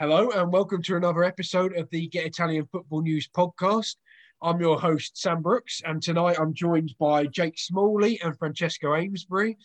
Hello, 0.00 0.30
and 0.30 0.52
welcome 0.52 0.80
to 0.84 0.94
another 0.94 1.24
episode 1.24 1.76
of 1.76 1.90
the 1.90 2.06
Get 2.06 2.24
Italian 2.24 2.68
Football 2.70 3.02
News 3.02 3.28
podcast. 3.36 3.96
I'm 4.40 4.60
your 4.60 4.78
host, 4.78 5.20
Sam 5.20 5.42
Brooks, 5.42 5.82
and 5.84 6.00
tonight 6.00 6.38
I'm 6.38 6.54
joined 6.54 6.94
by 7.00 7.26
Jake 7.26 7.58
Smalley 7.58 8.20
and 8.22 8.38
Francesco 8.38 8.94
Amesbury. 8.94 9.58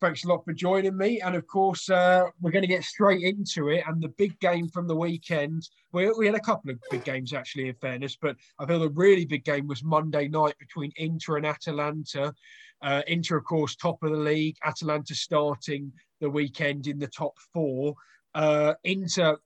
Thanks 0.00 0.22
a 0.22 0.28
lot 0.28 0.44
for 0.44 0.52
joining 0.52 0.96
me. 0.96 1.20
And 1.20 1.34
of 1.34 1.44
course, 1.48 1.90
uh, 1.90 2.26
we're 2.40 2.52
going 2.52 2.62
to 2.62 2.68
get 2.68 2.84
straight 2.84 3.24
into 3.24 3.70
it. 3.70 3.82
And 3.84 4.00
the 4.00 4.10
big 4.10 4.38
game 4.38 4.68
from 4.68 4.86
the 4.86 4.94
weekend, 4.94 5.68
we, 5.90 6.08
we 6.16 6.26
had 6.26 6.36
a 6.36 6.40
couple 6.40 6.70
of 6.70 6.78
big 6.92 7.02
games 7.02 7.32
actually, 7.32 7.68
in 7.68 7.74
fairness, 7.74 8.16
but 8.22 8.36
I 8.60 8.66
feel 8.66 8.78
the 8.78 8.90
really 8.90 9.24
big 9.24 9.44
game 9.44 9.66
was 9.66 9.82
Monday 9.82 10.28
night 10.28 10.54
between 10.60 10.92
Inter 10.98 11.38
and 11.38 11.46
Atalanta. 11.46 12.32
Uh, 12.80 13.02
Inter, 13.08 13.38
of 13.38 13.44
course, 13.44 13.74
top 13.74 14.00
of 14.04 14.12
the 14.12 14.16
league. 14.16 14.54
Atalanta 14.64 15.16
starting 15.16 15.90
the 16.20 16.30
weekend 16.30 16.86
in 16.86 17.00
the 17.00 17.08
top 17.08 17.32
four. 17.52 17.94
Uh, 18.36 18.74
Inter 18.84 19.36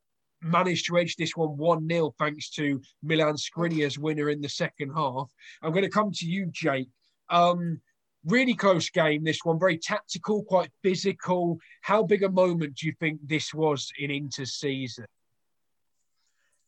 managed 0.45 0.87
to 0.87 0.99
edge 0.99 1.17
this 1.17 1.37
one 1.37 1.57
1 1.57 1.89
0 1.89 2.15
thanks 2.19 2.51
to 2.51 2.81
Milan 3.03 3.35
Skriniar's 3.35 3.99
winner 3.99 4.31
in 4.31 4.41
the 4.41 4.49
second 4.49 4.93
half. 4.95 5.31
I'm 5.63 5.73
going 5.73 5.85
to 5.85 5.91
come 5.91 6.13
to 6.13 6.27
you, 6.27 6.47
Jake. 6.53 6.89
Um, 7.31 7.81
really 8.27 8.55
close 8.55 8.91
game, 8.91 9.25
this 9.25 9.45
one, 9.45 9.59
very 9.59 9.79
tactical, 9.79 10.45
quite 10.45 10.71
physical. 10.83 11.59
How 11.83 12.03
big 12.03 12.23
a 12.23 12.31
moment 12.31 12.77
do 12.77 12.87
you 12.87 12.95
think 13.01 13.21
this 13.25 13.53
was 13.53 13.91
in 13.99 14.11
Inter's 14.11 14.55
season? 14.55 15.07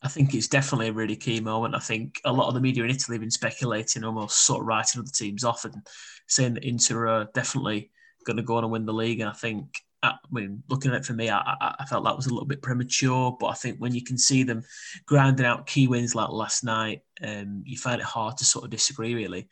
I 0.02 0.08
think 0.08 0.34
it's 0.34 0.48
definitely 0.48 0.88
a 0.88 0.92
really 0.92 1.16
key 1.16 1.40
moment. 1.40 1.74
I 1.74 1.78
think 1.78 2.20
a 2.24 2.32
lot 2.32 2.48
of 2.48 2.54
the 2.54 2.60
media 2.60 2.84
in 2.84 2.90
Italy 2.90 3.16
have 3.16 3.22
been 3.22 3.30
speculating, 3.30 4.04
almost 4.04 4.44
sort 4.44 4.60
of 4.60 4.66
writing 4.66 5.00
other 5.00 5.10
teams 5.12 5.42
off 5.42 5.64
and 5.64 5.86
saying 6.28 6.54
that 6.54 6.64
Inter 6.64 7.08
are 7.08 7.28
definitely 7.34 7.90
going 8.24 8.36
to 8.36 8.42
go 8.42 8.56
on 8.56 8.64
and 8.64 8.72
win 8.72 8.86
the 8.86 8.92
league. 8.92 9.20
And 9.20 9.30
I 9.30 9.32
think, 9.32 9.80
I 10.14 10.28
mean, 10.30 10.62
looking 10.68 10.90
at 10.90 10.98
it 10.98 11.04
for 11.04 11.12
me, 11.12 11.30
I, 11.30 11.74
I, 11.78 11.84
felt 11.86 12.04
that 12.04 12.16
was 12.16 12.26
a 12.26 12.30
little 12.30 12.46
bit 12.46 12.62
premature. 12.62 13.36
But 13.38 13.46
I 13.46 13.54
think 13.54 13.78
when 13.78 13.94
you 13.94 14.02
can 14.02 14.18
see 14.18 14.42
them 14.42 14.62
grinding 15.06 15.46
out 15.46 15.66
key 15.66 15.88
wins 15.88 16.14
like 16.14 16.30
last 16.30 16.64
night, 16.64 17.02
um, 17.22 17.62
you 17.64 17.76
find 17.76 18.00
it 18.00 18.06
hard 18.06 18.36
to 18.38 18.44
sort 18.44 18.64
of 18.64 18.70
disagree, 18.70 19.14
really. 19.14 19.48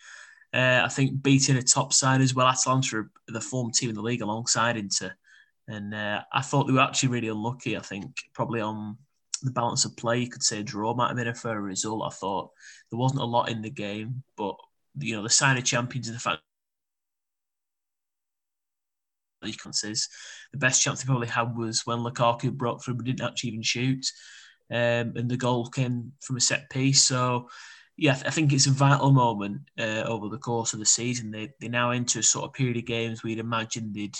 Uh, 0.52 0.82
I 0.84 0.88
think 0.88 1.22
beating 1.22 1.56
a 1.56 1.62
top 1.62 1.92
side 1.92 2.20
as 2.20 2.34
well, 2.34 2.46
Atalanta, 2.46 3.04
the 3.26 3.40
form 3.40 3.72
team 3.72 3.88
in 3.88 3.94
the 3.94 4.02
league 4.02 4.22
alongside 4.22 4.76
Inter. 4.76 5.12
And 5.66 5.94
uh, 5.94 6.22
I 6.32 6.42
thought 6.42 6.66
they 6.66 6.72
were 6.72 6.80
actually 6.80 7.08
really 7.08 7.28
unlucky. 7.28 7.76
I 7.76 7.80
think 7.80 8.16
probably 8.34 8.60
on 8.60 8.96
the 9.42 9.50
balance 9.50 9.84
of 9.84 9.96
play, 9.96 10.20
you 10.20 10.28
could 10.28 10.42
say 10.42 10.60
a 10.60 10.62
draw 10.62 10.94
might 10.94 11.08
have 11.08 11.16
been 11.16 11.28
a 11.28 11.34
fair 11.34 11.60
result. 11.60 12.04
I 12.06 12.14
thought 12.14 12.50
there 12.90 12.98
wasn't 12.98 13.22
a 13.22 13.24
lot 13.24 13.50
in 13.50 13.62
the 13.62 13.70
game, 13.70 14.22
but 14.36 14.56
you 14.98 15.16
know 15.16 15.22
the 15.22 15.30
sign 15.30 15.56
of 15.56 15.64
champions 15.64 16.08
and 16.08 16.16
the 16.16 16.20
fact 16.20 16.42
the 19.52 20.58
best 20.58 20.82
chance 20.82 21.02
they 21.02 21.06
probably 21.06 21.28
had 21.28 21.56
was 21.56 21.84
when 21.84 21.98
Lukaku 21.98 22.52
broke 22.52 22.82
through 22.82 22.94
but 22.94 23.06
didn't 23.06 23.26
actually 23.26 23.50
even 23.50 23.62
shoot, 23.62 24.06
um, 24.70 25.12
and 25.16 25.30
the 25.30 25.36
goal 25.36 25.68
came 25.68 26.12
from 26.20 26.36
a 26.36 26.40
set 26.40 26.70
piece. 26.70 27.02
So 27.02 27.48
yeah, 27.96 28.18
I 28.26 28.30
think 28.30 28.52
it's 28.52 28.66
a 28.66 28.72
vital 28.72 29.12
moment 29.12 29.60
uh, 29.78 30.02
over 30.06 30.28
the 30.28 30.38
course 30.38 30.72
of 30.72 30.80
the 30.80 30.86
season. 30.86 31.30
They, 31.30 31.50
they're 31.60 31.70
now 31.70 31.92
into 31.92 32.18
a 32.18 32.22
sort 32.22 32.44
of 32.44 32.52
period 32.52 32.76
of 32.76 32.86
games 32.86 33.22
we'd 33.22 33.38
imagine 33.38 33.92
they'd 33.92 34.16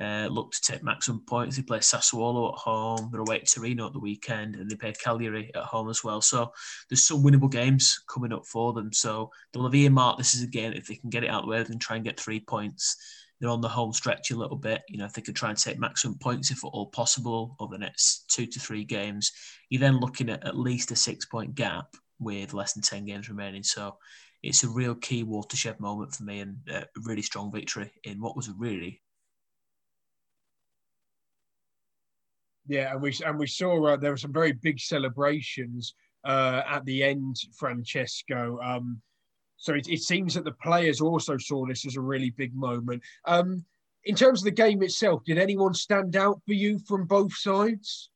uh, 0.00 0.28
look 0.30 0.52
to 0.52 0.60
take 0.60 0.82
maximum 0.82 1.20
points. 1.26 1.56
They 1.56 1.62
play 1.62 1.78
Sassuolo 1.78 2.52
at 2.52 2.58
home, 2.58 3.08
they're 3.10 3.22
away 3.22 3.38
to 3.38 3.46
Torino 3.46 3.86
at 3.86 3.92
the 3.92 4.00
weekend, 4.00 4.56
and 4.56 4.70
they 4.70 4.76
play 4.76 4.92
Cagliari 4.92 5.50
at 5.54 5.62
home 5.62 5.88
as 5.88 6.04
well. 6.04 6.20
So 6.20 6.52
there's 6.88 7.04
some 7.04 7.22
winnable 7.22 7.50
games 7.50 8.02
coming 8.08 8.32
up 8.32 8.44
for 8.46 8.72
them. 8.72 8.92
So 8.92 9.30
they'll 9.52 9.64
have 9.64 9.74
earmarked 9.74 10.18
this 10.18 10.34
is 10.34 10.42
a 10.42 10.48
game 10.48 10.72
if 10.72 10.86
they 10.86 10.96
can 10.96 11.10
get 11.10 11.24
it 11.24 11.30
out 11.30 11.44
the 11.44 11.48
way 11.48 11.60
and 11.60 11.80
try 11.80 11.96
and 11.96 12.04
get 12.04 12.20
three 12.20 12.40
points. 12.40 12.96
They're 13.44 13.52
on 13.52 13.60
the 13.60 13.68
home 13.68 13.92
stretch 13.92 14.30
a 14.30 14.36
little 14.36 14.56
bit. 14.56 14.80
You 14.88 14.96
know, 14.96 15.04
if 15.04 15.12
they 15.12 15.20
could 15.20 15.36
try 15.36 15.50
and 15.50 15.58
take 15.58 15.78
maximum 15.78 16.16
points 16.16 16.50
if 16.50 16.64
at 16.64 16.68
all 16.68 16.86
possible 16.86 17.56
over 17.60 17.74
the 17.74 17.78
next 17.78 18.24
two 18.30 18.46
to 18.46 18.58
three 18.58 18.84
games, 18.84 19.32
you're 19.68 19.80
then 19.80 20.00
looking 20.00 20.30
at 20.30 20.46
at 20.46 20.56
least 20.56 20.92
a 20.92 20.96
six 20.96 21.26
point 21.26 21.54
gap 21.54 21.94
with 22.18 22.54
less 22.54 22.72
than 22.72 22.82
10 22.82 23.04
games 23.04 23.28
remaining. 23.28 23.62
So 23.62 23.98
it's 24.42 24.64
a 24.64 24.68
real 24.70 24.94
key 24.94 25.24
watershed 25.24 25.78
moment 25.78 26.14
for 26.14 26.22
me 26.22 26.40
and 26.40 26.56
a 26.70 26.86
really 27.02 27.20
strong 27.20 27.52
victory 27.52 27.92
in 28.04 28.18
what 28.18 28.34
was 28.34 28.48
really 28.48 29.02
yeah 32.66 32.92
and 32.92 33.02
we 33.02 33.14
and 33.26 33.38
we 33.38 33.46
saw 33.46 33.88
uh, 33.88 33.96
there 33.96 34.10
were 34.10 34.16
some 34.16 34.32
very 34.32 34.52
big 34.52 34.80
celebrations 34.80 35.94
uh, 36.24 36.62
at 36.66 36.82
the 36.86 37.04
end 37.04 37.36
francesco 37.54 38.58
um, 38.62 39.02
so 39.64 39.74
it, 39.74 39.88
it, 39.88 40.02
seems 40.02 40.34
that 40.34 40.44
the 40.44 40.52
players 40.52 41.00
also 41.00 41.38
saw 41.38 41.64
this 41.64 41.86
as 41.86 41.96
a 41.96 42.00
really 42.00 42.30
big 42.30 42.54
moment 42.54 43.02
um, 43.26 43.64
in 44.04 44.14
terms 44.14 44.40
of 44.40 44.44
the 44.44 44.50
game 44.50 44.82
itself 44.82 45.22
did 45.24 45.38
anyone 45.38 45.72
stand 45.72 46.16
out 46.16 46.40
for 46.46 46.52
you 46.52 46.78
from 46.86 47.06
both 47.06 47.34
sides 47.34 48.10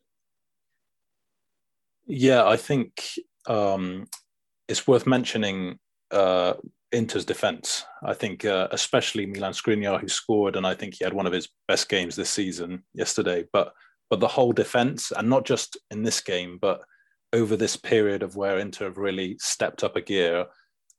yeah 2.06 2.46
i 2.46 2.56
think 2.56 3.02
um, 3.46 4.06
it's 4.68 4.86
worth 4.86 5.06
mentioning 5.06 5.78
uh, 6.10 6.52
Inter's 6.92 7.24
defence. 7.24 7.84
I 8.02 8.14
think, 8.14 8.44
uh, 8.44 8.68
especially 8.72 9.26
Milan 9.26 9.52
Skriniar, 9.52 10.00
who 10.00 10.08
scored, 10.08 10.56
and 10.56 10.66
I 10.66 10.74
think 10.74 10.94
he 10.94 11.04
had 11.04 11.14
one 11.14 11.26
of 11.26 11.32
his 11.32 11.48
best 11.66 11.88
games 11.88 12.16
this 12.16 12.30
season 12.30 12.84
yesterday. 12.94 13.44
But 13.52 13.72
but 14.10 14.20
the 14.20 14.28
whole 14.28 14.52
defence, 14.52 15.12
and 15.12 15.28
not 15.28 15.44
just 15.44 15.76
in 15.90 16.02
this 16.02 16.20
game, 16.20 16.58
but 16.60 16.80
over 17.34 17.56
this 17.56 17.76
period 17.76 18.22
of 18.22 18.36
where 18.36 18.58
Inter 18.58 18.86
have 18.86 18.96
really 18.96 19.36
stepped 19.38 19.84
up 19.84 19.96
a 19.96 20.00
gear, 20.00 20.46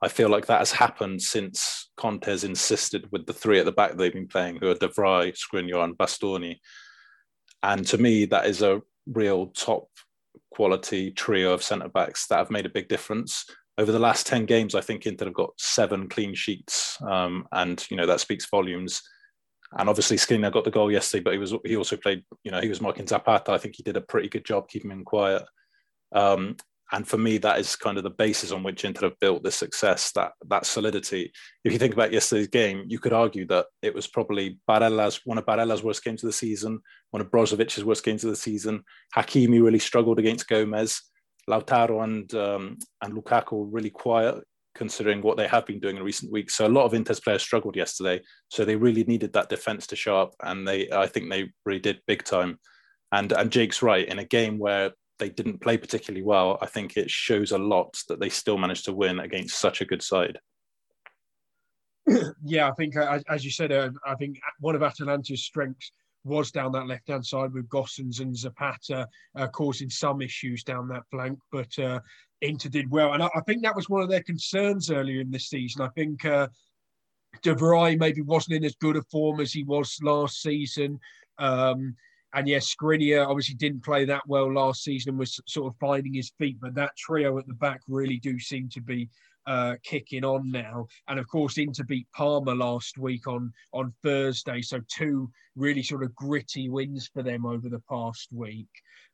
I 0.01 0.07
feel 0.07 0.29
like 0.29 0.45
that 0.45 0.59
has 0.59 0.71
happened 0.71 1.21
since 1.21 1.89
Conte's 1.97 2.43
insisted 2.43 3.07
with 3.11 3.25
the 3.25 3.33
three 3.33 3.59
at 3.59 3.65
the 3.65 3.71
back 3.71 3.97
they've 3.97 4.13
been 4.13 4.27
playing, 4.27 4.57
who 4.57 4.69
are 4.69 4.75
De 4.75 4.87
Vrij, 4.87 5.35
Skriniar, 5.35 5.83
and 5.83 5.97
Bastoni. 5.97 6.57
And 7.63 7.85
to 7.87 7.97
me, 7.97 8.25
that 8.25 8.45
is 8.45 8.61
a 8.61 8.81
real 9.07 9.47
top 9.47 9.87
quality 10.51 11.11
trio 11.11 11.53
of 11.53 11.63
centre 11.63 11.89
backs 11.89 12.27
that 12.27 12.37
have 12.37 12.51
made 12.51 12.65
a 12.65 12.69
big 12.69 12.87
difference. 12.87 13.45
Over 13.77 13.91
the 13.91 13.99
last 13.99 14.25
10 14.27 14.45
games, 14.45 14.75
I 14.75 14.81
think 14.81 15.05
Inter 15.05 15.25
have 15.25 15.33
got 15.33 15.51
seven 15.57 16.07
clean 16.07 16.33
sheets. 16.33 16.97
Um, 17.01 17.47
and, 17.51 17.85
you 17.89 17.97
know, 17.97 18.05
that 18.05 18.21
speaks 18.21 18.49
volumes. 18.49 19.01
And 19.77 19.89
obviously 19.89 20.17
Skriniar 20.17 20.51
got 20.51 20.63
the 20.63 20.71
goal 20.71 20.91
yesterday, 20.91 21.23
but 21.23 21.33
he 21.33 21.39
was 21.39 21.53
he 21.63 21.75
also 21.75 21.95
played, 21.95 22.23
you 22.43 22.51
know, 22.51 22.59
he 22.59 22.69
was 22.69 22.81
marking 22.81 23.05
Zapata. 23.05 23.51
I 23.51 23.57
think 23.57 23.75
he 23.75 23.83
did 23.83 23.97
a 23.97 24.01
pretty 24.01 24.27
good 24.27 24.43
job 24.43 24.67
keeping 24.67 24.91
him 24.91 25.03
quiet. 25.03 25.43
Um, 26.11 26.55
and 26.91 27.07
for 27.07 27.17
me, 27.17 27.37
that 27.39 27.59
is 27.59 27.75
kind 27.75 27.97
of 27.97 28.03
the 28.03 28.09
basis 28.09 28.51
on 28.51 28.63
which 28.63 28.83
Inter 28.83 29.09
have 29.09 29.19
built 29.19 29.43
this 29.43 29.55
success, 29.55 30.11
that 30.13 30.31
that 30.47 30.65
solidity. 30.65 31.31
If 31.63 31.71
you 31.71 31.79
think 31.79 31.93
about 31.93 32.11
yesterday's 32.11 32.47
game, 32.47 32.85
you 32.87 32.99
could 32.99 33.13
argue 33.13 33.45
that 33.47 33.67
it 33.81 33.93
was 33.93 34.07
probably 34.07 34.59
Barella's 34.67 35.21
one 35.23 35.37
of 35.37 35.45
Barella's 35.45 35.83
worst 35.83 36.03
games 36.03 36.23
of 36.23 36.27
the 36.27 36.33
season, 36.33 36.79
one 37.11 37.21
of 37.21 37.29
Brozovic's 37.29 37.83
worst 37.83 38.03
games 38.03 38.23
of 38.23 38.31
the 38.31 38.35
season. 38.35 38.83
Hakimi 39.15 39.61
really 39.61 39.79
struggled 39.79 40.19
against 40.19 40.47
Gomez. 40.47 41.01
Lautaro 41.49 42.03
and 42.03 42.33
um, 42.35 42.77
and 43.01 43.13
Lukaku 43.13 43.67
really 43.71 43.89
quiet, 43.89 44.43
considering 44.75 45.21
what 45.21 45.37
they 45.37 45.47
have 45.47 45.65
been 45.65 45.79
doing 45.79 45.97
in 45.97 46.03
recent 46.03 46.31
weeks. 46.31 46.55
So 46.55 46.65
a 46.65 46.69
lot 46.69 46.85
of 46.85 46.93
Inter's 46.93 47.19
players 47.19 47.41
struggled 47.41 47.75
yesterday. 47.75 48.21
So 48.49 48.63
they 48.63 48.75
really 48.75 49.03
needed 49.03 49.33
that 49.33 49.49
defense 49.49 49.87
to 49.87 49.95
show 49.95 50.17
up, 50.19 50.35
and 50.43 50.67
they 50.67 50.89
I 50.91 51.07
think 51.07 51.29
they 51.29 51.51
really 51.65 51.81
did 51.81 52.01
big 52.07 52.23
time. 52.23 52.59
And 53.11 53.31
and 53.31 53.51
Jake's 53.51 53.81
right 53.81 54.07
in 54.07 54.19
a 54.19 54.25
game 54.25 54.59
where 54.59 54.91
they 55.19 55.29
didn't 55.29 55.59
play 55.59 55.77
particularly 55.77 56.23
well, 56.23 56.57
I 56.61 56.65
think 56.65 56.97
it 56.97 57.11
shows 57.11 57.51
a 57.51 57.57
lot 57.57 58.01
that 58.07 58.19
they 58.19 58.29
still 58.29 58.57
managed 58.57 58.85
to 58.85 58.93
win 58.93 59.19
against 59.19 59.59
such 59.59 59.81
a 59.81 59.85
good 59.85 60.01
side. 60.01 60.39
yeah, 62.43 62.69
I 62.69 62.71
think 62.71 62.95
uh, 62.95 63.19
as 63.29 63.45
you 63.45 63.51
said, 63.51 63.71
uh, 63.71 63.91
I 64.05 64.15
think 64.15 64.39
one 64.59 64.75
of 64.75 64.81
Atalanta's 64.81 65.43
strengths 65.43 65.91
was 66.23 66.51
down 66.51 66.71
that 66.71 66.87
left 66.87 67.07
hand 67.07 67.25
side 67.25 67.53
with 67.53 67.69
Gosens 67.69 68.19
and 68.19 68.35
Zapata 68.35 69.07
uh, 69.35 69.47
causing 69.47 69.89
some 69.89 70.21
issues 70.21 70.63
down 70.63 70.87
that 70.89 71.03
flank, 71.11 71.39
but 71.51 71.77
uh, 71.79 71.99
Inter 72.41 72.69
did 72.69 72.89
well, 72.89 73.13
and 73.13 73.21
I, 73.21 73.29
I, 73.35 73.41
think 73.41 73.63
that 73.63 73.75
was 73.75 73.89
one 73.89 74.01
of 74.01 74.09
their 74.09 74.23
concerns 74.23 74.89
earlier 74.89 75.21
in 75.21 75.31
the 75.31 75.39
season. 75.39 75.81
I 75.81 75.89
think. 75.89 76.25
Uh, 76.25 76.47
De 77.43 77.53
Vrij 77.53 77.97
maybe 77.99 78.21
wasn't 78.21 78.55
in 78.55 78.65
as 78.65 78.75
good 78.75 78.97
a 78.97 79.03
form 79.03 79.39
as 79.39 79.53
he 79.53 79.63
was 79.63 79.99
last 80.01 80.41
season. 80.41 80.99
Um, 81.37 81.95
and 82.33 82.47
yes, 82.47 82.73
Skriniar 82.73 83.27
obviously 83.27 83.55
didn't 83.55 83.83
play 83.83 84.05
that 84.05 84.21
well 84.27 84.51
last 84.51 84.83
season 84.83 85.11
and 85.11 85.19
was 85.19 85.39
sort 85.47 85.73
of 85.73 85.79
finding 85.79 86.13
his 86.13 86.31
feet, 86.37 86.57
but 86.61 86.75
that 86.75 86.95
trio 86.95 87.37
at 87.37 87.47
the 87.47 87.53
back 87.55 87.81
really 87.87 88.17
do 88.17 88.39
seem 88.39 88.69
to 88.69 88.81
be 88.81 89.09
uh, 89.47 89.75
kicking 89.83 90.23
on 90.23 90.51
now. 90.51 90.85
And 91.07 91.19
of 91.19 91.27
course, 91.27 91.57
Inter 91.57 91.83
beat 91.83 92.07
Parma 92.15 92.53
last 92.53 92.97
week 92.97 93.27
on 93.27 93.51
on 93.73 93.93
Thursday, 94.03 94.61
so 94.61 94.79
two 94.87 95.29
really 95.55 95.81
sort 95.81 96.03
of 96.03 96.13
gritty 96.15 96.69
wins 96.69 97.09
for 97.11 97.23
them 97.23 97.45
over 97.45 97.67
the 97.67 97.81
past 97.89 98.29
week. 98.31 98.69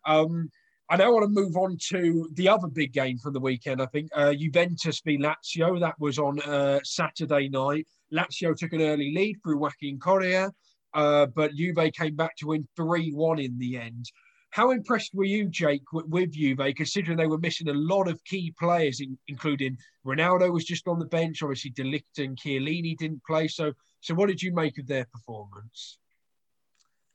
Um, 0.06 0.50
I 0.89 0.98
now 0.98 1.13
want 1.13 1.24
to 1.24 1.42
move 1.42 1.56
on 1.57 1.78
to 1.89 2.30
the 2.34 2.50
other 2.50 2.68
big 2.68 2.94
game 2.94 3.18
from 3.18 3.34
the 3.34 3.39
weekend. 3.39 3.81
I 3.81 3.88
think 3.88 4.10
uh, 4.13 4.34
Juventus 4.34 5.01
v 5.04 5.18
Lazio. 5.18 5.80
That 5.80 6.00
was 6.00 6.19
on 6.19 6.39
uh, 6.42 6.80
Saturday 6.84 7.50
night. 7.50 7.88
Lazio 8.13 8.56
took 8.56 8.74
an 8.74 8.81
early 8.81 9.13
lead 9.16 9.38
through 9.42 9.57
Joaquin 9.57 10.00
Correa. 10.00 10.51
Uh, 10.95 11.25
but 11.25 11.53
Juve 11.53 11.92
came 11.94 12.15
back 12.15 12.36
to 12.38 12.47
win 12.47 12.68
3 12.77 13.12
1 13.12 13.39
in 13.39 13.59
the 13.59 13.77
end. 13.77 14.09
How 14.51 14.71
impressed 14.71 15.13
were 15.13 15.25
you, 15.25 15.50
Jake, 15.50 15.92
with, 15.92 16.06
with 16.07 16.31
Juve, 16.31 16.74
considering 16.77 17.18
they 17.18 17.27
were 17.27 17.38
missing 17.38 17.68
a 17.68 17.74
lot 17.74 18.07
of 18.07 18.24
key 18.24 18.53
players, 18.57 19.01
in, 19.01 19.18
including 19.27 19.77
Ronaldo 20.07 20.51
was 20.53 20.63
just 20.63 20.88
on 20.88 20.97
the 20.97 21.06
bench. 21.06 21.44
Obviously, 21.44 21.71
De 21.71 21.83
Ligt 21.83 22.24
and 22.24 22.38
Chiellini 22.38 22.97
didn't 22.97 23.21
play. 23.25 23.50
So, 23.50 23.74
so 24.00 24.15
what 24.15 24.30
did 24.30 24.42
you 24.42 24.53
make 24.53 24.77
of 24.77 24.88
their 24.88 25.06
performance? 25.12 25.97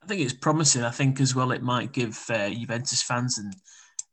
I 0.02 0.06
think 0.06 0.20
it's 0.20 0.34
promising. 0.34 0.82
I 0.82 0.90
think 0.90 1.18
as 1.18 1.34
well 1.34 1.50
it 1.50 1.62
might 1.62 1.92
give 1.92 2.22
uh, 2.28 2.50
Juventus 2.50 3.02
fans 3.02 3.38
and 3.38 3.54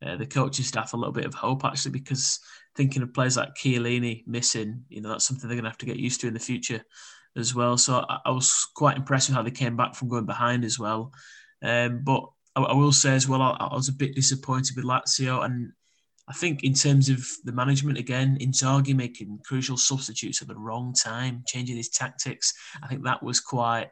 uh, 0.01 0.15
the 0.15 0.25
coaching 0.25 0.63
staff 0.63 0.93
a 0.93 0.97
little 0.97 1.13
bit 1.13 1.25
of 1.25 1.33
hope 1.33 1.65
actually 1.65 1.91
because 1.91 2.39
thinking 2.77 3.01
of 3.01 3.13
players 3.13 3.35
like 3.35 3.55
Chiellini 3.55 4.25
missing, 4.27 4.85
you 4.87 5.01
know, 5.01 5.09
that's 5.09 5.25
something 5.25 5.49
they're 5.49 5.57
going 5.57 5.65
to 5.65 5.69
have 5.69 5.77
to 5.79 5.85
get 5.85 5.97
used 5.97 6.21
to 6.21 6.27
in 6.27 6.33
the 6.33 6.39
future 6.39 6.81
as 7.37 7.55
well. 7.55 7.77
So 7.77 8.05
I, 8.09 8.19
I 8.25 8.31
was 8.31 8.67
quite 8.75 8.97
impressed 8.97 9.29
with 9.29 9.35
how 9.35 9.43
they 9.43 9.51
came 9.51 9.77
back 9.77 9.95
from 9.95 10.09
going 10.09 10.25
behind 10.25 10.65
as 10.65 10.77
well. 10.79 11.13
Um, 11.61 12.01
but 12.03 12.23
I, 12.55 12.61
I, 12.61 12.73
will 12.73 12.91
say 12.91 13.13
as 13.13 13.27
well, 13.27 13.41
I, 13.41 13.55
I, 13.59 13.75
was 13.75 13.89
a 13.89 13.93
bit 13.93 14.15
disappointed 14.15 14.75
with 14.75 14.85
Lazio, 14.85 15.43
and 15.45 15.71
I 16.27 16.33
think 16.33 16.63
in 16.63 16.73
terms 16.73 17.09
of 17.09 17.25
the 17.43 17.51
management 17.51 17.97
again, 17.97 18.37
Inzaghi 18.41 18.95
making 18.95 19.39
crucial 19.45 19.77
substitutes 19.77 20.41
at 20.41 20.47
the 20.47 20.57
wrong 20.57 20.93
time, 20.93 21.43
changing 21.47 21.77
his 21.77 21.89
tactics. 21.89 22.53
I 22.83 22.87
think 22.87 23.03
that 23.03 23.23
was 23.23 23.39
quite 23.39 23.89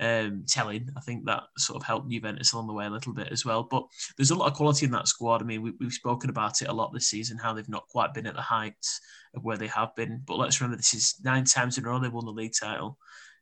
um, 0.00 0.44
telling. 0.48 0.90
I 0.96 1.00
think 1.00 1.24
that 1.26 1.44
sort 1.58 1.80
of 1.80 1.86
helped 1.86 2.10
Juventus 2.10 2.52
along 2.52 2.66
the 2.66 2.72
way 2.72 2.86
a 2.86 2.90
little 2.90 3.12
bit 3.12 3.28
as 3.30 3.44
well. 3.44 3.62
But 3.62 3.84
there's 4.16 4.30
a 4.30 4.34
lot 4.34 4.50
of 4.50 4.56
quality 4.56 4.86
in 4.86 4.92
that 4.92 5.08
squad. 5.08 5.42
I 5.42 5.44
mean, 5.44 5.62
we, 5.62 5.72
have 5.80 5.92
spoken 5.92 6.30
about 6.30 6.62
it 6.62 6.68
a 6.68 6.72
lot 6.72 6.92
this 6.92 7.08
season, 7.08 7.38
how 7.38 7.52
they've 7.52 7.68
not 7.68 7.88
quite 7.88 8.14
been 8.14 8.26
at 8.26 8.34
the 8.34 8.42
heights 8.42 9.00
of 9.34 9.44
where 9.44 9.56
they 9.56 9.68
have 9.68 9.94
been. 9.94 10.22
But 10.26 10.38
let's 10.38 10.60
remember, 10.60 10.76
this 10.76 10.94
is 10.94 11.16
nine 11.22 11.44
times 11.44 11.78
in 11.78 11.84
a 11.84 11.88
row 11.88 11.98
they've 11.98 12.12
won 12.12 12.24
the 12.24 12.32
league 12.32 12.54
title. 12.58 12.98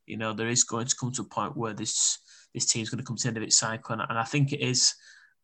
You 0.07 0.17
know, 0.17 0.33
there 0.33 0.49
is 0.49 0.65
going 0.65 0.87
to 0.87 0.97
come 0.97 1.13
to 1.13 1.23
a 1.23 1.25
point 1.25 1.57
where 1.57 1.73
this 1.73 2.19
this 2.53 2.67
team's 2.67 2.91
going 2.91 2.99
to 2.99 3.05
come 3.05 3.17
to 3.17 3.23
the 3.23 3.29
end 3.29 3.37
of 3.37 3.43
its 3.45 3.57
cycle, 3.57 3.93
and, 3.93 4.03
and 4.09 4.19
I 4.19 4.25
think 4.25 4.53
it 4.53 4.61
is. 4.61 4.95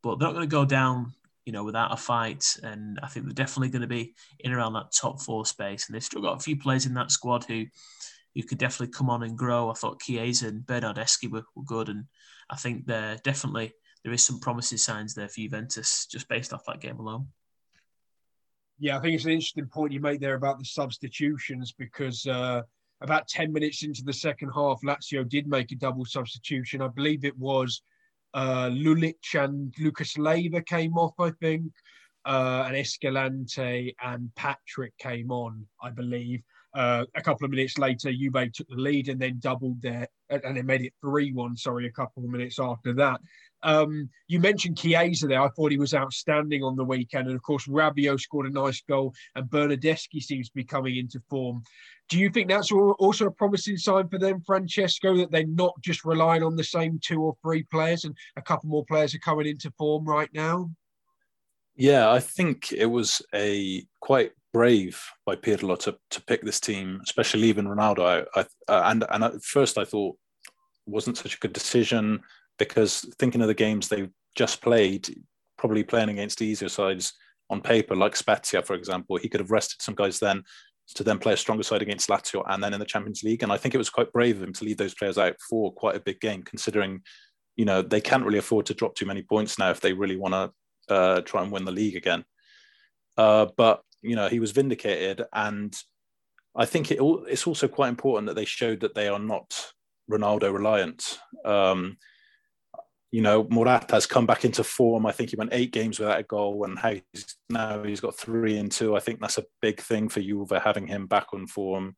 But 0.02 0.18
they're 0.18 0.28
not 0.28 0.34
going 0.34 0.48
to 0.48 0.54
go 0.54 0.64
down, 0.64 1.14
you 1.44 1.52
know, 1.52 1.64
without 1.64 1.92
a 1.92 1.96
fight. 1.96 2.44
And 2.62 2.98
I 3.02 3.08
think 3.08 3.26
they're 3.26 3.32
definitely 3.32 3.70
going 3.70 3.82
to 3.82 3.88
be 3.88 4.14
in 4.40 4.52
around 4.52 4.74
that 4.74 4.92
top 4.92 5.20
four 5.20 5.46
space. 5.46 5.86
And 5.86 5.94
they've 5.94 6.04
still 6.04 6.22
got 6.22 6.36
a 6.36 6.42
few 6.42 6.56
players 6.56 6.86
in 6.86 6.94
that 6.94 7.10
squad 7.10 7.44
who 7.44 7.64
who 8.36 8.42
could 8.42 8.58
definitely 8.58 8.92
come 8.92 9.08
on 9.08 9.22
and 9.22 9.36
grow. 9.36 9.70
I 9.70 9.74
thought 9.74 10.00
Chiesa 10.00 10.48
and 10.48 10.66
Bernardeschi 10.66 11.30
were, 11.30 11.44
were 11.54 11.64
good, 11.64 11.88
and 11.88 12.04
I 12.50 12.56
think 12.56 12.86
there 12.86 13.16
definitely 13.24 13.72
there 14.04 14.12
is 14.12 14.24
some 14.24 14.38
promising 14.38 14.78
signs 14.78 15.14
there 15.14 15.28
for 15.28 15.40
Juventus 15.40 16.06
just 16.06 16.28
based 16.28 16.52
off 16.52 16.64
that 16.66 16.80
game 16.80 16.98
alone. 16.98 17.28
Yeah, 18.78 18.98
I 18.98 19.00
think 19.00 19.14
it's 19.14 19.24
an 19.24 19.32
interesting 19.32 19.66
point 19.66 19.92
you 19.92 20.00
made 20.00 20.20
there 20.20 20.34
about 20.34 20.58
the 20.58 20.64
substitutions 20.64 21.72
because 21.72 22.26
uh, 22.26 22.60
about 23.00 23.26
10 23.26 23.52
minutes 23.52 23.82
into 23.82 24.04
the 24.04 24.12
second 24.12 24.50
half, 24.54 24.80
Lazio 24.82 25.26
did 25.26 25.48
make 25.48 25.72
a 25.72 25.76
double 25.76 26.04
substitution. 26.04 26.82
I 26.82 26.88
believe 26.88 27.24
it 27.24 27.36
was 27.38 27.80
uh, 28.34 28.68
Lulic 28.68 29.34
and 29.34 29.74
Lucas 29.78 30.18
Leiva 30.18 30.60
came 30.60 30.98
off, 30.98 31.14
I 31.18 31.30
think, 31.40 31.64
uh, 32.26 32.64
and 32.67 32.76
Escalante 32.76 33.94
and 34.02 34.34
Patrick 34.34 34.93
came 34.99 35.31
on, 35.31 35.64
I 35.82 35.90
believe. 35.90 36.43
Uh, 36.75 37.05
a 37.14 37.23
couple 37.23 37.44
of 37.44 37.50
minutes 37.50 37.78
later, 37.78 38.12
Juve 38.12 38.52
took 38.52 38.69
the 38.69 38.76
lead 38.76 39.08
and 39.08 39.19
then 39.19 39.38
doubled 39.38 39.81
there, 39.81 40.08
and 40.28 40.56
they 40.56 40.62
made 40.62 40.82
it 40.82 40.93
3 41.00 41.32
1, 41.32 41.56
sorry, 41.56 41.87
a 41.87 41.93
couple 41.93 42.23
of 42.25 42.28
minutes 42.28 42.58
after 42.58 42.93
that. 42.94 43.20
Um, 43.62 44.11
you 44.28 44.40
mentioned 44.40 44.76
Chiesa 44.76 45.26
there. 45.26 45.40
I 45.40 45.49
thought 45.49 45.70
he 45.70 45.78
was 45.78 45.94
outstanding 45.94 46.62
on 46.62 46.76
the 46.76 46.84
weekend. 46.84 47.28
And 47.28 47.37
of 47.37 47.43
course, 47.43 47.67
Rabiot 47.67 48.20
scored 48.20 48.46
a 48.46 48.50
nice 48.50 48.82
goal, 48.82 49.14
and 49.34 49.49
Bernardeschi 49.49 50.20
seems 50.20 50.49
to 50.49 50.55
be 50.55 50.64
coming 50.64 50.96
into 50.96 51.20
form. 51.31 51.62
Do 52.08 52.19
you 52.19 52.28
think 52.28 52.49
that's 52.49 52.70
also 52.70 53.26
a 53.26 53.31
promising 53.31 53.78
sign 53.78 54.08
for 54.08 54.19
them, 54.19 54.43
Francesco, 54.43 55.17
that 55.17 55.31
they're 55.31 55.46
not 55.46 55.75
just 55.81 56.05
relying 56.05 56.43
on 56.43 56.56
the 56.56 56.64
same 56.64 57.00
two 57.02 57.23
or 57.23 57.37
three 57.43 57.62
players 57.64 58.05
and 58.05 58.14
a 58.37 58.43
couple 58.43 58.69
more 58.69 58.84
players 58.84 59.14
are 59.14 59.20
coming 59.20 59.46
into 59.46 59.73
form 59.78 60.05
right 60.05 60.31
now? 60.34 60.70
Yeah, 61.76 62.11
I 62.11 62.20
think 62.20 62.73
it 62.73 62.87
was 62.87 63.20
a 63.34 63.84
quite 64.00 64.32
brave 64.52 65.02
by 65.26 65.37
Pirlo 65.37 65.78
to, 65.81 65.96
to 66.11 66.23
pick 66.23 66.43
this 66.43 66.58
team, 66.58 67.00
especially 67.05 67.43
leaving 67.43 67.67
Ronaldo. 67.67 68.26
I, 68.34 68.40
I, 68.40 68.46
uh, 68.69 68.90
and 68.90 69.05
and 69.11 69.25
at 69.25 69.43
first 69.43 69.76
I 69.76 69.84
thought 69.84 70.17
wasn't 70.87 71.19
such 71.19 71.34
a 71.34 71.38
good 71.38 71.52
decision 71.52 72.20
because 72.58 73.05
thinking 73.19 73.43
of 73.43 73.49
the 73.49 73.55
games 73.55 73.88
they 73.88 74.08
just 74.34 74.62
played, 74.62 75.14
probably 75.58 75.84
playing 75.84 76.08
against 76.08 76.40
easier 76.40 76.70
sides 76.70 77.12
on 77.50 77.61
paper, 77.61 77.94
like 77.94 78.17
Spezia, 78.17 78.62
for 78.62 78.75
example, 78.75 79.17
he 79.17 79.28
could 79.28 79.40
have 79.40 79.50
rested 79.50 79.82
some 79.82 79.94
guys 79.94 80.19
then 80.19 80.43
to 80.94 81.05
then 81.05 81.19
play 81.19 81.32
a 81.32 81.37
stronger 81.37 81.64
side 81.64 81.82
against 81.82 82.08
Lazio 82.08 82.44
and 82.49 82.62
then 82.62 82.73
in 82.73 82.81
the 82.81 82.87
Champions 82.87 83.23
League. 83.23 83.43
And 83.43 83.52
I 83.52 83.56
think 83.56 83.75
it 83.75 83.78
was 83.78 83.90
quite 83.90 84.12
brave 84.12 84.37
of 84.37 84.43
him 84.44 84.52
to 84.55 84.64
leave 84.64 84.76
those 84.76 84.94
players 84.94 85.19
out 85.19 85.34
for 85.50 85.73
quite 85.73 85.96
a 85.96 86.00
big 86.00 86.20
game, 86.20 86.43
considering, 86.43 87.02
you 87.56 87.64
know, 87.64 87.82
they 87.82 88.00
can't 88.00 88.25
really 88.25 88.38
afford 88.38 88.67
to 88.67 88.75
drop 88.75 88.94
too 88.94 89.06
many 89.06 89.23
points 89.23 89.58
now 89.58 89.70
if 89.70 89.81
they 89.81 89.93
really 89.93 90.17
want 90.17 90.34
to 90.34 90.50
uh, 90.88 91.20
try 91.22 91.42
and 91.42 91.52
win 91.52 91.64
the 91.64 91.72
league 91.72 91.96
again. 91.96 92.24
Uh, 93.16 93.46
but 93.56 93.82
you 94.02 94.16
know 94.16 94.28
he 94.28 94.40
was 94.40 94.52
vindicated, 94.52 95.24
and 95.32 95.76
I 96.54 96.64
think 96.64 96.90
it, 96.90 96.98
it's 97.00 97.46
also 97.46 97.68
quite 97.68 97.88
important 97.88 98.26
that 98.26 98.34
they 98.34 98.44
showed 98.44 98.80
that 98.80 98.94
they 98.94 99.08
are 99.08 99.18
not 99.18 99.72
Ronaldo 100.10 100.52
reliant. 100.52 101.18
Um, 101.44 101.98
you 103.12 103.22
know, 103.22 103.46
Morata 103.48 103.94
has 103.94 104.06
come 104.06 104.26
back 104.26 104.44
into 104.44 104.64
form. 104.64 105.06
I 105.06 105.12
think 105.12 105.30
he 105.30 105.36
went 105.36 105.52
eight 105.52 105.72
games 105.72 105.98
without 105.98 106.18
a 106.20 106.24
goal, 106.24 106.64
and 106.64 106.78
how 106.78 106.90
he's 107.12 107.36
now 107.48 107.82
he's 107.82 108.00
got 108.00 108.16
three 108.16 108.58
and 108.58 108.70
two. 108.70 108.96
I 108.96 109.00
think 109.00 109.20
that's 109.20 109.38
a 109.38 109.44
big 109.62 109.80
thing 109.80 110.08
for 110.08 110.20
Juve 110.20 110.52
having 110.62 110.86
him 110.86 111.06
back 111.06 111.28
on 111.32 111.46
form. 111.46 111.96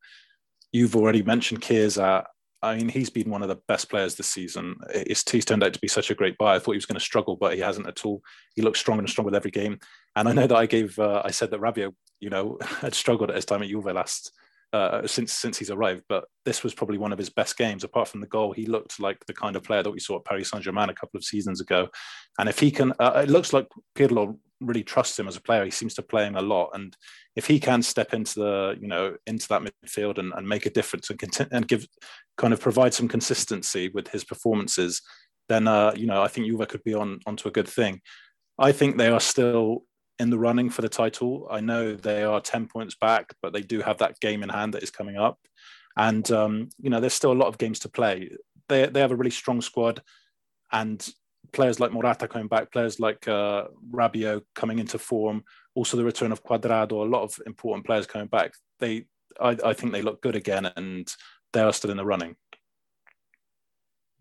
You've 0.71 0.95
already 0.95 1.23
mentioned 1.23 1.63
Chiesa. 1.63 2.25
I 2.61 2.75
mean, 2.75 2.89
he's 2.89 3.09
been 3.09 3.29
one 3.29 3.41
of 3.41 3.47
the 3.47 3.59
best 3.67 3.89
players 3.89 4.15
this 4.15 4.27
season. 4.27 4.75
It's, 4.93 5.29
he's 5.29 5.45
turned 5.45 5.63
out 5.63 5.73
to 5.73 5.79
be 5.79 5.87
such 5.87 6.11
a 6.11 6.15
great 6.15 6.37
buy. 6.37 6.55
I 6.55 6.59
thought 6.59 6.73
he 6.73 6.77
was 6.77 6.85
going 6.85 6.99
to 6.99 7.05
struggle, 7.05 7.35
but 7.35 7.53
he 7.53 7.59
hasn't 7.61 7.87
at 7.87 8.05
all. 8.05 8.21
He 8.55 8.61
looks 8.61 8.79
stronger 8.79 9.01
and 9.01 9.09
stronger 9.09 9.27
with 9.27 9.35
every 9.35 9.51
game. 9.51 9.79
And 10.15 10.27
I 10.27 10.33
know 10.33 10.47
that 10.47 10.57
I 10.57 10.65
gave, 10.65 10.99
uh, 10.99 11.21
I 11.23 11.31
said 11.31 11.51
that 11.51 11.61
Rabiot, 11.61 11.93
you 12.19 12.29
know, 12.29 12.57
had 12.81 12.93
struggled 12.93 13.29
at 13.29 13.35
his 13.35 13.45
time 13.45 13.63
at 13.63 13.69
Juve 13.69 13.85
last 13.85 14.31
uh, 14.73 15.07
since 15.07 15.33
since 15.33 15.57
he's 15.57 15.71
arrived. 15.71 16.03
But 16.09 16.25
this 16.45 16.63
was 16.63 16.73
probably 16.73 16.97
one 16.97 17.13
of 17.13 17.17
his 17.17 17.29
best 17.29 17.57
games. 17.57 17.83
Apart 17.83 18.07
from 18.07 18.21
the 18.21 18.27
goal, 18.27 18.51
he 18.51 18.65
looked 18.65 18.99
like 18.99 19.25
the 19.25 19.33
kind 19.33 19.55
of 19.55 19.63
player 19.63 19.83
that 19.83 19.91
we 19.91 19.99
saw 19.99 20.17
at 20.17 20.25
Paris 20.25 20.49
Saint 20.49 20.63
Germain 20.63 20.89
a 20.89 20.93
couple 20.93 21.17
of 21.17 21.23
seasons 21.23 21.61
ago. 21.61 21.87
And 22.37 22.49
if 22.49 22.59
he 22.59 22.71
can, 22.71 22.93
uh, 22.99 23.23
it 23.23 23.29
looks 23.29 23.53
like 23.53 23.67
Pirlo 23.95 24.37
really 24.61 24.83
trusts 24.83 25.17
him 25.17 25.27
as 25.27 25.37
a 25.37 25.41
player. 25.41 25.65
He 25.65 25.71
seems 25.71 25.93
to 25.95 26.01
play 26.01 26.25
him 26.25 26.35
a 26.35 26.41
lot, 26.41 26.71
and 26.73 26.95
if 27.39 27.47
he 27.47 27.57
can 27.57 27.81
step 27.81 28.13
into 28.13 28.37
the 28.41 28.77
you 28.81 28.87
know 28.89 29.15
into 29.25 29.47
that 29.47 29.61
midfield 29.61 30.17
and, 30.17 30.33
and 30.35 30.45
make 30.45 30.65
a 30.65 30.69
difference 30.69 31.09
and 31.09 31.17
content, 31.17 31.49
and 31.53 31.69
give 31.69 31.87
kind 32.37 32.53
of 32.53 32.59
provide 32.59 32.93
some 32.93 33.07
consistency 33.07 33.87
with 33.93 34.09
his 34.09 34.25
performances, 34.25 35.01
then 35.47 35.65
uh, 35.65 35.93
you 35.95 36.05
know 36.05 36.21
I 36.21 36.27
think 36.27 36.47
Juve 36.47 36.67
could 36.67 36.83
be 36.83 36.93
on 36.93 37.19
onto 37.25 37.47
a 37.47 37.55
good 37.57 37.69
thing. 37.69 38.01
I 38.57 38.73
think 38.73 38.97
they 38.97 39.07
are 39.07 39.21
still 39.21 39.83
in 40.19 40.29
the 40.29 40.37
running 40.37 40.69
for 40.69 40.81
the 40.81 40.89
title. 40.89 41.47
I 41.49 41.61
know 41.61 41.95
they 41.95 42.23
are 42.23 42.41
ten 42.41 42.67
points 42.67 42.95
back, 42.99 43.33
but 43.41 43.53
they 43.53 43.61
do 43.61 43.79
have 43.79 43.99
that 43.99 44.19
game 44.19 44.43
in 44.43 44.49
hand 44.49 44.73
that 44.73 44.83
is 44.83 44.91
coming 44.91 45.15
up, 45.15 45.37
and 45.95 46.29
um, 46.31 46.69
you 46.77 46.89
know 46.89 46.99
there's 46.99 47.13
still 47.21 47.31
a 47.31 47.41
lot 47.41 47.47
of 47.47 47.57
games 47.57 47.79
to 47.79 47.89
play. 47.89 48.31
They 48.67 48.85
they 48.87 48.99
have 48.99 49.13
a 49.13 49.15
really 49.15 49.37
strong 49.41 49.61
squad, 49.61 50.01
and 50.73 50.99
players 51.51 51.79
like 51.79 51.91
Morata 51.91 52.27
coming 52.27 52.47
back, 52.47 52.71
players 52.71 52.99
like 52.99 53.27
uh, 53.27 53.65
Rabiot 53.91 54.41
coming 54.55 54.79
into 54.79 54.97
form, 54.97 55.43
also 55.75 55.97
the 55.97 56.03
return 56.03 56.31
of 56.31 56.43
Cuadrado, 56.43 56.91
a 56.91 57.09
lot 57.09 57.23
of 57.23 57.39
important 57.45 57.85
players 57.85 58.07
coming 58.07 58.27
back. 58.27 58.53
They, 58.79 59.05
I, 59.39 59.57
I 59.63 59.73
think 59.73 59.91
they 59.91 60.01
look 60.01 60.21
good 60.21 60.35
again, 60.35 60.71
and 60.75 61.07
they 61.53 61.61
are 61.61 61.73
still 61.73 61.91
in 61.91 61.97
the 61.97 62.05
running. 62.05 62.35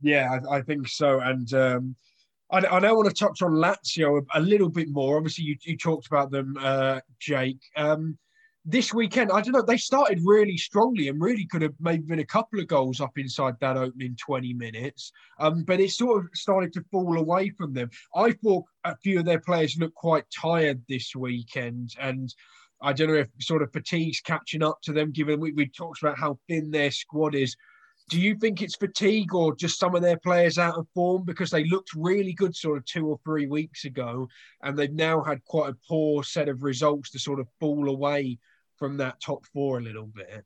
Yeah, 0.01 0.39
I, 0.51 0.57
I 0.57 0.63
think 0.63 0.89
so. 0.89 1.21
And 1.21 1.53
um, 1.55 1.97
I, 2.51 2.59
I 2.59 2.79
now 2.81 2.95
want 2.95 3.09
to 3.09 3.15
touch 3.15 3.43
on 3.43 3.53
Lazio 3.53 4.23
a, 4.35 4.39
a 4.39 4.41
little 4.41 4.69
bit 4.69 4.89
more. 4.89 5.17
Obviously, 5.17 5.45
you, 5.45 5.57
you 5.63 5.77
talked 5.77 6.07
about 6.07 6.31
them, 6.31 6.57
uh, 6.61 7.01
Jake. 7.19 7.61
Um, 7.77 8.19
this 8.71 8.93
weekend, 8.93 9.33
I 9.33 9.41
don't 9.41 9.55
know, 9.55 9.63
they 9.63 9.79
started 9.79 10.21
really 10.23 10.59
strongly 10.59 11.09
and 11.09 11.19
really 11.19 11.47
could 11.47 11.63
have 11.63 11.73
maybe 11.81 12.03
been 12.03 12.19
a 12.19 12.27
couple 12.27 12.61
of 12.61 12.67
goals 12.67 13.01
up 13.01 13.17
inside 13.17 13.55
that 13.61 13.79
opening 13.79 14.15
20 14.17 14.53
minutes. 14.53 15.11
Um, 15.41 15.65
but 15.65 15.81
it 15.81 15.91
sort 15.91 16.23
of 16.23 16.31
started 16.35 16.75
to 16.75 16.85
fall 16.91 17.19
away 17.19 17.49
from 17.49 17.73
them. 17.73 17.89
I 18.15 18.33
thought 18.33 18.67
a 18.85 18.95
few 18.99 19.21
of 19.21 19.25
their 19.25 19.41
players 19.41 19.79
looked 19.79 19.95
quite 19.95 20.25
tired 20.39 20.83
this 20.87 21.17
weekend. 21.17 21.95
And 21.99 22.33
I 22.83 22.93
don't 22.93 23.09
know 23.09 23.15
if 23.15 23.29
sort 23.41 23.63
of 23.63 23.73
fatigue's 23.73 24.21
catching 24.21 24.63
up 24.63 24.83
to 24.83 24.93
them, 24.93 25.13
given 25.13 25.41
we, 25.41 25.53
we 25.53 25.67
talked 25.67 26.03
about 26.03 26.19
how 26.19 26.39
thin 26.47 26.71
their 26.71 26.91
squad 26.91 27.35
is. 27.35 27.57
Do 28.11 28.21
you 28.21 28.37
think 28.37 28.61
it's 28.61 28.77
fatigue 28.77 29.35
or 29.35 29.57
just 29.57 29.79
some 29.79 29.95
of 29.95 30.03
their 30.03 30.19
players 30.19 30.59
out 30.59 30.77
of 30.77 30.87
form 30.95 31.25
because 31.25 31.51
they 31.51 31.65
looked 31.65 31.91
really 31.97 32.35
good 32.35 32.55
sort 32.55 32.77
of 32.77 32.85
two 32.85 33.07
or 33.07 33.19
three 33.25 33.47
weeks 33.47 33.87
ago 33.87 34.29
and 34.63 34.79
they've 34.79 34.93
now 34.93 35.23
had 35.23 35.43
quite 35.45 35.71
a 35.71 35.77
poor 35.89 36.23
set 36.23 36.51
of 36.51 36.63
results 36.63 37.11
to 37.11 37.19
sort 37.19 37.41
of 37.41 37.49
fall 37.61 37.89
away 37.89 38.39
from 38.79 38.97
that 38.99 39.21
top 39.21 39.45
four 39.47 39.79
a 39.79 39.83
little 39.83 40.07
bit? 40.07 40.45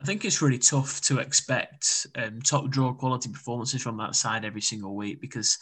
I 0.00 0.04
think 0.04 0.24
it's 0.24 0.40
really 0.40 0.58
tough 0.58 1.00
to 1.02 1.18
expect 1.18 2.06
um, 2.14 2.40
top 2.40 2.70
draw 2.70 2.92
quality 2.92 3.30
performances 3.30 3.82
from 3.82 3.96
that 3.98 4.14
side 4.14 4.44
every 4.44 4.60
single 4.60 4.94
week 4.94 5.20
because 5.20 5.58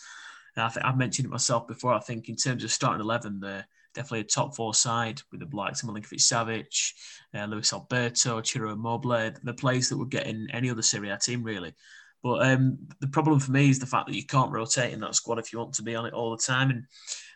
I 0.56 0.68
think 0.68 0.84
I've 0.86 0.98
mentioned 0.98 1.26
it 1.26 1.30
myself 1.30 1.66
before. 1.66 1.94
I 1.94 2.00
think 2.00 2.28
in 2.28 2.36
terms 2.36 2.64
of 2.64 2.70
starting 2.70 3.00
eleven, 3.00 3.40
they're 3.40 3.66
definitely 3.94 4.20
a 4.20 4.24
top 4.24 4.54
four 4.54 4.74
side 4.74 5.20
with 5.30 5.40
the 5.40 5.56
likes 5.56 5.82
of 5.82 5.88
Milinkovic 5.88 6.20
Savic, 6.20 6.92
uh, 7.34 7.46
Luis 7.46 7.72
Alberto, 7.72 8.42
Ciro 8.42 8.72
Immobile, 8.72 9.32
the 9.42 9.54
players 9.54 9.88
that 9.88 9.96
would 9.96 10.10
get 10.10 10.26
in 10.26 10.48
any 10.52 10.70
other 10.70 10.82
Serie 10.82 11.10
A 11.10 11.18
team 11.18 11.42
really. 11.42 11.74
But 12.26 12.44
um, 12.44 12.76
the 12.98 13.06
problem 13.06 13.38
for 13.38 13.52
me 13.52 13.70
is 13.70 13.78
the 13.78 13.86
fact 13.86 14.08
that 14.08 14.16
you 14.16 14.26
can't 14.26 14.50
rotate 14.50 14.92
in 14.92 14.98
that 14.98 15.14
squad 15.14 15.38
if 15.38 15.52
you 15.52 15.60
want 15.60 15.72
to 15.74 15.84
be 15.84 15.94
on 15.94 16.06
it 16.06 16.12
all 16.12 16.32
the 16.32 16.42
time. 16.42 16.70
And 16.70 16.84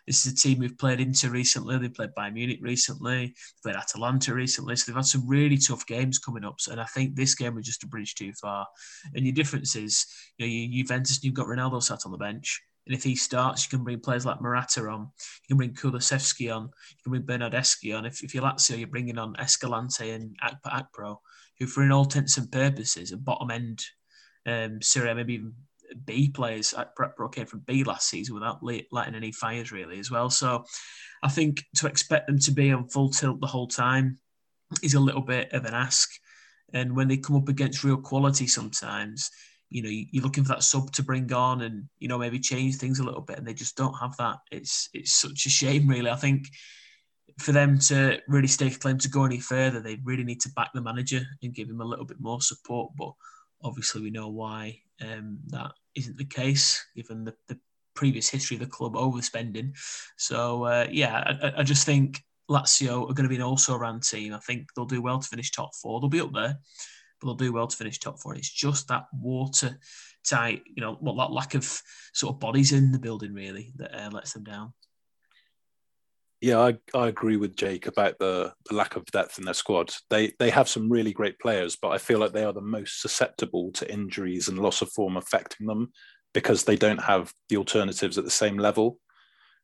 this 0.05 0.25
is 0.25 0.33
a 0.33 0.35
team 0.35 0.59
we've 0.59 0.77
played 0.77 0.99
into 0.99 1.29
recently. 1.29 1.77
They 1.77 1.87
played 1.87 2.09
Bayern 2.17 2.33
Munich 2.33 2.59
recently. 2.61 3.27
They 3.27 3.33
played 3.63 3.77
Atalanta 3.77 4.33
recently. 4.33 4.75
So 4.75 4.91
they've 4.91 4.97
had 4.97 5.05
some 5.05 5.25
really 5.25 5.55
tough 5.55 5.85
games 5.85 6.19
coming 6.19 6.43
up. 6.43 6.57
And 6.69 6.81
I 6.81 6.83
think 6.83 7.15
this 7.15 7.35
game 7.35 7.55
was 7.55 7.65
just 7.65 7.85
a 7.85 7.87
bridge 7.87 8.15
too 8.15 8.33
far. 8.33 8.67
And 9.15 9.25
your 9.25 9.33
difference 9.33 9.77
is, 9.77 10.05
you 10.37 10.45
know, 10.45 10.51
you 10.51 10.83
Juventus, 10.83 11.23
you've 11.23 11.35
got 11.35 11.47
Ronaldo 11.47 11.81
sat 11.81 11.99
on 12.05 12.11
the 12.11 12.17
bench. 12.17 12.61
And 12.85 12.93
if 12.93 13.01
he 13.01 13.15
starts, 13.15 13.63
you 13.63 13.77
can 13.77 13.85
bring 13.85 14.01
players 14.01 14.25
like 14.25 14.41
Morata 14.41 14.81
on, 14.89 15.07
you 15.47 15.55
can 15.55 15.57
bring 15.57 15.73
Kulusevski 15.73 16.53
on, 16.53 16.63
you 16.63 16.97
can 17.05 17.11
bring 17.11 17.21
Bernardeschi 17.21 17.97
on. 17.97 18.05
If, 18.05 18.25
if 18.25 18.35
you're 18.35 18.43
Lazio, 18.43 18.77
you're 18.77 18.89
bringing 18.89 19.17
on 19.17 19.37
Escalante 19.39 20.09
and 20.11 20.35
Akpa 20.43 20.83
Akpro, 20.83 21.19
who, 21.59 21.67
for 21.67 21.89
all 21.89 22.03
intents 22.03 22.35
and 22.35 22.51
purposes, 22.51 23.13
are 23.13 23.17
bottom 23.17 23.51
end 23.51 23.85
um, 24.45 24.81
Serie 24.81 25.13
maybe 25.13 25.35
even 25.35 25.53
B 26.05 26.29
players. 26.29 26.73
Akpa 26.73 27.31
came 27.33 27.45
from 27.45 27.61
B 27.61 27.83
last 27.83 28.09
season 28.09 28.35
without 28.35 28.63
letting 28.63 29.15
any 29.15 29.31
fires 29.31 29.71
really 29.71 29.99
as 29.99 30.11
well. 30.11 30.29
So 30.29 30.65
I 31.23 31.29
think 31.29 31.63
to 31.75 31.87
expect 31.87 32.27
them 32.27 32.39
to 32.39 32.51
be 32.51 32.71
on 32.71 32.87
full 32.87 33.09
tilt 33.09 33.41
the 33.41 33.47
whole 33.47 33.67
time 33.67 34.19
is 34.81 34.93
a 34.93 34.99
little 34.99 35.21
bit 35.21 35.51
of 35.53 35.65
an 35.65 35.73
ask. 35.73 36.09
And 36.73 36.95
when 36.95 37.07
they 37.07 37.17
come 37.17 37.35
up 37.35 37.49
against 37.49 37.83
real 37.83 37.97
quality, 37.97 38.47
sometimes 38.47 39.29
you 39.69 39.81
know 39.81 39.89
you're 39.89 40.23
looking 40.23 40.43
for 40.43 40.49
that 40.49 40.63
sub 40.63 40.91
to 40.91 41.03
bring 41.03 41.31
on 41.31 41.61
and 41.61 41.85
you 41.99 42.07
know 42.07 42.17
maybe 42.17 42.39
change 42.39 42.75
things 42.75 42.99
a 42.99 43.03
little 43.03 43.21
bit, 43.21 43.37
and 43.37 43.47
they 43.47 43.53
just 43.53 43.75
don't 43.75 43.93
have 43.95 44.15
that. 44.17 44.37
It's 44.51 44.89
it's 44.93 45.13
such 45.13 45.45
a 45.45 45.49
shame, 45.49 45.87
really. 45.87 46.09
I 46.09 46.15
think 46.15 46.47
for 47.39 47.51
them 47.51 47.79
to 47.79 48.19
really 48.27 48.47
stake 48.47 48.75
a 48.75 48.79
claim 48.79 48.97
to 48.99 49.09
go 49.09 49.25
any 49.25 49.39
further, 49.39 49.79
they 49.79 49.97
really 50.03 50.23
need 50.23 50.41
to 50.41 50.51
back 50.55 50.69
the 50.73 50.81
manager 50.81 51.21
and 51.41 51.53
give 51.53 51.69
him 51.69 51.81
a 51.81 51.85
little 51.85 52.05
bit 52.05 52.19
more 52.19 52.41
support. 52.41 52.91
But 52.97 53.13
obviously, 53.63 54.01
we 54.01 54.09
know 54.09 54.29
why 54.29 54.79
um, 55.01 55.39
that 55.47 55.71
isn't 55.95 56.17
the 56.17 56.25
case, 56.25 56.83
given 56.95 57.23
the, 57.23 57.35
the 57.47 57.57
previous 57.93 58.29
history 58.29 58.55
of 58.55 58.61
the 58.61 58.67
club 58.67 58.93
overspending. 58.93 59.77
So 60.17 60.63
uh, 60.65 60.87
yeah, 60.89 61.37
I, 61.41 61.53
I, 61.59 61.63
just 61.63 61.85
think 61.85 62.23
Lazio 62.49 63.09
are 63.09 63.13
going 63.13 63.23
to 63.23 63.29
be 63.29 63.35
an 63.35 63.41
also-ran 63.41 63.99
team. 63.99 64.33
I 64.33 64.39
think 64.39 64.67
they'll 64.75 64.85
do 64.85 65.01
well 65.01 65.19
to 65.19 65.27
finish 65.27 65.51
top 65.51 65.75
four. 65.75 65.99
They'll 65.99 66.09
be 66.09 66.21
up 66.21 66.33
there, 66.33 66.57
but 67.19 67.27
they'll 67.27 67.35
do 67.35 67.53
well 67.53 67.67
to 67.67 67.75
finish 67.75 67.99
top 67.99 68.19
four. 68.19 68.35
It's 68.35 68.49
just 68.49 68.87
that 68.87 69.05
water 69.13 69.77
tight, 70.23 70.63
you 70.65 70.81
know, 70.81 70.97
well, 71.01 71.15
that 71.15 71.31
lack 71.31 71.55
of 71.55 71.81
sort 72.13 72.35
of 72.35 72.39
bodies 72.39 72.71
in 72.71 72.91
the 72.91 72.99
building 72.99 73.33
really 73.33 73.73
that 73.77 73.93
uh, 73.93 74.09
lets 74.11 74.33
them 74.33 74.43
down. 74.43 74.73
Yeah, 76.41 76.59
I, 76.59 76.77
I 76.95 77.07
agree 77.07 77.37
with 77.37 77.55
Jake 77.55 77.85
about 77.85 78.17
the, 78.17 78.51
the 78.67 78.75
lack 78.75 78.95
of 78.95 79.05
depth 79.05 79.37
in 79.37 79.45
their 79.45 79.53
squad. 79.53 79.93
They 80.09 80.33
they 80.39 80.49
have 80.49 80.67
some 80.67 80.91
really 80.91 81.13
great 81.13 81.39
players, 81.39 81.77
but 81.79 81.89
I 81.89 81.99
feel 81.99 82.17
like 82.17 82.33
they 82.33 82.43
are 82.43 82.53
the 82.53 82.61
most 82.61 82.99
susceptible 82.99 83.71
to 83.73 83.91
injuries 83.91 84.47
and 84.47 84.57
loss 84.57 84.81
of 84.81 84.91
form 84.91 85.17
affecting 85.17 85.67
them 85.67 85.91
because 86.33 86.63
they 86.63 86.75
don't 86.75 87.01
have 87.03 87.31
the 87.49 87.57
alternatives 87.57 88.17
at 88.17 88.23
the 88.23 88.31
same 88.31 88.57
level. 88.57 88.97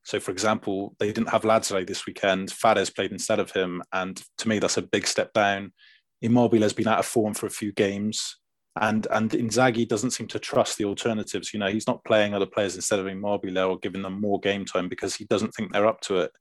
So, 0.04 0.20
for 0.20 0.32
example, 0.32 0.96
they 1.00 1.08
didn't 1.12 1.30
have 1.30 1.42
Lazzari 1.44 1.88
this 1.88 2.06
weekend. 2.06 2.52
Fares 2.52 2.92
played 2.92 3.12
instead 3.12 3.40
of 3.40 3.52
him, 3.52 3.82
and 3.92 4.22
to 4.38 4.48
me, 4.48 4.60
that's 4.60 4.78
a 4.78 4.84
big 4.84 5.08
step 5.08 5.34
down. 5.34 5.74
Immobile 6.22 6.62
has 6.62 6.74
been 6.74 6.88
out 6.88 7.00
of 7.00 7.06
form 7.08 7.34
for 7.34 7.48
a 7.48 7.52
few 7.52 7.74
games, 7.74 8.38
and 8.80 9.08
and 9.12 9.32
Inzaghi 9.32 9.88
doesn't 9.88 10.12
seem 10.12 10.28
to 10.28 10.40
trust 10.40 10.78
the 10.78 10.86
alternatives. 10.86 11.54
You 11.54 11.60
know, 11.60 11.70
he's 11.72 11.88
not 11.88 12.06
playing 12.06 12.36
other 12.36 12.46
players 12.46 12.76
instead 12.76 13.00
of 13.00 13.08
Immobile 13.08 13.58
or 13.58 13.80
giving 13.80 14.04
them 14.04 14.22
more 14.22 14.40
game 14.40 14.64
time 14.66 14.90
because 14.90 15.16
he 15.16 15.26
doesn't 15.26 15.52
think 15.56 15.74
they're 15.74 15.88
up 15.88 16.02
to 16.02 16.18
it. 16.20 16.32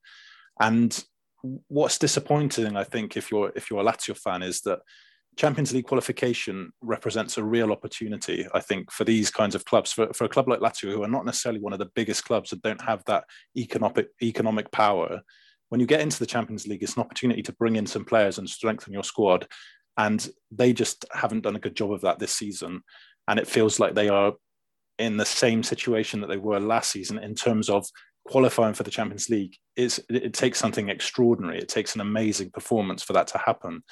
And 0.61 1.05
what's 1.69 1.99
disappointing, 1.99 2.77
I 2.77 2.85
think, 2.85 3.17
if 3.17 3.31
you're 3.31 3.53
if 3.55 3.71
you're 3.71 3.81
a 3.81 3.85
Lazio 3.85 4.17
fan, 4.17 4.43
is 4.43 4.61
that 4.63 4.81
Champions 5.37 5.75
League 5.75 5.87
qualification 5.87 6.73
represents 6.81 7.37
a 7.37 7.45
real 7.45 7.71
opportunity, 7.71 8.47
I 8.55 8.61
think, 8.61 8.91
for 8.91 9.05
these 9.05 9.31
kinds 9.31 9.55
of 9.55 9.65
clubs. 9.67 9.93
For, 9.93 10.13
for 10.15 10.25
a 10.25 10.29
club 10.29 10.49
like 10.49 10.61
Lazio, 10.61 10.93
who 10.93 11.03
are 11.03 11.09
not 11.09 11.27
necessarily 11.27 11.61
one 11.61 11.75
of 11.75 11.79
the 11.79 11.91
biggest 11.95 12.25
clubs 12.25 12.53
and 12.53 12.63
don't 12.63 12.81
have 12.81 13.05
that 13.07 13.25
economic 13.57 14.09
economic 14.23 14.71
power, 14.71 15.21
when 15.69 15.81
you 15.81 15.87
get 15.87 16.01
into 16.01 16.19
the 16.19 16.27
Champions 16.27 16.67
League, 16.67 16.83
it's 16.83 16.97
an 16.97 17.03
opportunity 17.03 17.43
to 17.43 17.53
bring 17.53 17.77
in 17.77 17.87
some 17.87 18.05
players 18.05 18.39
and 18.39 18.49
strengthen 18.49 18.93
your 18.93 19.05
squad. 19.05 19.47
And 19.99 20.27
they 20.51 20.73
just 20.73 21.05
haven't 21.13 21.43
done 21.43 21.57
a 21.57 21.61
good 21.61 21.77
job 21.77 21.93
of 21.93 22.03
that 22.03 22.19
this 22.19 22.33
season. 22.33 22.83
And 23.29 23.39
it 23.39 23.47
feels 23.47 23.81
like 23.81 23.95
they 23.95 24.09
are 24.09 24.35
in 24.99 25.17
the 25.17 25.27
same 25.27 25.63
situation 25.63 26.21
that 26.21 26.29
they 26.29 26.37
were 26.37 26.61
last 26.61 26.91
season 26.91 27.19
in 27.19 27.35
terms 27.35 27.69
of 27.69 27.87
qualifying 28.27 28.75
for 28.75 28.83
the 28.83 28.91
Champions 28.91 29.29
League. 29.29 29.57
It's, 29.77 30.01
it 30.09 30.35
takes 30.35 30.59
something 30.59 30.89
extraordinary. 30.89 31.59
It 31.59 31.69
takes 31.69 31.95
an 31.95 32.01
amazing 32.01 32.51
performance 32.51 33.03
for 33.03 33.13
that 33.13 33.29
to 33.29 33.39
happen. 33.39 33.83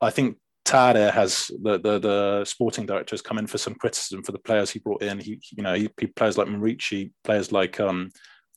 I 0.00 0.10
think 0.10 0.36
Tare 0.66 1.12
has 1.12 1.48
the, 1.62 1.78
the, 1.78 1.98
the 2.00 2.44
sporting 2.44 2.86
director 2.86 3.14
has 3.14 3.22
come 3.22 3.38
in 3.38 3.46
for 3.46 3.56
some 3.56 3.76
criticism 3.76 4.24
for 4.24 4.32
the 4.32 4.38
players 4.38 4.68
he 4.68 4.80
brought 4.80 5.02
in. 5.02 5.20
He 5.20 5.40
you 5.56 5.62
know 5.62 5.74
he, 5.74 5.88
players 5.88 6.36
like 6.36 6.48
Muriqi, 6.48 7.12
players 7.22 7.52
like 7.52 7.78
um 7.78 8.10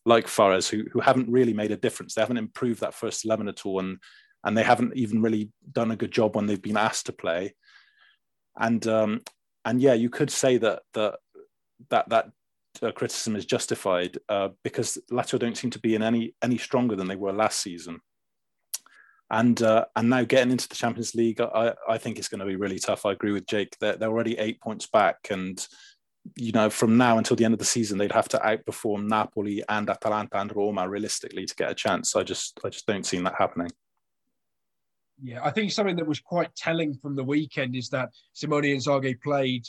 like 0.08 0.28
Fares 0.28 0.68
who 0.68 0.86
who 0.92 1.02
haven't 1.02 1.30
really 1.30 1.54
made 1.54 1.72
a 1.72 1.78
difference. 1.78 2.16
They 2.16 2.22
haven't 2.22 2.38
improved 2.38 2.82
that 2.82 2.96
first 2.96 3.26
eleven 3.26 3.48
at 3.48 3.64
all, 3.64 3.80
and 3.80 4.00
and 4.44 4.58
they 4.58 4.64
haven't 4.64 4.98
even 4.98 5.22
really 5.22 5.52
done 5.72 5.92
a 5.92 5.96
good 5.96 6.12
job 6.12 6.36
when 6.36 6.48
they've 6.48 6.62
been 6.62 6.78
asked 6.78 7.06
to 7.06 7.14
play. 7.14 7.54
And 8.60 8.86
um 8.88 9.22
and 9.64 9.80
yeah, 9.80 9.94
you 9.94 10.10
could 10.10 10.32
say 10.32 10.58
that 10.58 10.82
that 10.96 11.20
that 11.92 12.10
that 12.10 12.32
uh, 12.82 12.92
criticism 12.92 13.36
is 13.36 13.46
justified 13.46 14.18
uh, 14.30 14.50
because 14.64 14.98
Lazio 15.12 15.40
don't 15.40 15.58
seem 15.58 15.72
to 15.72 15.80
be 15.80 15.96
in 15.96 16.04
any 16.04 16.36
any 16.42 16.58
stronger 16.58 16.96
than 16.96 17.08
they 17.08 17.16
were 17.16 17.34
last 17.34 17.62
season 17.62 18.00
and 19.32 19.62
uh, 19.62 19.86
and 19.96 20.10
now 20.10 20.24
getting 20.24 20.52
into 20.52 20.68
the 20.68 20.76
Champions 20.76 21.14
League, 21.14 21.40
I, 21.40 21.74
I 21.88 21.98
think 21.98 22.18
it's 22.18 22.30
going 22.30 22.40
to 22.40 22.46
be 22.46 22.56
really 22.56 22.80
tough. 22.80 23.06
I 23.06 23.12
agree 23.12 23.32
with 23.32 23.46
Jake. 23.46 23.76
They're, 23.80 23.96
they're 23.96 24.10
already 24.10 24.38
eight 24.38 24.60
points 24.60 24.88
back, 24.88 25.28
and 25.30 25.66
you 26.36 26.52
know 26.52 26.70
from 26.70 26.98
now 26.98 27.18
until 27.18 27.36
the 27.36 27.46
end 27.46 27.54
of 27.54 27.60
the 27.60 27.66
season, 27.66 27.98
they'd 27.98 28.12
have 28.12 28.30
to 28.30 28.40
outperform 28.40 29.08
Napoli 29.08 29.64
and 29.70 29.90
Atalanta 29.90 30.40
and 30.40 30.56
Roma 30.56 30.90
realistically 30.90 31.46
to 31.46 31.56
get 31.56 31.72
a 31.72 31.76
chance. 31.76 32.16
I 32.16 32.24
just 32.24 32.60
I 32.66 32.70
just 32.70 32.88
don't 32.88 33.06
see 33.06 33.20
that 33.20 33.36
happening. 33.38 33.70
Yeah, 35.22 35.44
I 35.44 35.52
think 35.52 35.72
something 35.72 35.98
that 35.98 36.08
was 36.08 36.22
quite 36.22 36.56
telling 36.56 36.96
from 36.96 37.16
the 37.16 37.24
weekend 37.24 37.76
is 37.76 37.90
that 37.90 38.10
Simone 38.34 38.64
Inzaghi 38.64 39.22
played 39.22 39.68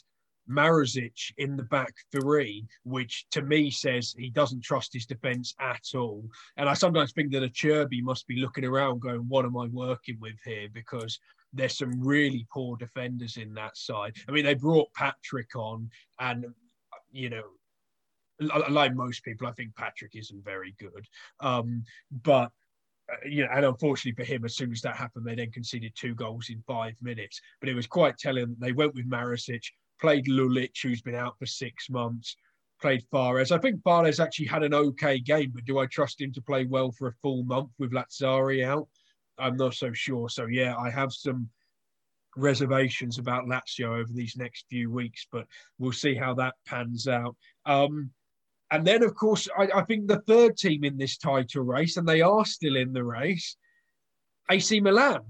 Marusic 0.51 1.33
in 1.39 1.57
the 1.57 1.63
back 1.65 1.95
three, 2.11 2.67
which 2.85 3.27
to 3.31 3.43
me 3.43 3.71
says 3.71 4.15
he 4.19 4.31
doesn't 4.31 4.65
trust 4.65 4.93
his 4.93 5.07
defence 5.07 5.55
at 5.61 5.85
all. 5.95 6.25
And 6.57 6.69
I 6.69 6.75
sometimes 6.75 7.13
think 7.13 7.33
that 7.33 7.43
Acerbi 7.43 8.03
must 8.03 8.27
be 8.27 8.37
looking 8.37 8.65
around 8.65 9.01
going, 9.01 9.21
what 9.29 9.45
am 9.45 9.57
I 9.57 9.67
working 9.67 10.19
with 10.21 10.37
here? 10.45 10.69
Because 10.73 11.19
there's 11.53 11.79
some 11.79 11.93
really 12.01 12.47
poor 12.53 12.77
defenders 12.77 13.37
in 13.37 13.55
that 13.55 13.77
side. 13.77 14.15
I 14.29 14.33
mean, 14.33 14.45
they 14.45 14.55
brought 14.55 14.93
Patrick 14.95 15.55
on, 15.57 15.91
and, 16.19 16.47
you 17.13 17.31
know, 17.31 17.43
like 18.71 18.95
most 18.95 19.23
people, 19.25 19.47
I 19.47 19.53
think 19.53 19.77
Patrick 19.77 20.13
isn't 20.15 20.45
very 20.45 20.75
good. 20.79 21.07
Um, 21.41 21.85
but 22.23 22.51
uh, 23.13 23.17
you 23.27 23.43
know, 23.43 23.51
and 23.53 23.67
unfortunately 23.67 24.25
for 24.25 24.31
him, 24.31 24.45
as 24.45 24.57
soon 24.57 24.73
as 24.73 24.81
that 24.83 24.97
happened, 24.97 25.27
they 25.27 25.35
then 25.35 25.51
conceded 25.51 25.93
two 25.95 26.15
goals 26.15 26.49
in 26.49 26.63
five 26.67 26.95
minutes. 27.03 27.41
But 27.61 27.69
it 27.69 27.75
was 27.75 27.87
quite 27.87 28.17
telling. 28.17 28.47
that 28.47 28.61
They 28.61 28.73
went 28.73 28.95
with 28.95 29.11
Marusic, 29.11 29.65
played 30.01 30.27
Lulic, 30.27 30.83
who's 30.83 31.03
been 31.03 31.15
out 31.15 31.39
for 31.39 31.47
six 31.47 31.91
months, 31.91 32.37
played 32.81 33.05
Fares. 33.11 33.53
I 33.53 33.59
think 33.59 33.83
Fares 33.83 34.21
actually 34.21 34.47
had 34.47 34.63
an 34.63 34.75
okay 34.75 35.19
game, 35.19 35.53
but 35.55 35.65
do 35.65 35.79
I 35.79 35.87
trust 35.87 36.21
him 36.21 36.33
to 36.33 36.43
play 36.43 36.65
well 36.65 36.91
for 36.91 37.09
a 37.09 37.15
full 37.23 37.45
month 37.45 37.71
with 37.79 37.93
Lazzari 37.93 38.65
out? 38.65 38.89
I'm 39.39 39.57
not 39.57 39.75
so 39.75 39.93
sure. 39.93 40.29
So, 40.29 40.47
yeah, 40.47 40.77
I 40.77 40.91
have 40.91 41.13
some 41.13 41.49
reservations 42.37 43.19
about 43.19 43.47
Lazio 43.47 43.99
over 43.99 44.13
these 44.13 44.37
next 44.37 44.67
few 44.69 44.91
weeks, 44.91 45.27
but 45.31 45.47
we'll 45.79 45.93
see 45.93 46.15
how 46.15 46.35
that 46.35 46.55
pans 46.67 47.09
out. 47.09 47.37
Um, 47.67 48.11
and 48.71 48.87
then, 48.87 49.03
of 49.03 49.15
course, 49.15 49.49
I, 49.59 49.69
I 49.75 49.83
think 49.83 50.07
the 50.07 50.21
third 50.21 50.57
team 50.57 50.85
in 50.85 50.97
this 50.97 51.17
title 51.17 51.65
race, 51.65 51.97
and 51.97 52.09
they 52.09 52.21
are 52.21 52.45
still 52.45 52.77
in 52.77 52.93
the 52.93 53.03
race, 53.03 53.57
AC 54.51 54.81
Milan. 54.81 55.23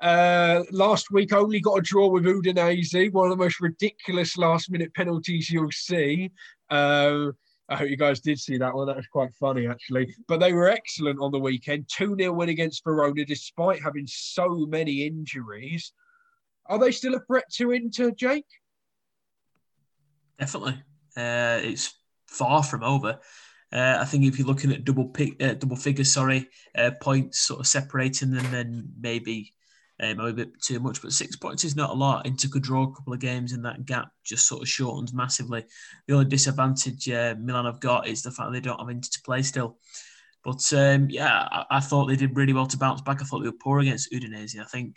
Uh, 0.00 0.62
last 0.72 1.10
week 1.10 1.32
only 1.32 1.60
got 1.60 1.78
a 1.78 1.82
draw 1.82 2.08
with 2.08 2.24
Udinese, 2.24 3.12
one 3.12 3.26
of 3.26 3.30
the 3.30 3.42
most 3.42 3.60
ridiculous 3.60 4.36
last 4.36 4.70
minute 4.70 4.92
penalties 4.94 5.50
you'll 5.50 5.70
see. 5.72 6.30
Uh, 6.68 7.28
I 7.68 7.76
hope 7.76 7.90
you 7.90 7.96
guys 7.96 8.20
did 8.20 8.38
see 8.38 8.58
that 8.58 8.74
one. 8.74 8.86
That 8.86 8.96
was 8.96 9.06
quite 9.08 9.34
funny, 9.34 9.66
actually. 9.66 10.14
But 10.28 10.38
they 10.38 10.52
were 10.52 10.68
excellent 10.68 11.20
on 11.20 11.32
the 11.32 11.38
weekend. 11.38 11.88
2 11.88 12.16
0 12.18 12.32
win 12.32 12.48
against 12.48 12.84
Verona, 12.84 13.24
despite 13.24 13.82
having 13.82 14.06
so 14.06 14.66
many 14.68 15.06
injuries. 15.06 15.92
Are 16.66 16.78
they 16.78 16.92
still 16.92 17.14
a 17.14 17.20
threat 17.20 17.44
to 17.54 17.72
Inter, 17.72 18.10
Jake? 18.12 18.46
Definitely. 20.38 20.82
Uh, 21.16 21.60
it's 21.62 21.94
far 22.26 22.62
from 22.62 22.82
over. 22.84 23.18
Uh, 23.72 23.98
I 24.00 24.04
think 24.04 24.24
if 24.24 24.38
you're 24.38 24.46
looking 24.46 24.72
at 24.72 24.84
double 24.84 25.06
pick, 25.06 25.42
uh, 25.42 25.54
double 25.54 25.76
figures, 25.76 26.12
sorry, 26.12 26.48
uh, 26.76 26.92
points 27.00 27.40
sort 27.40 27.60
of 27.60 27.66
separating 27.66 28.30
them, 28.30 28.48
then 28.52 28.88
maybe 29.00 29.52
um, 30.02 30.20
a 30.20 30.32
bit 30.32 30.60
too 30.60 30.78
much, 30.78 31.00
but 31.00 31.12
six 31.12 31.36
points 31.36 31.64
is 31.64 31.76
not 31.76 31.90
a 31.90 31.94
lot. 31.94 32.26
Inter 32.26 32.48
could 32.48 32.62
draw 32.62 32.84
a 32.84 32.94
couple 32.94 33.14
of 33.14 33.20
games, 33.20 33.52
and 33.52 33.64
that 33.64 33.86
gap 33.86 34.10
just 34.24 34.46
sort 34.46 34.62
of 34.62 34.68
shortens 34.68 35.14
massively. 35.14 35.64
The 36.06 36.14
only 36.14 36.26
disadvantage 36.26 37.08
uh, 37.08 37.34
Milan 37.38 37.64
have 37.64 37.80
got 37.80 38.06
is 38.06 38.22
the 38.22 38.30
fact 38.30 38.52
they 38.52 38.60
don't 38.60 38.80
have 38.80 38.90
Inter 38.90 39.08
to 39.12 39.22
play 39.22 39.42
still. 39.42 39.78
But 40.44 40.72
um, 40.74 41.08
yeah, 41.10 41.48
I, 41.50 41.64
I, 41.70 41.80
thought 41.80 42.06
they 42.06 42.14
did 42.14 42.36
really 42.36 42.52
well 42.52 42.66
to 42.66 42.76
bounce 42.76 43.00
back. 43.00 43.20
I 43.20 43.24
thought 43.24 43.40
they 43.40 43.48
were 43.48 43.56
poor 43.60 43.80
against 43.80 44.12
Udinese. 44.12 44.60
I 44.60 44.64
think 44.64 44.96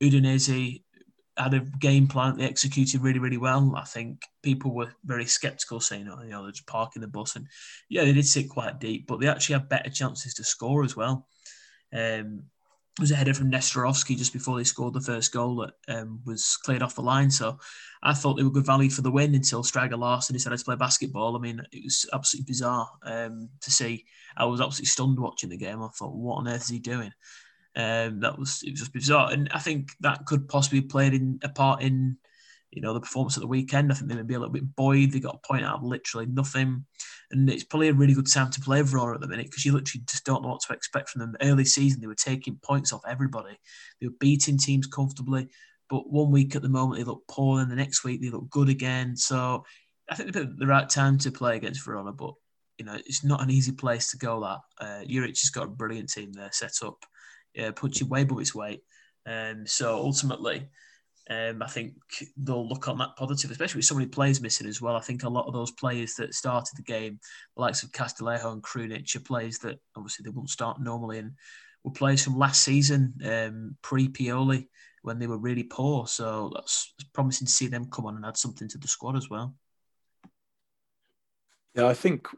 Udinese 0.00 0.82
had 1.36 1.54
a 1.54 1.60
game 1.60 2.06
plan 2.06 2.36
they 2.36 2.44
executed 2.44 3.00
really, 3.00 3.18
really 3.18 3.38
well. 3.38 3.74
I 3.76 3.84
think 3.84 4.22
people 4.42 4.72
were 4.72 4.92
very 5.04 5.24
sceptical, 5.24 5.80
saying, 5.80 6.08
"Oh, 6.08 6.22
you 6.22 6.30
know, 6.30 6.42
they're 6.42 6.52
just 6.52 6.66
parking 6.66 7.02
the 7.02 7.08
bus," 7.08 7.34
and 7.34 7.48
yeah, 7.88 8.04
they 8.04 8.12
did 8.12 8.26
sit 8.26 8.48
quite 8.48 8.78
deep, 8.78 9.06
but 9.06 9.20
they 9.20 9.26
actually 9.26 9.54
had 9.54 9.68
better 9.68 9.90
chances 9.90 10.34
to 10.34 10.44
score 10.44 10.84
as 10.84 10.94
well. 10.94 11.26
Um, 11.92 12.44
was 13.00 13.10
a 13.10 13.16
header 13.16 13.34
from 13.34 13.50
Nestorovski 13.50 14.16
just 14.16 14.32
before 14.32 14.56
they 14.56 14.64
scored 14.64 14.94
the 14.94 15.00
first 15.00 15.32
goal 15.32 15.56
that 15.56 15.72
um, 15.88 16.20
was 16.24 16.56
cleared 16.62 16.82
off 16.82 16.94
the 16.94 17.02
line. 17.02 17.30
So 17.30 17.58
I 18.02 18.14
thought 18.14 18.34
they 18.34 18.44
were 18.44 18.50
good 18.50 18.66
value 18.66 18.90
for 18.90 19.02
the 19.02 19.10
win 19.10 19.34
until 19.34 19.64
Stryger 19.64 19.98
Larsen 19.98 20.34
decided 20.34 20.58
to 20.58 20.64
play 20.64 20.76
basketball. 20.76 21.36
I 21.36 21.40
mean, 21.40 21.60
it 21.72 21.82
was 21.84 22.08
absolutely 22.12 22.52
bizarre 22.52 22.88
um, 23.02 23.48
to 23.62 23.70
see. 23.70 24.04
I 24.36 24.44
was 24.44 24.60
absolutely 24.60 24.86
stunned 24.86 25.18
watching 25.18 25.50
the 25.50 25.56
game. 25.56 25.82
I 25.82 25.88
thought, 25.88 26.14
what 26.14 26.36
on 26.36 26.48
earth 26.48 26.62
is 26.62 26.68
he 26.68 26.78
doing? 26.78 27.12
Um, 27.76 28.20
that 28.20 28.38
was 28.38 28.62
it 28.62 28.70
was 28.70 28.80
just 28.80 28.92
bizarre, 28.92 29.32
and 29.32 29.48
I 29.52 29.58
think 29.58 29.90
that 30.00 30.26
could 30.26 30.48
possibly 30.48 30.80
played 30.80 31.12
in 31.12 31.40
a 31.42 31.48
part 31.48 31.82
in 31.82 32.18
you 32.74 32.82
know, 32.82 32.92
the 32.92 33.00
performance 33.00 33.36
at 33.36 33.40
the 33.40 33.46
weekend. 33.46 33.90
I 33.90 33.94
think 33.94 34.08
they 34.08 34.16
may 34.16 34.22
be 34.22 34.34
a 34.34 34.38
little 34.38 34.52
bit 34.52 34.74
buoyed. 34.74 35.12
They 35.12 35.20
got 35.20 35.40
a 35.42 35.46
point 35.46 35.64
out 35.64 35.76
of 35.76 35.84
literally 35.84 36.26
nothing. 36.26 36.84
And 37.30 37.48
it's 37.48 37.64
probably 37.64 37.88
a 37.88 37.94
really 37.94 38.14
good 38.14 38.30
time 38.30 38.50
to 38.50 38.60
play 38.60 38.82
Verona 38.82 39.14
at 39.14 39.20
the 39.20 39.28
minute 39.28 39.46
because 39.46 39.64
you 39.64 39.72
literally 39.72 40.04
just 40.08 40.24
don't 40.24 40.42
know 40.42 40.50
what 40.50 40.60
to 40.62 40.72
expect 40.72 41.10
from 41.10 41.20
them. 41.20 41.36
Early 41.40 41.64
season, 41.64 42.00
they 42.00 42.06
were 42.06 42.14
taking 42.14 42.58
points 42.62 42.92
off 42.92 43.02
everybody. 43.08 43.56
They 44.00 44.08
were 44.08 44.14
beating 44.18 44.58
teams 44.58 44.86
comfortably. 44.86 45.48
But 45.88 46.10
one 46.10 46.30
week 46.30 46.56
at 46.56 46.62
the 46.62 46.68
moment, 46.68 46.98
they 46.98 47.04
look 47.04 47.22
poor. 47.28 47.60
And 47.60 47.70
the 47.70 47.76
next 47.76 48.04
week, 48.04 48.20
they 48.20 48.30
look 48.30 48.50
good 48.50 48.68
again. 48.68 49.16
So 49.16 49.64
I 50.10 50.16
think 50.16 50.32
they're 50.32 50.44
the 50.44 50.66
right 50.66 50.88
time 50.88 51.16
to 51.18 51.30
play 51.30 51.56
against 51.56 51.84
Verona. 51.84 52.12
But, 52.12 52.34
you 52.78 52.84
know, 52.84 52.94
it's 52.94 53.24
not 53.24 53.42
an 53.42 53.50
easy 53.50 53.72
place 53.72 54.10
to 54.10 54.18
go 54.18 54.40
that. 54.40 54.84
Uh, 54.84 55.04
has 55.06 55.50
got 55.50 55.64
a 55.64 55.68
brilliant 55.68 56.10
team 56.10 56.32
there 56.32 56.50
set 56.52 56.74
up, 56.84 57.04
uh, 57.58 57.72
you 57.92 58.06
way 58.06 58.22
above 58.22 58.40
its 58.40 58.54
weight. 58.54 58.82
Um, 59.26 59.66
so 59.66 59.94
ultimately, 59.96 60.68
um, 61.30 61.62
I 61.62 61.66
think 61.66 61.94
they'll 62.36 62.68
look 62.68 62.86
on 62.86 62.98
that 62.98 63.16
positive, 63.16 63.50
especially 63.50 63.78
with 63.78 63.86
so 63.86 63.94
many 63.94 64.06
players 64.06 64.42
missing 64.42 64.66
as 64.66 64.82
well. 64.82 64.94
I 64.94 65.00
think 65.00 65.22
a 65.22 65.28
lot 65.28 65.46
of 65.46 65.54
those 65.54 65.70
players 65.70 66.14
that 66.16 66.34
started 66.34 66.76
the 66.76 66.82
game, 66.82 67.18
the 67.56 67.62
likes 67.62 67.82
of 67.82 67.92
Castillejo 67.92 68.52
and 68.52 68.62
Krunic, 68.62 69.16
are 69.16 69.20
players 69.20 69.58
that 69.60 69.78
obviously 69.96 70.22
they 70.22 70.30
won't 70.30 70.50
start 70.50 70.80
normally 70.80 71.18
and 71.18 71.32
were 71.82 71.92
players 71.92 72.22
from 72.22 72.38
last 72.38 72.62
season, 72.62 73.14
um, 73.24 73.76
pre 73.80 74.08
Pioli, 74.08 74.68
when 75.02 75.18
they 75.18 75.26
were 75.26 75.38
really 75.38 75.62
poor. 75.62 76.06
So 76.06 76.50
that's 76.54 76.92
promising 77.14 77.46
to 77.46 77.52
see 77.52 77.68
them 77.68 77.90
come 77.90 78.04
on 78.04 78.16
and 78.16 78.26
add 78.26 78.36
something 78.36 78.68
to 78.68 78.78
the 78.78 78.88
squad 78.88 79.16
as 79.16 79.30
well. 79.30 79.54
Yeah, 81.74 81.86
I 81.86 81.94
think 81.94 82.28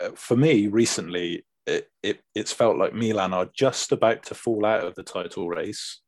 uh, 0.00 0.10
for 0.14 0.36
me 0.38 0.68
recently, 0.68 1.44
it, 1.66 1.90
it, 2.02 2.20
it's 2.34 2.52
felt 2.52 2.78
like 2.78 2.94
Milan 2.94 3.34
are 3.34 3.48
just 3.54 3.92
about 3.92 4.22
to 4.24 4.34
fall 4.34 4.64
out 4.64 4.84
of 4.84 4.94
the 4.94 5.02
title 5.02 5.48
race 5.48 6.00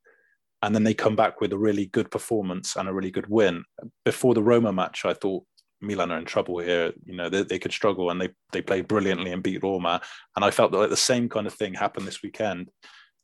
and 0.64 0.74
then 0.74 0.82
they 0.82 0.94
come 0.94 1.14
back 1.14 1.42
with 1.42 1.52
a 1.52 1.58
really 1.58 1.86
good 1.86 2.10
performance 2.10 2.74
and 2.76 2.88
a 2.88 2.92
really 2.92 3.10
good 3.10 3.28
win. 3.28 3.64
Before 4.02 4.32
the 4.32 4.42
Roma 4.42 4.72
match, 4.72 5.04
I 5.04 5.12
thought 5.12 5.44
Milan 5.82 6.10
are 6.10 6.18
in 6.18 6.24
trouble 6.24 6.58
here. 6.58 6.94
You 7.04 7.16
know, 7.16 7.28
they, 7.28 7.42
they 7.42 7.58
could 7.58 7.72
struggle 7.72 8.08
and 8.10 8.18
they 8.18 8.30
they 8.50 8.62
played 8.62 8.88
brilliantly 8.88 9.30
and 9.30 9.42
beat 9.42 9.62
Roma. 9.62 10.00
And 10.34 10.42
I 10.44 10.50
felt 10.50 10.72
that 10.72 10.78
like 10.78 10.88
the 10.88 10.96
same 10.96 11.28
kind 11.28 11.46
of 11.46 11.52
thing 11.52 11.74
happened 11.74 12.06
this 12.06 12.22
weekend. 12.22 12.70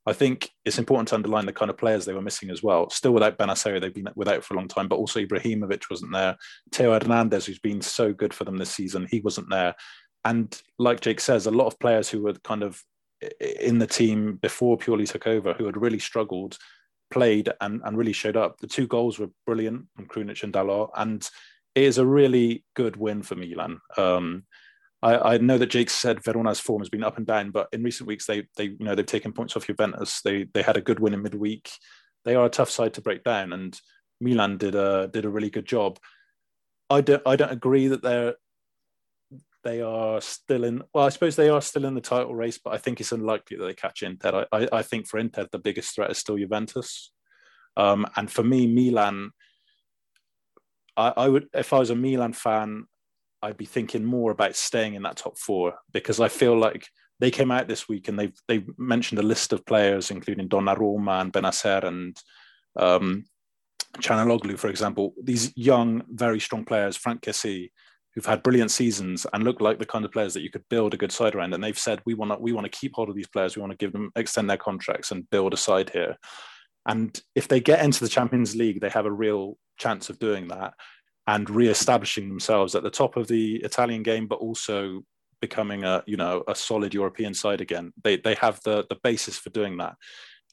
I 0.04 0.12
think 0.12 0.50
it's 0.66 0.78
important 0.78 1.08
to 1.08 1.14
underline 1.14 1.46
the 1.46 1.52
kind 1.54 1.70
of 1.70 1.78
players 1.78 2.04
they 2.04 2.12
were 2.12 2.20
missing 2.20 2.50
as 2.50 2.62
well. 2.62 2.90
Still 2.90 3.12
without 3.12 3.38
Bennacer, 3.38 3.80
they've 3.80 3.94
been 3.94 4.08
without 4.16 4.44
for 4.44 4.52
a 4.52 4.58
long 4.58 4.68
time, 4.68 4.88
but 4.88 4.96
also 4.96 5.20
Ibrahimovic 5.20 5.84
wasn't 5.90 6.12
there. 6.12 6.36
Theo 6.72 6.92
Hernandez, 6.92 7.46
who's 7.46 7.58
been 7.58 7.80
so 7.80 8.12
good 8.12 8.34
for 8.34 8.44
them 8.44 8.58
this 8.58 8.70
season, 8.70 9.08
he 9.10 9.20
wasn't 9.20 9.48
there. 9.48 9.74
And 10.26 10.60
like 10.78 11.00
Jake 11.00 11.20
says, 11.20 11.46
a 11.46 11.50
lot 11.50 11.68
of 11.68 11.78
players 11.78 12.10
who 12.10 12.22
were 12.22 12.34
kind 12.44 12.62
of 12.62 12.82
in 13.40 13.78
the 13.78 13.86
team 13.86 14.36
before 14.36 14.76
Pioli 14.76 15.08
took 15.08 15.26
over, 15.26 15.54
who 15.54 15.64
had 15.64 15.80
really 15.80 15.98
struggled, 15.98 16.58
played 17.10 17.50
and, 17.60 17.80
and 17.84 17.96
really 17.96 18.12
showed 18.12 18.36
up. 18.36 18.58
The 18.58 18.66
two 18.66 18.86
goals 18.86 19.18
were 19.18 19.30
brilliant 19.46 19.86
from 19.94 20.06
Krunic 20.06 20.42
and 20.42 20.52
Dalot, 20.52 20.90
and 20.96 21.28
it 21.74 21.84
is 21.84 21.98
a 21.98 22.06
really 22.06 22.64
good 22.74 22.96
win 22.96 23.22
for 23.22 23.36
Milan. 23.36 23.80
Um, 23.96 24.44
I, 25.02 25.34
I, 25.34 25.38
know 25.38 25.56
that 25.56 25.70
Jake 25.70 25.88
said 25.88 26.22
Verona's 26.22 26.60
form 26.60 26.82
has 26.82 26.90
been 26.90 27.04
up 27.04 27.16
and 27.16 27.26
down, 27.26 27.50
but 27.50 27.68
in 27.72 27.82
recent 27.82 28.06
weeks 28.06 28.26
they 28.26 28.46
they 28.56 28.64
you 28.64 28.76
know 28.80 28.94
they've 28.94 29.06
taken 29.06 29.32
points 29.32 29.56
off 29.56 29.66
Juventus. 29.66 30.20
They 30.22 30.44
they 30.52 30.62
had 30.62 30.76
a 30.76 30.82
good 30.82 31.00
win 31.00 31.14
in 31.14 31.22
midweek. 31.22 31.70
They 32.24 32.34
are 32.34 32.46
a 32.46 32.50
tough 32.50 32.70
side 32.70 32.94
to 32.94 33.00
break 33.00 33.24
down, 33.24 33.52
and 33.52 33.78
Milan 34.20 34.58
did 34.58 34.74
a 34.74 35.08
did 35.12 35.24
a 35.24 35.30
really 35.30 35.50
good 35.50 35.66
job. 35.66 35.98
I 36.90 37.00
don't 37.00 37.22
I 37.24 37.36
don't 37.36 37.52
agree 37.52 37.88
that 37.88 38.02
they're 38.02 38.34
they 39.64 39.80
are 39.80 40.20
still 40.20 40.64
in. 40.64 40.82
Well, 40.94 41.06
I 41.06 41.10
suppose 41.10 41.36
they 41.36 41.48
are 41.48 41.60
still 41.60 41.84
in 41.84 41.94
the 41.94 42.00
title 42.00 42.34
race, 42.34 42.58
but 42.62 42.74
I 42.74 42.78
think 42.78 43.00
it's 43.00 43.12
unlikely 43.12 43.56
that 43.56 43.64
they 43.64 43.74
catch 43.74 44.02
Inter. 44.02 44.46
I, 44.52 44.68
I 44.72 44.82
think 44.82 45.06
for 45.06 45.18
Inter, 45.18 45.46
the 45.50 45.58
biggest 45.58 45.94
threat 45.94 46.10
is 46.10 46.18
still 46.18 46.38
Juventus. 46.38 47.12
Um, 47.76 48.06
and 48.16 48.30
for 48.30 48.42
me, 48.42 48.66
Milan, 48.66 49.30
I, 50.96 51.12
I 51.16 51.28
would, 51.28 51.48
if 51.54 51.72
I 51.72 51.78
was 51.78 51.90
a 51.90 51.94
Milan 51.94 52.32
fan, 52.32 52.84
I'd 53.42 53.56
be 53.56 53.66
thinking 53.66 54.04
more 54.04 54.32
about 54.32 54.56
staying 54.56 54.94
in 54.94 55.02
that 55.02 55.16
top 55.16 55.38
four 55.38 55.74
because 55.92 56.20
I 56.20 56.28
feel 56.28 56.58
like 56.58 56.86
they 57.20 57.30
came 57.30 57.50
out 57.50 57.68
this 57.68 57.88
week 57.88 58.08
and 58.08 58.18
they 58.18 58.32
they 58.48 58.64
mentioned 58.76 59.18
a 59.18 59.22
list 59.22 59.52
of 59.52 59.64
players, 59.66 60.10
including 60.10 60.48
Donnarumma 60.48 61.20
and 61.20 61.32
Bennacer 61.32 61.84
and 61.84 62.16
um, 62.76 63.24
for 64.02 64.68
example. 64.68 65.14
These 65.22 65.52
young, 65.56 66.02
very 66.08 66.40
strong 66.40 66.64
players, 66.64 66.96
Franck 66.96 67.22
Kessie, 67.22 67.70
who've 68.14 68.26
had 68.26 68.42
brilliant 68.42 68.70
seasons 68.70 69.26
and 69.32 69.44
look 69.44 69.60
like 69.60 69.78
the 69.78 69.86
kind 69.86 70.04
of 70.04 70.12
players 70.12 70.34
that 70.34 70.42
you 70.42 70.50
could 70.50 70.68
build 70.68 70.94
a 70.94 70.96
good 70.96 71.12
side 71.12 71.34
around. 71.34 71.54
And 71.54 71.62
they've 71.62 71.78
said 71.78 72.00
we 72.04 72.14
want 72.14 72.32
to 72.32 72.38
we 72.38 72.52
want 72.52 72.70
to 72.70 72.78
keep 72.78 72.94
hold 72.94 73.08
of 73.08 73.14
these 73.14 73.28
players. 73.28 73.56
We 73.56 73.60
want 73.60 73.72
to 73.72 73.76
give 73.76 73.92
them 73.92 74.10
extend 74.16 74.50
their 74.50 74.56
contracts 74.56 75.10
and 75.10 75.28
build 75.30 75.54
a 75.54 75.56
side 75.56 75.90
here. 75.90 76.16
And 76.86 77.20
if 77.34 77.46
they 77.46 77.60
get 77.60 77.84
into 77.84 78.02
the 78.02 78.10
Champions 78.10 78.56
League, 78.56 78.80
they 78.80 78.88
have 78.88 79.06
a 79.06 79.12
real 79.12 79.56
chance 79.78 80.10
of 80.10 80.18
doing 80.18 80.48
that 80.48 80.74
and 81.26 81.48
re-establishing 81.48 82.28
themselves 82.28 82.74
at 82.74 82.82
the 82.82 82.90
top 82.90 83.16
of 83.16 83.28
the 83.28 83.56
Italian 83.56 84.02
game, 84.02 84.26
but 84.26 84.40
also 84.40 85.02
becoming 85.40 85.84
a 85.84 86.02
you 86.06 86.16
know 86.16 86.42
a 86.48 86.54
solid 86.54 86.94
European 86.94 87.34
side 87.34 87.60
again. 87.60 87.92
They 88.02 88.16
they 88.16 88.34
have 88.34 88.60
the 88.64 88.86
the 88.88 88.98
basis 89.02 89.38
for 89.38 89.50
doing 89.50 89.78
that. 89.78 89.94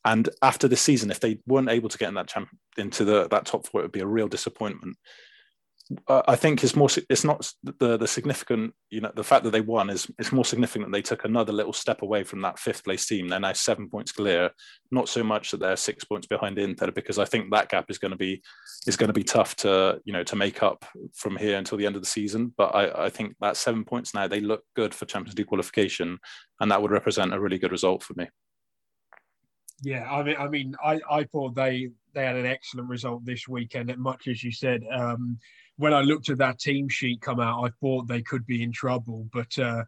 And 0.05 0.29
after 0.41 0.67
the 0.67 0.77
season, 0.77 1.11
if 1.11 1.19
they 1.19 1.39
weren't 1.47 1.69
able 1.69 1.89
to 1.89 1.97
get 1.97 2.07
in 2.07 2.15
that 2.15 2.27
champ 2.27 2.49
into 2.77 3.03
the 3.03 3.27
that 3.29 3.45
top 3.45 3.67
four, 3.67 3.81
it 3.81 3.85
would 3.85 3.91
be 3.91 3.99
a 4.01 4.07
real 4.07 4.27
disappointment. 4.27 4.95
I 6.07 6.35
think 6.35 6.63
it's 6.63 6.75
more. 6.75 6.89
It's 7.09 7.23
not 7.23 7.49
the 7.79 7.97
the 7.97 8.07
significant. 8.07 8.73
You 8.89 9.01
know, 9.01 9.11
the 9.15 9.23
fact 9.23 9.45
that 9.45 9.51
they 9.51 9.61
won 9.61 9.89
is 9.89 10.09
it's 10.19 10.33
more 10.33 10.43
significant. 10.43 10.91
They 10.91 11.01
took 11.01 11.23
another 11.23 11.53
little 11.53 11.71
step 11.71 12.01
away 12.01 12.23
from 12.23 12.41
that 12.41 12.59
fifth 12.59 12.83
place 12.83 13.05
team. 13.05 13.29
They're 13.29 13.39
now 13.39 13.53
seven 13.53 13.89
points 13.89 14.11
clear. 14.11 14.51
Not 14.91 15.07
so 15.07 15.23
much 15.23 15.51
that 15.51 15.59
they're 15.59 15.77
six 15.77 16.03
points 16.03 16.27
behind 16.27 16.57
Inter, 16.57 16.91
because 16.91 17.17
I 17.19 17.25
think 17.25 17.51
that 17.51 17.69
gap 17.69 17.89
is 17.89 17.99
going 17.99 18.11
to 18.11 18.17
be 18.17 18.41
is 18.85 18.97
going 18.97 19.07
to 19.07 19.13
be 19.13 19.23
tough 19.23 19.55
to 19.57 20.01
you 20.03 20.11
know 20.11 20.23
to 20.23 20.35
make 20.35 20.61
up 20.61 20.83
from 21.13 21.37
here 21.37 21.57
until 21.57 21.77
the 21.77 21.85
end 21.85 21.95
of 21.95 22.01
the 22.01 22.07
season. 22.07 22.53
But 22.57 22.75
I, 22.75 23.05
I 23.05 23.09
think 23.09 23.35
that 23.39 23.55
seven 23.55 23.85
points 23.85 24.13
now 24.13 24.27
they 24.27 24.41
look 24.41 24.63
good 24.75 24.93
for 24.93 25.05
Champions 25.05 25.37
League 25.37 25.47
qualification, 25.47 26.19
and 26.59 26.69
that 26.69 26.81
would 26.81 26.91
represent 26.91 27.33
a 27.33 27.39
really 27.39 27.59
good 27.59 27.71
result 27.71 28.03
for 28.03 28.13
me. 28.15 28.27
Yeah, 29.83 30.11
I 30.11 30.23
mean, 30.23 30.35
I 30.37 30.47
mean, 30.47 30.75
I, 30.83 30.99
I 31.09 31.23
thought 31.25 31.55
they 31.55 31.91
they 32.13 32.25
had 32.25 32.35
an 32.35 32.45
excellent 32.45 32.89
result 32.89 33.23
this 33.25 33.47
weekend. 33.47 33.95
Much 33.97 34.27
as 34.27 34.43
you 34.43 34.51
said, 34.51 34.83
um, 34.91 35.37
when 35.77 35.93
I 35.93 36.01
looked 36.01 36.29
at 36.29 36.39
that 36.39 36.59
team 36.59 36.89
sheet 36.89 37.21
come 37.21 37.39
out, 37.39 37.63
I 37.63 37.69
thought 37.79 38.07
they 38.07 38.21
could 38.21 38.45
be 38.45 38.63
in 38.63 38.71
trouble, 38.71 39.27
but 39.31 39.57
uh, 39.59 39.83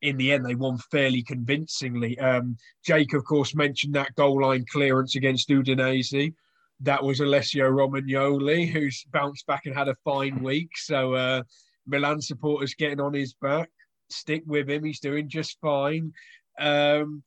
in 0.00 0.16
the 0.16 0.32
end, 0.32 0.44
they 0.44 0.54
won 0.54 0.78
fairly 0.90 1.22
convincingly. 1.22 2.18
Um, 2.18 2.56
Jake, 2.84 3.14
of 3.14 3.24
course, 3.24 3.54
mentioned 3.54 3.94
that 3.94 4.14
goal 4.14 4.42
line 4.42 4.64
clearance 4.70 5.16
against 5.16 5.48
Udinese. 5.48 6.34
That 6.80 7.02
was 7.02 7.20
Alessio 7.20 7.70
Romagnoli, 7.70 8.68
who's 8.68 9.04
bounced 9.12 9.46
back 9.46 9.66
and 9.66 9.74
had 9.74 9.88
a 9.88 9.96
fine 10.04 10.42
week. 10.42 10.70
So 10.76 11.14
uh, 11.14 11.42
Milan 11.86 12.20
supporters 12.20 12.74
getting 12.74 13.00
on 13.00 13.14
his 13.14 13.34
back. 13.34 13.70
Stick 14.10 14.42
with 14.46 14.68
him; 14.68 14.84
he's 14.84 15.00
doing 15.00 15.28
just 15.28 15.58
fine. 15.60 16.12
Um, 16.58 17.22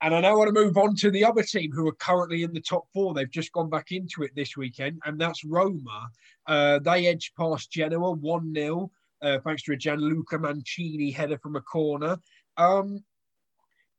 and 0.00 0.14
I 0.14 0.20
now 0.20 0.38
want 0.38 0.54
to 0.54 0.60
move 0.60 0.76
on 0.76 0.94
to 0.96 1.10
the 1.10 1.24
other 1.24 1.42
team 1.42 1.72
who 1.72 1.88
are 1.88 1.94
currently 1.94 2.44
in 2.44 2.52
the 2.52 2.60
top 2.60 2.84
four. 2.94 3.14
They've 3.14 3.30
just 3.30 3.52
gone 3.52 3.68
back 3.68 3.90
into 3.90 4.22
it 4.22 4.30
this 4.36 4.56
weekend, 4.56 5.00
and 5.04 5.20
that's 5.20 5.44
Roma. 5.44 6.08
Uh, 6.46 6.78
they 6.78 7.08
edged 7.08 7.34
past 7.36 7.70
Genoa 7.72 8.12
1 8.12 8.54
0, 8.54 8.90
uh, 9.22 9.38
thanks 9.40 9.62
to 9.64 9.72
a 9.72 9.76
Gianluca 9.76 10.38
Mancini 10.38 11.10
header 11.10 11.38
from 11.38 11.56
a 11.56 11.60
corner. 11.60 12.18
Um, 12.56 13.02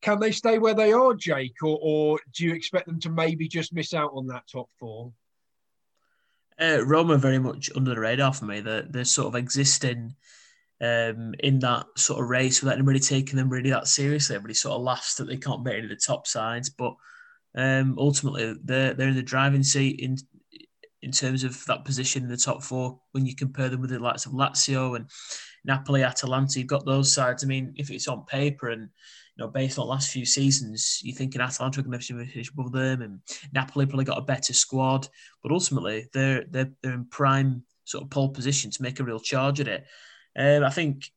can 0.02 0.20
they 0.20 0.32
stay 0.32 0.58
where 0.58 0.74
they 0.74 0.94
are, 0.94 1.14
Jake, 1.14 1.62
or, 1.62 1.78
or, 1.82 2.20
do 2.34 2.46
you 2.46 2.54
expect 2.54 2.88
them 2.88 3.02
to 3.02 3.10
maybe 3.10 3.50
just 3.50 3.74
miss 3.74 3.94
out 3.94 4.12
on 4.14 4.28
that 4.28 4.44
top 4.50 4.70
four? 4.80 5.12
Uh, 6.58 6.82
Roma 6.86 7.18
very 7.18 7.40
much 7.40 7.70
under 7.76 7.94
the 7.94 8.00
radar 8.00 8.34
for 8.34 8.46
me. 8.46 8.62
They're, 8.62 8.84
they're 8.84 9.04
sort 9.06 9.28
of 9.28 9.36
existing 9.36 10.16
um, 10.82 11.34
in 11.40 11.60
that 11.60 11.86
sort 11.98 12.22
of 12.22 12.30
race 12.30 12.62
without 12.62 12.76
anybody 12.76 13.00
taking 13.00 13.38
them 13.38 13.50
really 13.50 13.70
that 13.70 13.88
seriously. 13.88 14.36
Everybody 14.36 14.54
sort 14.54 14.76
of 14.76 14.82
laughs 14.82 15.16
that 15.16 15.26
they 15.26 15.38
can't 15.38 15.64
beat 15.64 15.76
any 15.76 15.84
of 15.84 15.90
the 15.90 15.96
top 15.96 16.28
sides, 16.28 16.70
but 16.70 16.94
um, 17.56 17.96
ultimately 17.98 18.56
they're 18.64 18.94
they're 18.94 19.10
in 19.10 19.16
the 19.16 19.24
driving 19.24 19.64
seat 19.64 20.00
in 20.00 20.18
in 21.02 21.12
terms 21.12 21.44
of 21.44 21.66
that 21.66 21.86
position 21.86 22.24
in 22.24 22.30
the 22.30 22.38
top 22.38 22.64
four. 22.64 23.00
When 23.12 23.26
you 23.26 23.36
compare 23.36 23.70
them 23.70 23.82
with 23.82 23.90
the 23.90 24.00
likes 24.00 24.26
of 24.26 24.34
Lazio 24.34 24.96
and 24.96 25.10
Napoli, 25.66 26.04
Atalanta, 26.04 26.60
you've 26.60 26.68
got 26.68 26.86
those 26.86 27.14
sides. 27.14 27.44
I 27.44 27.48
mean, 27.48 27.74
if 27.78 27.90
it's 27.90 28.08
on 28.08 28.26
paper 28.26 28.70
and 28.70 28.90
you 29.40 29.46
know, 29.46 29.48
based 29.48 29.80
on 29.80 29.86
the 29.86 29.92
last 29.92 30.12
few 30.12 30.26
seasons, 30.26 31.00
you 31.02 31.14
think 31.14 31.34
thinking 31.34 31.42
Atalanta 31.42 31.82
to 31.82 32.26
finish 32.26 32.52
above 32.52 32.74
them, 32.74 33.02
and 33.02 33.20
Napoli 33.54 33.86
probably 33.86 34.06
got 34.06 34.18
a 34.18 34.22
better 34.22 34.54
squad. 34.54 35.08
But 35.42 35.52
ultimately, 35.52 36.08
they're 36.14 36.44
they're 36.50 36.72
they're 36.82 36.94
in 36.94 37.06
prime 37.06 37.64
sort 37.86 38.04
of 38.04 38.10
pole 38.10 38.30
position 38.30 38.70
to 38.70 38.84
make 38.84 39.00
a 39.00 39.04
real 39.04 39.20
charge 39.20 39.60
at 39.62 39.68
it. 39.68 39.86
Um, 40.40 40.64
I 40.64 40.70
think 40.70 41.12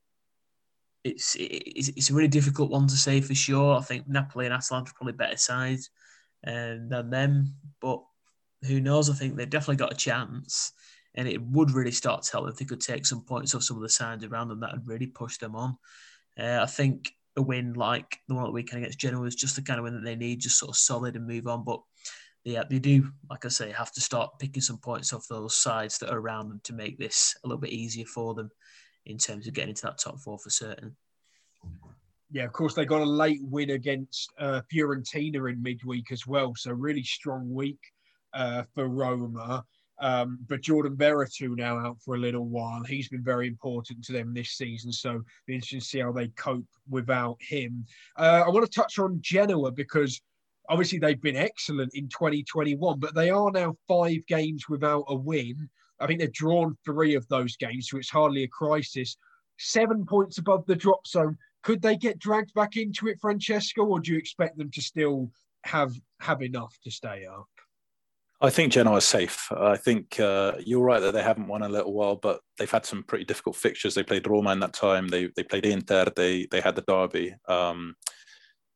it's, 1.03 1.35
it's 1.39 1.89
it's 1.89 2.09
a 2.09 2.13
really 2.13 2.27
difficult 2.27 2.69
one 2.69 2.87
to 2.87 2.95
say 2.95 3.21
for 3.21 3.33
sure. 3.33 3.77
I 3.77 3.81
think 3.81 4.07
Napoli 4.07 4.45
and 4.45 4.53
Atalanta 4.53 4.91
are 4.91 4.93
probably 4.93 5.13
better 5.13 5.37
sides. 5.37 5.89
and 6.43 6.89
than 6.89 7.09
them. 7.09 7.55
But 7.81 8.03
who 8.67 8.79
knows? 8.79 9.09
I 9.09 9.13
think 9.13 9.35
they've 9.35 9.49
definitely 9.49 9.77
got 9.77 9.93
a 9.93 9.97
chance, 9.97 10.73
and 11.15 11.27
it 11.27 11.41
would 11.41 11.71
really 11.71 11.91
start 11.91 12.23
to 12.23 12.31
help 12.31 12.49
if 12.49 12.57
they 12.57 12.65
could 12.65 12.81
take 12.81 13.05
some 13.05 13.23
points 13.23 13.55
off 13.55 13.63
some 13.63 13.77
of 13.77 13.83
the 13.83 13.89
sides 13.89 14.23
around 14.23 14.49
them 14.49 14.59
that 14.61 14.73
would 14.73 14.87
really 14.87 15.07
push 15.07 15.37
them 15.37 15.55
on. 15.55 15.77
Uh, 16.37 16.59
I 16.61 16.65
think 16.65 17.11
a 17.35 17.41
win 17.41 17.73
like 17.73 18.19
the 18.27 18.35
one 18.35 18.43
at 18.43 18.47
the 18.47 18.53
weekend 18.53 18.83
against 18.83 18.99
Genoa 18.99 19.25
is 19.25 19.35
just 19.35 19.55
the 19.55 19.61
kind 19.61 19.79
of 19.79 19.83
win 19.85 19.95
that 19.95 20.03
they 20.03 20.15
need, 20.15 20.41
just 20.41 20.59
sort 20.59 20.69
of 20.69 20.77
solid 20.77 21.15
and 21.15 21.25
move 21.25 21.47
on. 21.47 21.63
But 21.63 21.81
yeah, 22.43 22.63
they 22.69 22.79
do, 22.79 23.09
like 23.29 23.45
I 23.45 23.47
say, 23.47 23.71
have 23.71 23.91
to 23.93 24.01
start 24.01 24.37
picking 24.39 24.61
some 24.61 24.77
points 24.77 25.13
off 25.13 25.27
those 25.29 25.55
sides 25.55 25.97
that 25.99 26.11
are 26.11 26.19
around 26.19 26.49
them 26.49 26.61
to 26.65 26.73
make 26.73 26.99
this 26.99 27.35
a 27.43 27.47
little 27.47 27.61
bit 27.61 27.71
easier 27.71 28.05
for 28.05 28.33
them 28.33 28.49
in 29.05 29.17
terms 29.17 29.47
of 29.47 29.53
getting 29.53 29.69
into 29.69 29.83
that 29.83 29.97
top 29.97 30.19
four 30.19 30.37
for 30.37 30.49
certain. 30.49 30.95
Yeah, 32.31 32.45
of 32.45 32.51
course, 32.51 32.73
they 32.73 32.85
got 32.85 33.01
a 33.01 33.05
late 33.05 33.41
win 33.43 33.71
against 33.71 34.31
uh, 34.39 34.61
Fiorentina 34.73 35.51
in 35.51 35.61
midweek 35.61 36.11
as 36.11 36.25
well. 36.25 36.53
So, 36.55 36.71
really 36.71 37.03
strong 37.03 37.53
week 37.53 37.79
uh, 38.33 38.63
for 38.73 38.87
Roma. 38.87 39.63
Um, 40.01 40.39
but 40.49 40.61
Jordan 40.61 40.95
Veretout 40.97 41.55
now 41.55 41.77
out 41.77 42.01
for 42.01 42.15
a 42.15 42.19
little 42.19 42.45
while. 42.45 42.83
He's 42.83 43.07
been 43.07 43.23
very 43.23 43.47
important 43.47 44.03
to 44.05 44.13
them 44.13 44.33
this 44.33 44.51
season. 44.51 44.91
So, 44.91 45.21
be 45.45 45.53
interesting 45.53 45.79
to 45.79 45.85
see 45.85 45.99
how 45.99 46.11
they 46.11 46.29
cope 46.29 46.65
without 46.89 47.37
him. 47.39 47.85
Uh, 48.17 48.43
I 48.45 48.49
want 48.49 48.65
to 48.65 48.79
touch 48.81 48.97
on 48.97 49.19
Genoa 49.21 49.71
because 49.71 50.19
obviously 50.69 50.97
they've 50.97 51.21
been 51.21 51.35
excellent 51.35 51.93
in 51.93 52.09
2021, 52.09 52.99
but 52.99 53.13
they 53.13 53.29
are 53.29 53.51
now 53.51 53.75
five 53.87 54.25
games 54.27 54.67
without 54.67 55.05
a 55.07 55.15
win. 55.15 55.69
I 56.03 56.07
think 56.07 56.19
they've 56.19 56.31
drawn 56.31 56.75
three 56.85 57.15
of 57.15 57.27
those 57.29 57.55
games, 57.55 57.87
so 57.89 57.97
it's 57.97 58.09
hardly 58.09 58.43
a 58.43 58.47
crisis. 58.47 59.17
Seven 59.57 60.05
points 60.05 60.37
above 60.37 60.65
the 60.65 60.75
drop 60.75 61.07
zone. 61.07 61.37
Could 61.63 61.81
they 61.81 61.95
get 61.95 62.19
dragged 62.19 62.53
back 62.53 62.75
into 62.75 63.07
it, 63.07 63.19
Francesco, 63.21 63.85
or 63.85 63.99
do 64.01 64.11
you 64.11 64.17
expect 64.17 64.57
them 64.57 64.69
to 64.71 64.81
still 64.81 65.31
have 65.63 65.93
have 66.19 66.41
enough 66.41 66.77
to 66.83 66.91
stay 66.91 67.25
up? 67.25 67.47
I 68.41 68.49
think 68.49 68.73
Genoa 68.73 68.97
is 68.97 69.05
safe. 69.05 69.49
I 69.53 69.77
think 69.77 70.19
uh, 70.19 70.55
you're 70.59 70.83
right 70.83 70.99
that 70.99 71.13
they 71.13 71.23
haven't 71.23 71.47
won 71.47 71.61
a 71.61 71.69
little 71.69 71.93
while, 71.93 72.17
but 72.17 72.41
they've 72.57 72.69
had 72.69 72.85
some 72.85 73.03
pretty 73.03 73.23
difficult 73.23 73.55
fixtures. 73.55 73.95
They 73.95 74.03
played 74.03 74.27
Roma 74.27 74.51
in 74.51 74.59
that 74.59 74.73
time. 74.73 75.07
They 75.07 75.29
they 75.37 75.43
played 75.43 75.65
Inter. 75.65 76.07
They 76.13 76.47
they 76.51 76.59
had 76.59 76.75
the 76.75 76.81
derby. 76.81 77.33
Um, 77.47 77.95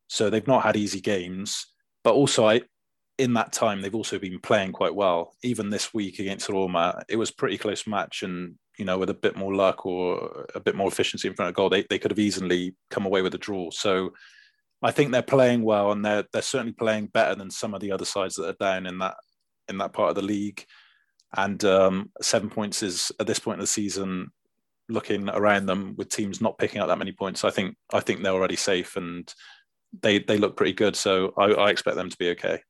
so 0.08 0.30
they've 0.30 0.48
not 0.48 0.64
had 0.64 0.78
easy 0.78 1.02
games. 1.02 1.66
But 2.06 2.14
also, 2.14 2.48
I 2.48 2.62
in 3.18 3.34
that 3.34 3.52
time 3.52 3.82
they've 3.82 3.96
also 3.96 4.20
been 4.20 4.40
playing 4.40 4.72
quite 4.72 4.94
well. 4.94 5.34
Even 5.44 5.70
this 5.70 5.94
week 5.94 6.20
against 6.20 6.50
Roma, 6.50 7.04
it 7.10 7.16
was 7.16 7.32
pretty 7.32 7.58
close 7.58 7.88
match, 7.88 8.24
and 8.24 8.56
you 8.78 8.86
know 8.86 8.98
with 8.98 9.10
a 9.10 9.16
bit 9.16 9.36
more 9.36 9.56
luck 9.56 9.86
or 9.86 10.46
a 10.54 10.60
bit 10.60 10.76
more 10.76 10.88
efficiency 10.88 11.28
in 11.28 11.34
front 11.34 11.50
of 11.50 11.56
goal, 11.56 11.70
they, 11.70 11.86
they 11.90 12.00
could 12.00 12.12
have 12.12 12.20
easily 12.20 12.76
come 12.90 13.06
away 13.06 13.22
with 13.22 13.34
a 13.34 13.40
draw. 13.40 13.70
So 13.72 14.12
I 14.82 14.92
think 14.92 15.12
they're 15.12 15.22
playing 15.24 15.64
well, 15.64 15.92
and 15.92 16.06
they're 16.06 16.26
they're 16.32 16.42
certainly 16.42 16.74
playing 16.74 17.08
better 17.08 17.36
than 17.36 17.50
some 17.50 17.74
of 17.74 17.82
the 17.82 17.92
other 17.92 18.06
sides 18.06 18.36
that 18.36 18.50
are 18.50 18.56
down 18.60 18.86
in 18.86 19.00
that 19.00 19.16
in 19.68 19.78
that 19.80 19.94
part 19.94 20.10
of 20.10 20.16
the 20.16 20.22
league. 20.22 20.64
And 21.36 21.64
um, 21.66 22.12
seven 22.22 22.50
points 22.50 22.84
is 22.84 23.12
at 23.20 23.28
this 23.28 23.40
point 23.40 23.56
in 23.56 23.62
the 23.62 23.68
season, 23.68 24.30
looking 24.88 25.30
around 25.30 25.66
them 25.66 25.96
with 25.98 26.10
teams 26.10 26.40
not 26.40 26.58
picking 26.58 26.80
up 26.80 26.88
that 26.88 27.00
many 27.00 27.12
points. 27.12 27.44
I 27.44 27.50
think 27.50 27.76
I 27.92 28.00
think 28.00 28.22
they're 28.22 28.32
already 28.34 28.56
safe, 28.56 28.96
and 28.96 29.32
they 30.02 30.20
they 30.20 30.38
look 30.38 30.56
pretty 30.56 30.74
good. 30.74 30.96
So 30.96 31.34
I, 31.38 31.46
I 31.46 31.70
expect 31.72 31.98
them 31.98 32.10
to 32.10 32.18
be 32.18 32.30
okay. 32.32 32.62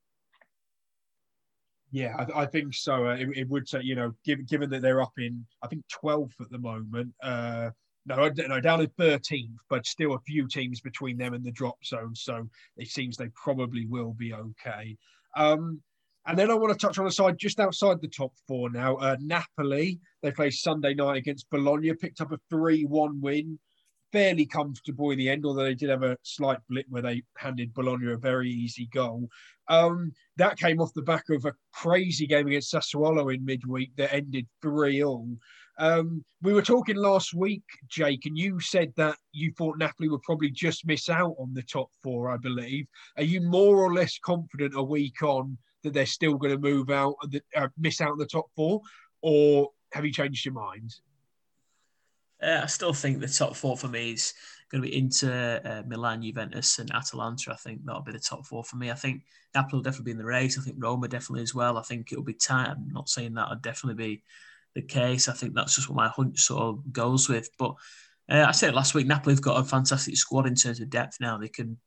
Yeah, 1.90 2.16
I, 2.18 2.42
I 2.42 2.46
think 2.46 2.74
so. 2.74 3.06
Uh, 3.06 3.14
it, 3.14 3.28
it, 3.34 3.48
would 3.48 3.68
say, 3.68 3.80
you 3.82 3.94
know, 3.94 4.12
given, 4.24 4.44
given 4.44 4.70
that 4.70 4.82
they're 4.82 5.00
up 5.00 5.12
in, 5.18 5.44
I 5.62 5.68
think, 5.68 5.84
12th 6.04 6.40
at 6.40 6.50
the 6.50 6.58
moment. 6.58 7.14
Uh, 7.22 7.70
no, 8.06 8.28
no, 8.28 8.60
down 8.60 8.80
at 8.80 8.96
13th, 8.96 9.56
but 9.68 9.86
still 9.86 10.14
a 10.14 10.20
few 10.20 10.48
teams 10.48 10.80
between 10.80 11.18
them 11.18 11.34
and 11.34 11.44
the 11.44 11.50
drop 11.50 11.84
zone. 11.84 12.14
So 12.14 12.48
it 12.76 12.88
seems 12.88 13.16
they 13.16 13.28
probably 13.34 13.86
will 13.86 14.14
be 14.14 14.32
okay. 14.32 14.96
Um, 15.36 15.82
and 16.26 16.38
then 16.38 16.50
I 16.50 16.54
want 16.54 16.78
to 16.78 16.86
touch 16.86 16.98
on 16.98 17.06
a 17.06 17.10
side 17.10 17.38
just 17.38 17.60
outside 17.60 18.00
the 18.00 18.08
top 18.08 18.32
four 18.46 18.70
now. 18.70 18.96
Uh, 18.96 19.16
Napoli, 19.20 20.00
they 20.22 20.30
played 20.30 20.52
Sunday 20.52 20.94
night 20.94 21.16
against 21.16 21.48
Bologna, 21.50 21.92
picked 21.94 22.20
up 22.20 22.32
a 22.32 22.38
3 22.50 22.84
1 22.84 23.20
win. 23.20 23.58
Fairly 24.12 24.46
comfortable 24.46 25.10
in 25.10 25.18
the 25.18 25.28
end, 25.28 25.44
although 25.44 25.64
they 25.64 25.74
did 25.74 25.90
have 25.90 26.02
a 26.02 26.16
slight 26.22 26.58
blip 26.68 26.86
where 26.88 27.02
they 27.02 27.22
handed 27.36 27.74
Bologna 27.74 28.12
a 28.12 28.16
very 28.16 28.50
easy 28.50 28.88
goal. 28.92 29.28
Um, 29.68 30.12
that 30.36 30.58
came 30.58 30.80
off 30.80 30.94
the 30.94 31.02
back 31.02 31.24
of 31.30 31.44
a 31.44 31.54
crazy 31.72 32.26
game 32.26 32.46
against 32.46 32.72
Sassuolo 32.72 33.34
in 33.34 33.44
midweek 33.44 33.94
that 33.96 34.14
ended 34.14 34.46
3 34.62 34.96
0. 34.96 35.26
Um, 35.78 36.24
we 36.42 36.52
were 36.52 36.62
talking 36.62 36.96
last 36.96 37.34
week, 37.34 37.62
Jake, 37.88 38.26
and 38.26 38.36
you 38.36 38.58
said 38.58 38.92
that 38.96 39.16
you 39.32 39.52
thought 39.52 39.78
Napoli 39.78 40.08
would 40.08 40.22
probably 40.22 40.50
just 40.50 40.86
miss 40.86 41.08
out 41.08 41.36
on 41.38 41.54
the 41.54 41.62
top 41.62 41.88
four, 42.02 42.30
I 42.30 42.36
believe. 42.36 42.86
Are 43.16 43.22
you 43.22 43.40
more 43.40 43.76
or 43.76 43.94
less 43.94 44.18
confident 44.18 44.74
a 44.74 44.82
week 44.82 45.22
on 45.22 45.56
that 45.84 45.92
they're 45.92 46.06
still 46.06 46.34
going 46.34 46.52
to 46.52 46.60
move 46.60 46.90
out, 46.90 47.14
uh, 47.56 47.68
miss 47.78 48.00
out 48.00 48.12
on 48.12 48.18
the 48.18 48.26
top 48.26 48.46
four, 48.56 48.80
or 49.22 49.70
have 49.92 50.04
you 50.04 50.12
changed 50.12 50.44
your 50.44 50.54
mind? 50.54 50.92
Uh, 52.42 52.60
I 52.62 52.66
still 52.66 52.92
think 52.92 53.20
the 53.20 53.28
top 53.28 53.56
four 53.56 53.76
for 53.76 53.88
me 53.88 54.12
is 54.12 54.34
going 54.70 54.82
to 54.82 54.88
be 54.88 54.96
Inter, 54.96 55.60
uh, 55.64 55.82
Milan, 55.88 56.22
Juventus, 56.22 56.78
and 56.78 56.90
Atalanta. 56.92 57.52
I 57.52 57.56
think 57.56 57.84
that'll 57.84 58.02
be 58.02 58.12
the 58.12 58.18
top 58.18 58.46
four 58.46 58.62
for 58.62 58.76
me. 58.76 58.90
I 58.90 58.94
think 58.94 59.22
Napoli 59.54 59.78
will 59.78 59.82
definitely 59.82 60.04
be 60.04 60.10
in 60.12 60.18
the 60.18 60.24
race. 60.24 60.58
I 60.58 60.62
think 60.62 60.76
Roma 60.78 61.08
definitely 61.08 61.42
as 61.42 61.54
well. 61.54 61.78
I 61.78 61.82
think 61.82 62.12
it'll 62.12 62.24
be 62.24 62.34
tight. 62.34 62.68
I'm 62.68 62.88
not 62.88 63.08
saying 63.08 63.34
that 63.34 63.48
would 63.48 63.62
definitely 63.62 64.02
be 64.04 64.22
the 64.74 64.82
case. 64.82 65.28
I 65.28 65.32
think 65.32 65.54
that's 65.54 65.74
just 65.74 65.88
what 65.88 65.96
my 65.96 66.08
hunch 66.08 66.40
sort 66.40 66.62
of 66.62 66.92
goes 66.92 67.28
with. 67.28 67.48
But 67.58 67.74
uh, 68.30 68.44
I 68.48 68.52
said 68.52 68.74
last 68.74 68.94
week, 68.94 69.06
Napoli 69.06 69.34
have 69.34 69.42
got 69.42 69.60
a 69.60 69.64
fantastic 69.64 70.16
squad 70.16 70.46
in 70.46 70.54
terms 70.54 70.80
of 70.80 70.90
depth 70.90 71.18
now. 71.20 71.38
They 71.38 71.48
can 71.48 71.78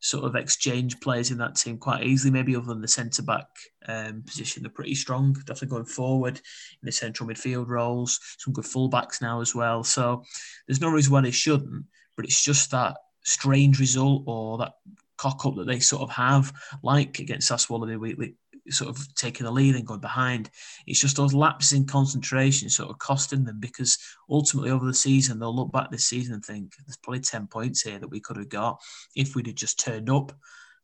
sort 0.00 0.24
of 0.24 0.34
exchange 0.34 0.98
players 1.00 1.30
in 1.30 1.38
that 1.38 1.56
team 1.56 1.76
quite 1.76 2.04
easily, 2.04 2.30
maybe 2.30 2.56
other 2.56 2.66
than 2.66 2.80
the 2.80 2.88
centre 2.88 3.22
back 3.22 3.46
um, 3.86 4.22
position. 4.26 4.62
They're 4.62 4.72
pretty 4.72 4.94
strong, 4.94 5.32
definitely 5.32 5.68
going 5.68 5.84
forward 5.84 6.36
in 6.36 6.86
the 6.86 6.92
central 6.92 7.28
midfield 7.28 7.68
roles, 7.68 8.18
some 8.38 8.54
good 8.54 8.64
fullbacks 8.64 9.20
now 9.20 9.40
as 9.40 9.54
well. 9.54 9.84
So 9.84 10.24
there's 10.66 10.80
no 10.80 10.88
reason 10.88 11.12
why 11.12 11.20
they 11.20 11.30
shouldn't, 11.30 11.84
but 12.16 12.24
it's 12.24 12.42
just 12.42 12.70
that 12.70 12.96
strange 13.24 13.78
result 13.78 14.24
or 14.26 14.58
that 14.58 14.72
cock 15.18 15.44
up 15.44 15.54
that 15.56 15.66
they 15.66 15.80
sort 15.80 16.02
of 16.02 16.10
have, 16.10 16.52
like 16.82 17.18
against 17.18 17.50
Sassuolo 17.50 17.86
the 17.86 17.98
week, 17.98 18.34
sort 18.70 18.90
of 18.90 19.14
taking 19.14 19.44
the 19.44 19.50
lead 19.50 19.76
and 19.76 19.86
going 19.86 20.00
behind. 20.00 20.50
It's 20.86 21.00
just 21.00 21.16
those 21.16 21.34
lapses 21.34 21.72
in 21.72 21.86
concentration 21.86 22.68
sort 22.68 22.90
of 22.90 22.98
costing 22.98 23.44
them 23.44 23.58
because 23.60 23.98
ultimately 24.28 24.70
over 24.70 24.86
the 24.86 24.94
season 24.94 25.38
they'll 25.38 25.54
look 25.54 25.72
back 25.72 25.90
this 25.90 26.06
season 26.06 26.34
and 26.34 26.44
think 26.44 26.74
there's 26.86 26.96
probably 26.96 27.20
ten 27.20 27.46
points 27.46 27.82
here 27.82 27.98
that 27.98 28.10
we 28.10 28.20
could 28.20 28.36
have 28.36 28.48
got 28.48 28.80
if 29.14 29.34
we'd 29.34 29.46
have 29.46 29.56
just 29.56 29.80
turned 29.80 30.10
up. 30.10 30.32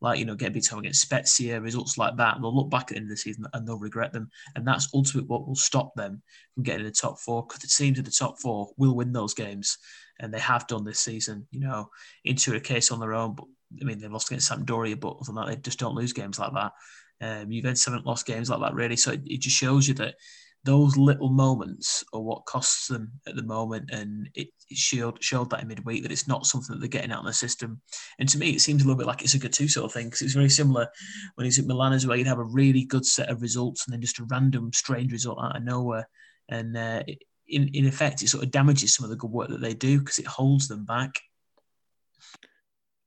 Like 0.03 0.19
you 0.19 0.27
know, 0.27 0.35
get 0.35 0.49
a 0.49 0.51
beat 0.51 0.67
home 0.67 0.81
against 0.81 1.01
Spezia, 1.01 1.59
results 1.59 1.97
like 1.97 2.19
that. 2.19 2.37
They'll 2.39 2.55
look 2.55 2.71
back 2.71 2.83
at 2.83 2.89
the 2.89 2.97
end 2.97 3.05
of 3.05 3.11
the 3.11 3.17
season 3.17 3.47
and 3.55 3.67
they'll 3.67 3.79
regret 3.79 4.13
them, 4.13 4.29
and 4.55 4.67
that's 4.67 4.91
ultimately 4.93 5.27
what 5.27 5.47
will 5.47 5.57
stop 5.57 5.95
them 5.95 6.23
from 6.55 6.65
getting 6.65 6.81
in 6.81 6.87
the 6.87 6.93
top 6.93 7.19
four. 7.19 7.47
Because 7.47 7.63
the 7.63 7.69
teams 7.69 7.97
that 7.97 8.05
the 8.05 8.11
top 8.11 8.39
four 8.39 8.69
will 8.77 8.95
win 8.95 9.11
those 9.11 9.33
games, 9.33 9.79
and 10.21 10.33
they 10.33 10.39
have 10.39 10.67
done 10.67 10.85
this 10.85 11.01
season. 11.01 11.47
You 11.51 11.61
know, 11.61 11.89
into 12.27 12.55
a 12.55 12.61
case 12.61 12.93
on 12.93 13.01
their 13.01 13.15
own, 13.15 13.37
but 13.37 13.47
I 13.81 13.85
mean, 13.85 13.99
they've 13.99 14.13
lost 14.13 14.31
against 14.31 14.51
Sampdoria, 14.51 14.99
but 14.99 15.17
other 15.17 15.25
than 15.27 15.35
that, 15.37 15.47
they 15.47 15.57
just 15.57 15.79
don't 15.79 15.95
lose 15.95 16.13
games 16.13 16.39
like 16.39 16.53
that. 16.53 16.73
Um, 17.21 17.51
Juventus 17.51 17.85
haven't 17.85 18.07
lost 18.07 18.27
games 18.27 18.51
like 18.51 18.61
that 18.61 18.75
really, 18.75 18.97
so 18.97 19.13
it, 19.13 19.23
it, 19.25 19.41
just 19.41 19.57
shows 19.57 19.89
you 19.89 19.95
that 19.95 20.17
those 20.65 20.97
little 20.97 21.31
moments 21.31 22.05
are 22.13 22.21
what 22.21 22.45
costs 22.45 22.89
them 22.89 23.13
at 23.27 23.37
the 23.37 23.43
moment, 23.43 23.91
and 23.91 24.29
it, 24.35 24.49
it 24.69 24.77
showed 24.77 25.23
showed 25.23 25.49
that 25.51 25.63
in 25.63 25.69
midweek 25.69 26.03
that 26.03 26.13
it's 26.13 26.29
not 26.29 26.45
something 26.45 26.75
that 26.75 26.81
they're 26.81 26.89
getting 26.89 27.13
out 27.13 27.21
of 27.21 27.27
the 27.27 27.33
system. 27.33 27.81
And 28.19 28.29
to 28.29 28.39
me, 28.39 28.51
it 28.51 28.61
seems 28.61 28.83
a 28.83 28.87
little 28.87 28.99
bit 28.99 29.07
like 29.07 29.23
it's 29.23 29.35
a 29.35 29.39
Gattuso 29.39 29.71
sort 29.71 29.85
of 29.87 29.93
thing 29.93 30.09
because 30.09 30.23
it's 30.23 30.35
very 30.35 30.51
similar 30.51 30.89
when 31.37 31.45
he's 31.45 31.59
at 31.59 31.67
Milan 31.67 31.93
as 31.93 32.07
well. 32.07 32.17
You'd 32.17 32.27
have 32.27 32.39
a 32.39 32.45
really 32.45 32.85
good 32.85 33.07
set 33.07 33.31
of 33.31 33.43
results, 33.43 33.87
and 33.87 33.95
then 33.95 34.01
just 34.01 34.19
a 34.19 34.25
random 34.25 34.73
strange 34.73 35.13
result 35.13 35.39
out 35.41 35.57
of 35.57 35.63
nowhere, 35.63 36.09
and 36.49 36.77
uh, 36.77 37.03
in 37.49 37.69
in 37.69 37.87
effect, 37.87 38.23
it 38.23 38.29
sort 38.29 38.45
of 38.45 38.51
damages 38.51 38.95
some 38.95 39.05
of 39.05 39.11
the 39.11 39.17
good 39.17 39.31
work 39.31 39.49
that 39.49 39.61
they 39.61 39.75
do 39.75 40.01
because 40.01 40.19
it 40.19 40.27
holds 40.27 40.69
them 40.69 40.85
back. 40.85 41.21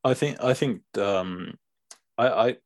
I 0.03 0.13
think 0.13 0.41
I 0.41 0.53
think 0.53 0.81
um, 0.97 1.55
I, 2.17 2.27
I 2.27 2.57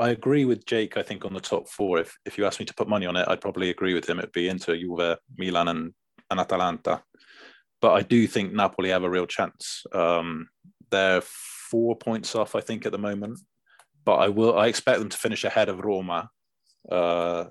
I 0.00 0.08
agree 0.08 0.46
with 0.46 0.64
Jake. 0.64 0.96
I 0.96 1.02
think 1.02 1.26
on 1.26 1.34
the 1.34 1.40
top 1.40 1.68
four, 1.68 1.98
if 1.98 2.16
if 2.24 2.38
you 2.38 2.46
ask 2.46 2.58
me 2.58 2.64
to 2.64 2.74
put 2.74 2.88
money 2.88 3.04
on 3.04 3.16
it, 3.16 3.28
I'd 3.28 3.42
probably 3.42 3.68
agree 3.68 3.92
with 3.92 4.08
him. 4.08 4.18
It'd 4.18 4.32
be 4.32 4.48
Inter, 4.48 4.74
Juve, 4.74 5.18
Milan, 5.36 5.68
and, 5.68 5.92
and 6.30 6.40
Atalanta. 6.40 7.02
But 7.82 7.92
I 7.92 8.02
do 8.02 8.26
think 8.26 8.54
Napoli 8.54 8.88
have 8.88 9.04
a 9.04 9.10
real 9.10 9.26
chance. 9.26 9.84
Um, 9.92 10.48
they're 10.90 11.20
four 11.20 11.96
points 11.96 12.34
off, 12.34 12.54
I 12.54 12.62
think, 12.62 12.86
at 12.86 12.92
the 12.92 12.98
moment. 12.98 13.40
But 14.06 14.16
I 14.16 14.28
will. 14.28 14.58
I 14.58 14.68
expect 14.68 15.00
them 15.00 15.10
to 15.10 15.16
finish 15.18 15.44
ahead 15.44 15.68
of 15.68 15.80
Roma. 15.80 16.30
Uh, 16.90 17.44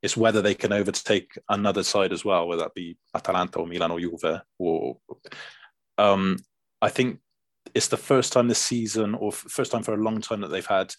it's 0.00 0.16
whether 0.16 0.40
they 0.40 0.54
can 0.54 0.72
overtake 0.72 1.32
another 1.48 1.82
side 1.82 2.12
as 2.12 2.24
well, 2.24 2.46
whether 2.46 2.62
that 2.62 2.74
be 2.74 2.96
Atalanta 3.16 3.58
or 3.58 3.66
Milan 3.66 3.90
or 3.90 3.98
Juve. 3.98 4.42
Or 4.60 4.96
um, 5.98 6.36
I 6.80 6.88
think 6.88 7.18
it's 7.74 7.88
the 7.88 7.96
first 7.96 8.32
time 8.32 8.46
this 8.46 8.62
season, 8.62 9.16
or 9.16 9.32
first 9.32 9.72
time 9.72 9.82
for 9.82 9.94
a 9.94 10.02
long 10.02 10.20
time, 10.20 10.40
that 10.42 10.48
they've 10.48 10.64
had 10.64 10.94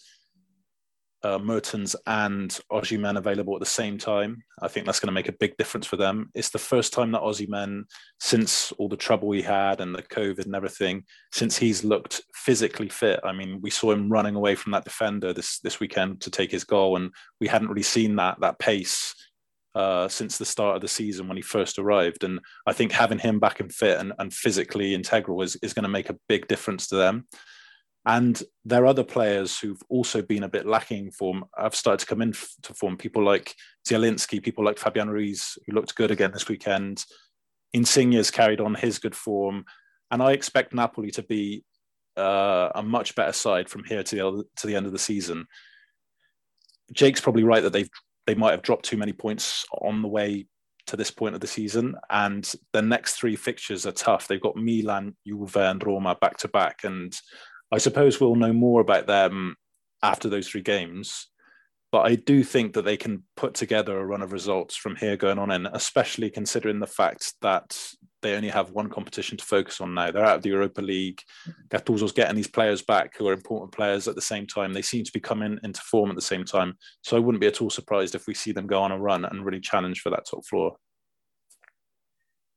uh, 1.24 1.38
Mertens 1.38 1.94
and 2.06 2.58
Osimhen 2.70 3.16
available 3.16 3.54
at 3.54 3.60
the 3.60 3.66
same 3.66 3.98
time. 3.98 4.42
I 4.60 4.68
think 4.68 4.86
that's 4.86 5.00
going 5.00 5.08
to 5.08 5.12
make 5.12 5.28
a 5.28 5.32
big 5.32 5.56
difference 5.56 5.86
for 5.86 5.96
them. 5.96 6.30
It's 6.34 6.50
the 6.50 6.58
first 6.58 6.92
time 6.92 7.12
that 7.12 7.22
Osimhen, 7.22 7.84
since 8.20 8.72
all 8.72 8.88
the 8.88 8.96
trouble 8.96 9.30
he 9.32 9.42
had 9.42 9.80
and 9.80 9.94
the 9.94 10.02
COVID 10.02 10.46
and 10.46 10.54
everything, 10.54 11.04
since 11.32 11.56
he's 11.56 11.84
looked 11.84 12.22
physically 12.34 12.88
fit. 12.88 13.20
I 13.24 13.32
mean, 13.32 13.60
we 13.60 13.70
saw 13.70 13.92
him 13.92 14.10
running 14.10 14.34
away 14.34 14.54
from 14.54 14.72
that 14.72 14.84
defender 14.84 15.32
this 15.32 15.60
this 15.60 15.80
weekend 15.80 16.20
to 16.22 16.30
take 16.30 16.50
his 16.50 16.64
goal, 16.64 16.96
and 16.96 17.10
we 17.40 17.46
hadn't 17.46 17.68
really 17.68 17.82
seen 17.82 18.16
that 18.16 18.40
that 18.40 18.58
pace 18.58 19.14
uh, 19.74 20.08
since 20.08 20.38
the 20.38 20.44
start 20.44 20.76
of 20.76 20.82
the 20.82 20.88
season 20.88 21.28
when 21.28 21.36
he 21.36 21.42
first 21.42 21.78
arrived. 21.78 22.24
And 22.24 22.40
I 22.66 22.72
think 22.72 22.92
having 22.92 23.18
him 23.18 23.40
back 23.40 23.60
and 23.60 23.72
fit 23.72 23.98
and, 23.98 24.12
and 24.18 24.32
physically 24.32 24.94
integral 24.94 25.42
is, 25.42 25.56
is 25.56 25.72
going 25.72 25.84
to 25.84 25.88
make 25.88 26.10
a 26.10 26.18
big 26.28 26.46
difference 26.48 26.88
to 26.88 26.96
them. 26.96 27.26
And 28.04 28.42
there 28.64 28.82
are 28.82 28.86
other 28.86 29.04
players 29.04 29.58
who've 29.58 29.82
also 29.88 30.22
been 30.22 30.42
a 30.42 30.48
bit 30.48 30.66
lacking 30.66 31.12
form. 31.12 31.44
I've 31.56 31.76
started 31.76 32.00
to 32.00 32.06
come 32.06 32.20
in 32.20 32.32
to 32.62 32.74
form. 32.74 32.96
People 32.96 33.24
like 33.24 33.54
Zielinski, 33.88 34.42
people 34.42 34.64
like 34.64 34.78
Fabian 34.78 35.08
Ruiz, 35.08 35.56
who 35.66 35.74
looked 35.74 35.94
good 35.94 36.10
again 36.10 36.32
this 36.32 36.48
weekend. 36.48 37.04
Insigne's 37.72 38.30
carried 38.30 38.60
on 38.60 38.74
his 38.74 38.98
good 38.98 39.14
form. 39.14 39.64
And 40.10 40.22
I 40.22 40.32
expect 40.32 40.74
Napoli 40.74 41.12
to 41.12 41.22
be 41.22 41.64
uh, 42.16 42.70
a 42.74 42.82
much 42.82 43.14
better 43.14 43.32
side 43.32 43.68
from 43.68 43.84
here 43.84 44.02
to 44.02 44.16
the, 44.16 44.44
to 44.56 44.66
the 44.66 44.74
end 44.74 44.86
of 44.86 44.92
the 44.92 44.98
season. 44.98 45.46
Jake's 46.92 47.20
probably 47.20 47.44
right 47.44 47.62
that 47.62 47.72
they've 47.72 47.90
they 48.26 48.34
might 48.34 48.52
have 48.52 48.62
dropped 48.62 48.84
too 48.84 48.96
many 48.96 49.12
points 49.12 49.64
on 49.80 50.02
the 50.02 50.08
way 50.08 50.46
to 50.86 50.96
this 50.96 51.10
point 51.10 51.34
of 51.34 51.40
the 51.40 51.46
season. 51.46 51.96
And 52.10 52.50
the 52.72 52.82
next 52.82 53.14
three 53.14 53.36
fixtures 53.36 53.86
are 53.86 53.92
tough. 53.92 54.28
They've 54.28 54.40
got 54.40 54.56
Milan, 54.56 55.16
Juve, 55.26 55.56
and 55.56 55.84
Roma 55.84 56.16
back 56.20 56.36
to 56.38 56.48
back. 56.48 56.80
And 56.84 57.12
I 57.72 57.78
suppose 57.78 58.20
we'll 58.20 58.34
know 58.36 58.52
more 58.52 58.80
about 58.80 59.06
them 59.06 59.56
after 60.02 60.28
those 60.28 60.46
three 60.48 60.60
games. 60.60 61.28
But 61.90 62.06
I 62.06 62.14
do 62.14 62.42
think 62.42 62.72
that 62.72 62.86
they 62.86 62.96
can 62.96 63.22
put 63.36 63.52
together 63.52 63.98
a 63.98 64.06
run 64.06 64.22
of 64.22 64.32
results 64.32 64.76
from 64.76 64.96
here 64.96 65.16
going 65.16 65.38
on 65.38 65.50
in, 65.50 65.66
especially 65.66 66.30
considering 66.30 66.80
the 66.80 66.86
fact 66.86 67.34
that 67.42 67.78
they 68.22 68.34
only 68.34 68.48
have 68.48 68.70
one 68.70 68.88
competition 68.88 69.36
to 69.36 69.44
focus 69.44 69.80
on 69.80 69.92
now. 69.92 70.10
They're 70.10 70.24
out 70.24 70.36
of 70.36 70.42
the 70.42 70.50
Europa 70.50 70.80
League. 70.80 71.20
Gattuso's 71.68 72.12
getting 72.12 72.36
these 72.36 72.48
players 72.48 72.80
back 72.80 73.16
who 73.16 73.28
are 73.28 73.34
important 73.34 73.72
players 73.72 74.08
at 74.08 74.14
the 74.14 74.22
same 74.22 74.46
time. 74.46 74.72
They 74.72 74.80
seem 74.80 75.04
to 75.04 75.12
be 75.12 75.20
coming 75.20 75.58
into 75.64 75.82
form 75.82 76.08
at 76.08 76.16
the 76.16 76.22
same 76.22 76.44
time. 76.44 76.78
So 77.02 77.16
I 77.16 77.20
wouldn't 77.20 77.42
be 77.42 77.46
at 77.46 77.60
all 77.60 77.70
surprised 77.70 78.14
if 78.14 78.26
we 78.26 78.34
see 78.34 78.52
them 78.52 78.66
go 78.66 78.80
on 78.80 78.92
a 78.92 78.98
run 78.98 79.26
and 79.26 79.44
really 79.44 79.60
challenge 79.60 80.00
for 80.00 80.10
that 80.10 80.26
top 80.30 80.46
floor 80.46 80.76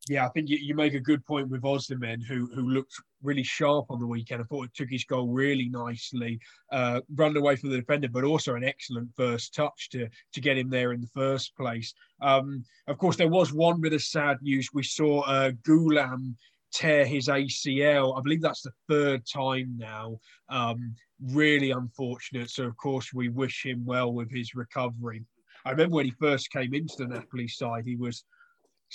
yeah, 0.08 0.26
I 0.26 0.30
think 0.30 0.50
you, 0.50 0.58
you, 0.62 0.76
make 0.76 0.94
a 0.94 1.00
good 1.00 1.26
point 1.26 1.50
with 1.50 1.64
Osimhen, 1.64 2.24
who 2.24 2.48
who 2.54 2.70
looked 2.70 2.94
really 3.24 3.44
sharp 3.44 3.88
on 3.90 4.00
the 4.00 4.06
weekend. 4.06 4.42
I 4.42 4.46
thought 4.46 4.66
it 4.66 4.74
took 4.76 4.90
his 4.90 5.04
goal 5.04 5.30
really 5.30 5.68
nicely, 5.70 6.40
uh, 6.72 7.02
running 7.16 7.38
away 7.38 7.56
from 7.56 7.72
the 7.72 7.78
defender, 7.78 8.08
but 8.08 8.24
also 8.24 8.54
an 8.54 8.64
excellent 8.64 9.10
first 9.16 9.56
touch 9.56 9.90
to 9.92 10.08
to 10.34 10.42
get 10.42 10.58
him 10.58 10.70
there 10.70 10.92
in 10.92 11.02
the 11.02 11.08
first 11.08 11.56
place. 11.56 11.94
Um, 12.22 12.64
of 12.88 13.00
course, 13.00 13.16
there 13.16 13.30
was 13.30 13.52
one 13.52 13.82
bit 13.82 13.94
of 13.94 14.04
sad 14.04 14.38
news. 14.42 14.70
We 14.74 14.84
saw 14.84 15.22
uh, 15.22 15.52
Ghoulam 15.68 16.36
tear 16.72 17.06
his 17.06 17.28
ACL. 17.28 18.18
I 18.18 18.22
believe 18.22 18.42
that's 18.42 18.62
the 18.62 18.74
third 18.88 19.24
time 19.26 19.76
now. 19.78 20.20
Um, 20.50 20.96
really 21.32 21.72
unfortunate. 21.72 22.50
So 22.50 22.66
of 22.66 22.78
course 22.78 23.14
we 23.14 23.30
wish 23.30 23.66
him 23.66 23.84
well 23.86 24.14
with 24.14 24.30
his 24.30 24.54
recovery. 24.54 25.24
I 25.66 25.72
remember 25.72 25.96
when 25.96 26.06
he 26.06 26.12
first 26.12 26.52
came 26.52 26.74
into 26.74 26.96
the 26.98 27.08
Napoli 27.08 27.48
side, 27.48 27.86
he 27.86 27.96
was 27.96 28.24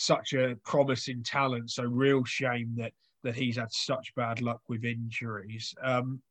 such 0.01 0.33
a 0.33 0.57
promising 0.65 1.23
talent. 1.23 1.71
So 1.71 1.85
real 1.85 2.25
shame 2.25 2.73
that 2.77 2.93
that 3.23 3.37
he's 3.37 3.57
had 3.57 3.71
such 3.71 4.15
bad 4.15 4.41
luck 4.41 4.63
with 4.69 4.85
injuries. 4.85 5.75
Um, 5.83 6.23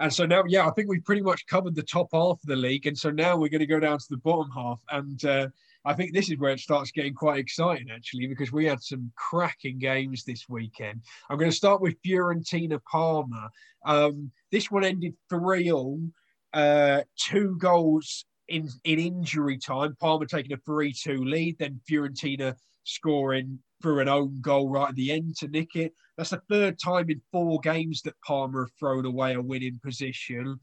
and 0.00 0.12
so 0.12 0.26
now, 0.26 0.42
yeah, 0.48 0.66
I 0.66 0.72
think 0.72 0.88
we've 0.88 1.04
pretty 1.04 1.22
much 1.22 1.46
covered 1.46 1.76
the 1.76 1.82
top 1.84 2.08
half 2.12 2.40
of 2.42 2.46
the 2.46 2.56
league, 2.56 2.88
and 2.88 2.98
so 2.98 3.10
now 3.10 3.36
we're 3.36 3.50
going 3.50 3.60
to 3.60 3.66
go 3.66 3.78
down 3.78 3.98
to 3.98 4.06
the 4.10 4.16
bottom 4.16 4.50
half, 4.50 4.80
and 4.90 5.24
uh, 5.24 5.46
I 5.84 5.94
think 5.94 6.12
this 6.12 6.28
is 6.28 6.38
where 6.38 6.52
it 6.52 6.58
starts 6.58 6.90
getting 6.90 7.14
quite 7.14 7.38
exciting 7.38 7.88
actually, 7.90 8.26
because 8.26 8.50
we 8.50 8.64
had 8.64 8.82
some 8.82 9.12
cracking 9.16 9.78
games 9.78 10.24
this 10.24 10.48
weekend. 10.48 11.02
I'm 11.28 11.38
going 11.38 11.50
to 11.50 11.56
start 11.56 11.80
with 11.80 12.02
Fiorentina 12.02 12.80
Parma. 12.90 13.48
Um, 13.84 14.32
this 14.50 14.70
one 14.72 14.84
ended 14.84 15.14
three 15.28 15.70
all, 15.70 16.00
uh, 16.52 17.02
two 17.16 17.56
goals 17.58 18.24
in 18.48 18.68
in 18.82 18.98
injury 18.98 19.58
time. 19.58 19.96
Parma 20.00 20.26
taking 20.26 20.52
a 20.52 20.56
three 20.56 20.92
two 20.92 21.24
lead, 21.24 21.58
then 21.58 21.80
Fiorentina 21.88 22.56
scoring 22.84 23.58
through 23.82 24.00
an 24.00 24.08
own 24.08 24.40
goal 24.40 24.68
right 24.68 24.90
at 24.90 24.94
the 24.94 25.12
end 25.12 25.36
to 25.36 25.48
nick 25.48 25.74
it. 25.74 25.92
That's 26.16 26.30
the 26.30 26.42
third 26.48 26.78
time 26.78 27.10
in 27.10 27.20
four 27.32 27.58
games 27.60 28.02
that 28.02 28.20
Parma 28.24 28.60
have 28.60 28.72
thrown 28.78 29.06
away 29.06 29.34
a 29.34 29.40
winning 29.40 29.80
position. 29.82 30.58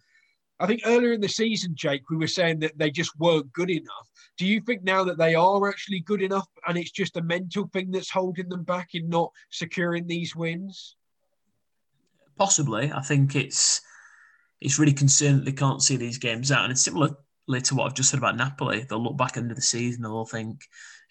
I 0.62 0.68
think 0.68 0.82
earlier 0.86 1.14
in 1.14 1.22
the 1.22 1.30
season, 1.30 1.74
Jake, 1.74 2.10
we 2.10 2.18
were 2.18 2.28
saying 2.28 2.60
that 2.60 2.78
they 2.78 2.92
just 2.92 3.18
weren't 3.18 3.52
good 3.54 3.70
enough. 3.70 4.10
Do 4.38 4.46
you 4.46 4.60
think 4.62 4.84
now 4.84 5.04
that 5.06 5.18
they 5.18 5.34
are 5.36 5.70
actually 5.70 6.02
good 6.02 6.22
enough 6.22 6.48
and 6.68 6.78
it's 6.78 6.92
just 6.92 7.18
a 7.18 7.22
mental 7.22 7.70
thing 7.72 7.92
that's 7.92 8.10
holding 8.10 8.50
them 8.50 8.64
back 8.64 8.90
in 8.94 9.10
not 9.10 9.32
securing 9.52 10.06
these 10.06 10.36
wins? 10.36 10.98
Possibly. 12.38 12.92
I 12.92 13.02
think 13.02 13.36
it's 13.36 13.82
it's 14.62 14.80
really 14.80 14.94
concerned 14.94 15.40
that 15.40 15.46
they 15.46 15.54
can't 15.54 15.82
see 15.82 15.96
these 15.96 16.18
games 16.18 16.52
out. 16.52 16.64
And 16.64 16.72
it's 16.72 16.82
similar 16.82 17.10
to 17.10 17.76
what 17.76 17.86
I've 17.86 17.94
just 17.94 18.10
said 18.10 18.18
about 18.18 18.36
Napoli. 18.36 18.84
They'll 18.84 19.02
look 19.02 19.18
back 19.18 19.38
into 19.38 19.56
the 19.56 19.62
season 19.62 20.04
and 20.04 20.14
they'll 20.14 20.26
think, 20.26 20.62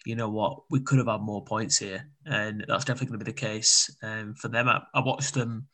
you 0.05 0.15
know 0.15 0.29
what, 0.29 0.63
we 0.69 0.79
could 0.79 0.97
have 0.97 1.07
had 1.07 1.21
more 1.21 1.43
points 1.43 1.77
here, 1.77 2.07
and 2.25 2.65
that's 2.67 2.85
definitely 2.85 3.07
going 3.07 3.19
to 3.19 3.25
be 3.25 3.31
the 3.31 3.37
case 3.37 3.95
um, 4.03 4.33
for 4.35 4.47
them. 4.47 4.67
I, 4.67 4.81
I, 4.93 5.01
watched 5.01 5.33
them 5.33 5.67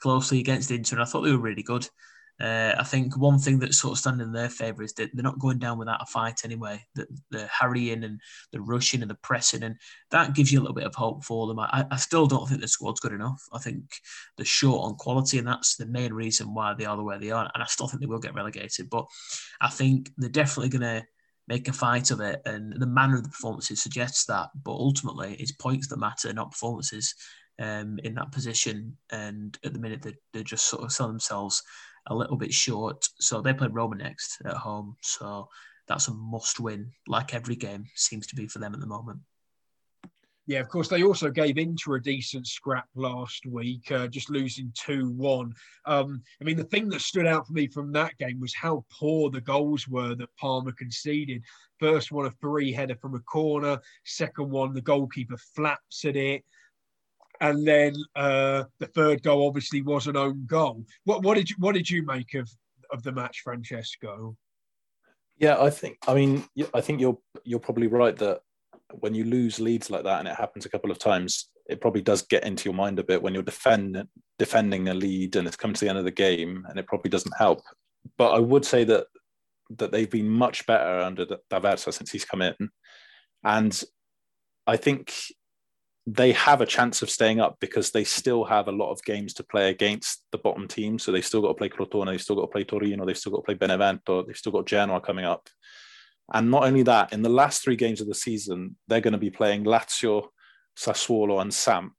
closely 0.00 0.40
against 0.40 0.70
Inter, 0.70 0.96
and 0.96 1.02
I 1.02 1.06
thought 1.06 1.22
they 1.22 1.32
were 1.32 1.38
really 1.38 1.62
good. 1.62 1.88
Uh, 2.40 2.74
I 2.78 2.84
think 2.84 3.18
one 3.18 3.38
thing 3.38 3.58
that's 3.58 3.78
sort 3.78 3.92
of 3.92 3.98
standing 3.98 4.26
in 4.26 4.32
their 4.32 4.48
favour 4.48 4.82
is 4.82 4.94
that 4.94 5.10
they're 5.12 5.22
not 5.22 5.38
going 5.38 5.58
down 5.58 5.76
without 5.76 6.00
a 6.00 6.06
fight 6.06 6.40
anyway. 6.42 6.82
The, 6.94 7.06
the 7.30 7.46
harrying 7.46 8.02
and 8.02 8.18
the 8.50 8.62
rushing 8.62 9.02
and 9.02 9.10
the 9.10 9.16
pressing, 9.16 9.62
and 9.62 9.76
that 10.10 10.34
gives 10.34 10.50
you 10.50 10.58
a 10.58 10.62
little 10.62 10.74
bit 10.74 10.86
of 10.86 10.94
hope 10.94 11.22
for 11.22 11.46
them. 11.46 11.58
I, 11.58 11.84
I 11.90 11.96
still 11.96 12.26
don't 12.26 12.48
think 12.48 12.62
the 12.62 12.68
squad's 12.68 13.00
good 13.00 13.12
enough. 13.12 13.42
I 13.52 13.58
think 13.58 13.84
they're 14.36 14.46
short 14.46 14.84
on 14.84 14.96
quality, 14.96 15.38
and 15.38 15.46
that's 15.46 15.76
the 15.76 15.86
main 15.86 16.14
reason 16.14 16.54
why 16.54 16.72
they 16.72 16.86
are 16.86 16.96
the 16.96 17.02
way 17.02 17.18
they 17.18 17.30
are. 17.30 17.50
And 17.54 17.62
I 17.62 17.66
still 17.66 17.88
think 17.88 18.00
they 18.00 18.06
will 18.06 18.18
get 18.18 18.34
relegated, 18.34 18.88
but 18.88 19.04
I 19.60 19.68
think 19.68 20.10
they're 20.16 20.30
definitely 20.30 20.70
going 20.70 21.02
to 21.02 21.06
make 21.48 21.68
a 21.68 21.72
fight 21.72 22.10
of 22.10 22.20
it, 22.20 22.40
and 22.46 22.74
the 22.80 22.86
manner 22.86 23.16
of 23.16 23.22
the 23.22 23.28
performances 23.28 23.82
suggests 23.82 24.24
that. 24.26 24.50
But 24.64 24.72
ultimately, 24.72 25.36
it's 25.38 25.52
points 25.52 25.88
that 25.88 25.98
matter, 25.98 26.32
not 26.32 26.52
performances. 26.52 27.14
Um, 27.58 27.98
in 28.04 28.14
that 28.14 28.32
position, 28.32 28.96
and 29.12 29.58
at 29.66 29.74
the 29.74 29.78
minute 29.78 30.00
they're, 30.00 30.14
they're 30.32 30.42
just 30.42 30.64
sort 30.64 30.82
of 30.82 30.92
selling 30.92 31.12
themselves 31.12 31.62
a 32.06 32.14
little 32.14 32.38
bit 32.38 32.54
short. 32.54 33.06
So 33.18 33.42
they 33.42 33.52
play 33.52 33.68
Roma 33.70 33.96
next 33.96 34.40
at 34.46 34.54
home, 34.54 34.96
so 35.02 35.50
that's 35.86 36.08
a 36.08 36.14
must 36.14 36.58
win, 36.58 36.90
like 37.06 37.34
every 37.34 37.56
game 37.56 37.84
seems 37.96 38.26
to 38.28 38.34
be 38.34 38.46
for 38.46 38.60
them 38.60 38.72
at 38.72 38.80
the 38.80 38.86
moment. 38.86 39.20
Yeah, 40.50 40.58
of 40.58 40.68
course, 40.68 40.88
they 40.88 41.04
also 41.04 41.30
gave 41.30 41.58
Inter 41.58 41.94
a 41.94 42.02
decent 42.02 42.44
scrap 42.44 42.88
last 42.96 43.46
week, 43.46 43.92
uh, 43.92 44.08
just 44.08 44.30
losing 44.30 44.72
2 44.74 45.10
1. 45.12 45.54
Um, 45.86 46.22
I 46.40 46.44
mean, 46.44 46.56
the 46.56 46.64
thing 46.64 46.88
that 46.88 47.02
stood 47.02 47.24
out 47.24 47.46
for 47.46 47.52
me 47.52 47.68
from 47.68 47.92
that 47.92 48.18
game 48.18 48.40
was 48.40 48.52
how 48.52 48.84
poor 48.90 49.30
the 49.30 49.42
goals 49.42 49.86
were 49.86 50.16
that 50.16 50.36
Parma 50.36 50.72
conceded. 50.72 51.44
First 51.78 52.10
one, 52.10 52.26
a 52.26 52.32
three 52.32 52.72
header 52.72 52.96
from 52.96 53.14
a 53.14 53.20
corner. 53.20 53.78
Second 54.04 54.50
one, 54.50 54.74
the 54.74 54.80
goalkeeper 54.80 55.36
flaps 55.54 56.04
at 56.04 56.16
it. 56.16 56.42
And 57.40 57.64
then 57.64 57.94
uh, 58.16 58.64
the 58.80 58.88
third 58.88 59.22
goal 59.22 59.46
obviously 59.46 59.82
was 59.82 60.08
an 60.08 60.16
own 60.16 60.46
goal. 60.46 60.84
What, 61.04 61.22
what 61.22 61.36
did 61.36 61.48
you 61.48 61.54
what 61.60 61.76
did 61.76 61.88
you 61.88 62.04
make 62.04 62.34
of, 62.34 62.50
of 62.90 63.04
the 63.04 63.12
match, 63.12 63.42
Francesco? 63.44 64.36
Yeah, 65.38 65.62
I 65.62 65.70
think 65.70 65.98
I 66.08 66.14
mean 66.14 66.44
I 66.74 66.80
think 66.80 67.00
you're 67.00 67.18
you're 67.44 67.60
probably 67.60 67.86
right 67.86 68.16
that 68.16 68.40
when 68.92 69.14
you 69.14 69.24
lose 69.24 69.60
leads 69.60 69.90
like 69.90 70.04
that, 70.04 70.20
and 70.20 70.28
it 70.28 70.36
happens 70.36 70.66
a 70.66 70.68
couple 70.70 70.90
of 70.90 70.98
times, 70.98 71.50
it 71.66 71.80
probably 71.80 72.02
does 72.02 72.22
get 72.22 72.44
into 72.44 72.64
your 72.64 72.74
mind 72.74 72.98
a 72.98 73.04
bit 73.04 73.22
when 73.22 73.34
you're 73.34 73.42
defend, 73.42 74.02
defending 74.38 74.88
a 74.88 74.94
lead 74.94 75.36
and 75.36 75.46
it's 75.46 75.56
come 75.56 75.72
to 75.72 75.80
the 75.80 75.88
end 75.88 75.98
of 75.98 76.04
the 76.04 76.10
game, 76.10 76.64
and 76.68 76.78
it 76.78 76.86
probably 76.86 77.10
doesn't 77.10 77.36
help. 77.38 77.60
But 78.16 78.32
I 78.32 78.38
would 78.38 78.64
say 78.64 78.84
that 78.84 79.06
that 79.76 79.92
they've 79.92 80.10
been 80.10 80.28
much 80.28 80.66
better 80.66 80.98
under 81.00 81.24
D'Aversa 81.24 81.92
since 81.92 82.10
he's 82.10 82.24
come 82.24 82.42
in, 82.42 82.54
and 83.44 83.82
I 84.66 84.76
think 84.76 85.14
they 86.06 86.32
have 86.32 86.60
a 86.60 86.66
chance 86.66 87.02
of 87.02 87.10
staying 87.10 87.40
up 87.40 87.56
because 87.60 87.90
they 87.90 88.04
still 88.04 88.44
have 88.44 88.68
a 88.68 88.72
lot 88.72 88.90
of 88.90 89.02
games 89.04 89.34
to 89.34 89.44
play 89.44 89.70
against 89.70 90.24
the 90.32 90.38
bottom 90.38 90.66
team. 90.66 90.98
So 90.98 91.12
they've 91.12 91.24
still 91.24 91.42
got 91.42 91.48
to 91.48 91.54
play 91.54 91.68
Crotone, 91.68 92.06
they've 92.06 92.20
still 92.20 92.36
got 92.36 92.42
to 92.42 92.48
play 92.48 92.64
Torino, 92.64 93.04
they've 93.04 93.16
still 93.16 93.32
got 93.32 93.38
to 93.38 93.44
play 93.44 93.54
Benevento, 93.54 94.22
they've 94.22 94.36
still 94.36 94.52
got 94.52 94.66
Genoa 94.66 95.00
coming 95.00 95.24
up. 95.24 95.48
And 96.32 96.50
not 96.50 96.64
only 96.64 96.82
that, 96.84 97.12
in 97.12 97.22
the 97.22 97.28
last 97.28 97.62
three 97.62 97.76
games 97.76 98.00
of 98.00 98.06
the 98.06 98.14
season, 98.14 98.76
they're 98.86 99.00
going 99.00 99.12
to 99.12 99.18
be 99.18 99.30
playing 99.30 99.64
Lazio, 99.64 100.28
Sassuolo, 100.78 101.40
and 101.40 101.52
Samp. 101.52 101.94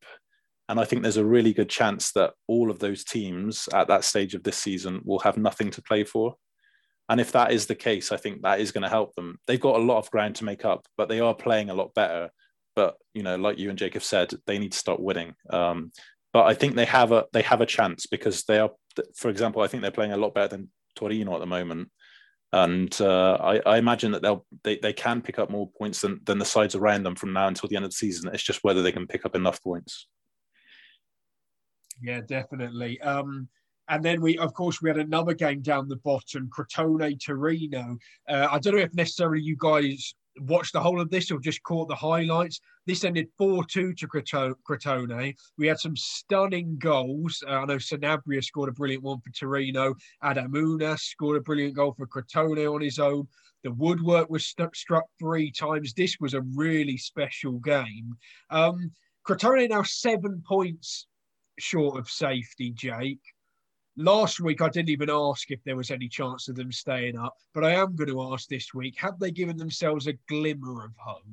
And 0.70 0.80
I 0.80 0.86
think 0.86 1.02
there's 1.02 1.17
a 1.17 1.26
really 1.26 1.54
good 1.54 1.70
chance 1.70 2.13
that 2.13 2.32
all 2.48 2.72
of 2.72 2.80
those 2.80 3.04
teams 3.04 3.67
at 3.74 3.89
that 3.89 4.06
stage 4.06 4.34
of 4.34 4.44
this 4.44 4.58
season 4.58 5.02
will 5.04 5.20
have 5.20 5.36
nothing 5.36 5.70
to 5.72 5.82
play 5.82 6.06
for. 6.06 6.36
And 7.10 7.20
if 7.20 7.34
that 7.34 7.52
is 7.52 7.65
the 7.65 7.76
case, 7.76 8.13
I 8.13 8.17
think 8.17 8.41
that 8.41 8.62
is 8.62 8.72
going 8.72 8.84
to 8.84 8.89
help 8.89 9.13
them. 9.15 9.38
They've 9.48 9.60
got 9.60 9.76
a 9.76 9.84
lot 9.84 9.98
of 9.98 10.10
ground 10.12 10.36
to 10.36 10.46
make 10.46 10.63
up, 10.63 10.86
but 10.96 11.10
they 11.10 11.20
are 11.20 11.36
playing 11.36 11.70
a 11.70 11.74
lot 11.74 11.94
better. 11.94 12.30
But 12.74 12.96
you 13.13 13.22
know, 13.22 13.36
like 13.36 13.60
you 13.60 13.70
and 13.70 13.78
have 13.78 14.04
said, 14.04 14.34
they 14.48 14.60
need 14.60 14.72
to 14.72 14.78
start 14.78 15.02
winning. 15.02 15.34
Um, 15.50 15.91
but 16.32 16.46
I 16.46 16.54
think 16.54 16.76
they 16.76 16.86
have 16.86 17.12
a 17.12 17.26
they 17.34 17.41
have 17.41 17.60
a 17.60 17.65
chance 17.65 18.06
because 18.06 18.44
they 18.44 18.60
are, 18.60 18.70
for 19.13 19.28
example, 19.30 19.62
I 19.62 19.67
think 19.67 19.82
they're 19.82 19.91
playing 19.91 20.13
a 20.13 20.17
lot 20.17 20.34
better 20.34 20.48
than 20.48 20.70
Torino 20.96 21.34
at 21.34 21.41
the 21.41 21.46
moment 21.46 21.89
And 22.54 23.00
uh, 23.00 23.38
I, 23.40 23.62
I, 23.66 23.78
imagine 23.78 24.12
that 24.12 24.22
they'll 24.22 24.46
they, 24.64 24.78
they 24.78 24.92
can 24.92 25.22
pick 25.22 25.40
up 25.40 25.50
more 25.50 25.70
points 25.70 26.02
than, 26.02 26.20
than 26.26 26.38
the 26.38 26.44
sides 26.44 26.76
around 26.76 27.04
them 27.04 27.16
from 27.16 27.32
now 27.32 27.48
until 27.48 27.70
the 27.70 27.78
end 27.78 27.86
of 27.86 27.92
the 27.92 27.96
season. 27.96 28.30
It's 28.34 28.44
just 28.44 28.64
whether 28.64 28.82
they 28.82 28.92
can 28.92 29.08
pick 29.08 29.26
up 29.26 29.38
enough 29.38 29.64
points. 29.64 30.08
Yeah, 32.02 32.20
definitely. 32.28 33.00
Um, 33.02 33.48
and 33.88 34.04
then 34.04 34.22
we, 34.22 34.38
of 34.38 34.54
course, 34.54 34.82
we 34.82 34.90
had 34.90 34.98
another 34.98 35.34
game 35.34 35.62
down 35.62 35.88
the 35.88 35.98
bottom, 35.98 36.50
Crotone 36.50 37.24
Torino. 37.24 37.98
Uh, 38.28 38.48
I 38.52 38.60
don't 38.60 38.76
know 38.76 38.82
if 38.82 38.94
necessarily 38.94 39.42
you 39.42 39.56
guys 39.58 40.14
watched 40.39 40.74
the 40.74 40.80
whole 40.80 41.02
of 41.02 41.10
this 41.10 41.32
or 41.32 41.39
just 41.39 41.63
caught 41.63 41.88
the 41.88 41.96
highlights. 41.96 42.60
This 42.86 43.04
ended 43.04 43.28
4 43.38 43.63
2 43.65 43.94
to 43.94 44.08
Crotone. 44.08 45.36
We 45.58 45.67
had 45.67 45.80
some 45.80 45.96
stunning 45.96 46.78
goals. 46.78 47.44
Uh, 47.48 47.52
I 47.52 47.65
know 47.65 47.78
Sanabria 47.78 48.44
scored 48.44 48.70
a 48.70 48.74
brilliant 48.74 49.04
one 49.04 49.20
for 49.22 49.32
Torino. 49.32 49.96
Adam 50.24 50.52
Ounas 50.54 51.00
scored 51.00 51.38
a 51.38 51.41
brilliant 51.41 51.76
goal 51.76 51.94
for 51.98 52.08
Crotone 52.08 52.74
on 52.74 52.82
his 52.82 53.00
own. 53.00 53.28
The 53.63 53.72
woodwork 53.72 54.30
was 54.30 54.48
st- 54.48 54.76
struck 54.76 55.06
three 55.20 55.52
times. 55.52 55.94
This 55.94 56.17
was 56.20 56.34
a 56.34 56.41
really 56.56 56.98
special 56.98 57.60
game. 57.60 58.15
Um, 58.50 58.91
Crotone 59.28 59.70
now 59.70 59.84
seven 59.84 60.41
points 60.48 61.08
short 61.60 62.00
of 62.00 62.10
safety, 62.10 62.72
Jake. 62.72 63.20
Last 63.97 64.39
week, 64.39 64.62
I 64.62 64.69
didn't 64.69 64.89
even 64.89 65.10
ask 65.10 65.51
if 65.51 65.62
there 65.63 65.75
was 65.75 65.91
any 65.91 66.08
chance 66.08 66.47
of 66.47 66.56
them 66.56 66.71
staying 66.71 67.17
up, 67.17 67.36
but 67.54 67.65
I 67.65 67.71
am 67.71 67.95
going 67.95 68.10
to 68.10 68.34
ask 68.34 68.47
this 68.47 68.73
week 68.73 68.95
have 68.97 69.19
they 69.19 69.32
given 69.32 69.58
themselves 69.58 70.08
a 70.08 70.13
glimmer 70.30 70.86
of 70.86 70.91
hope? 70.97 71.25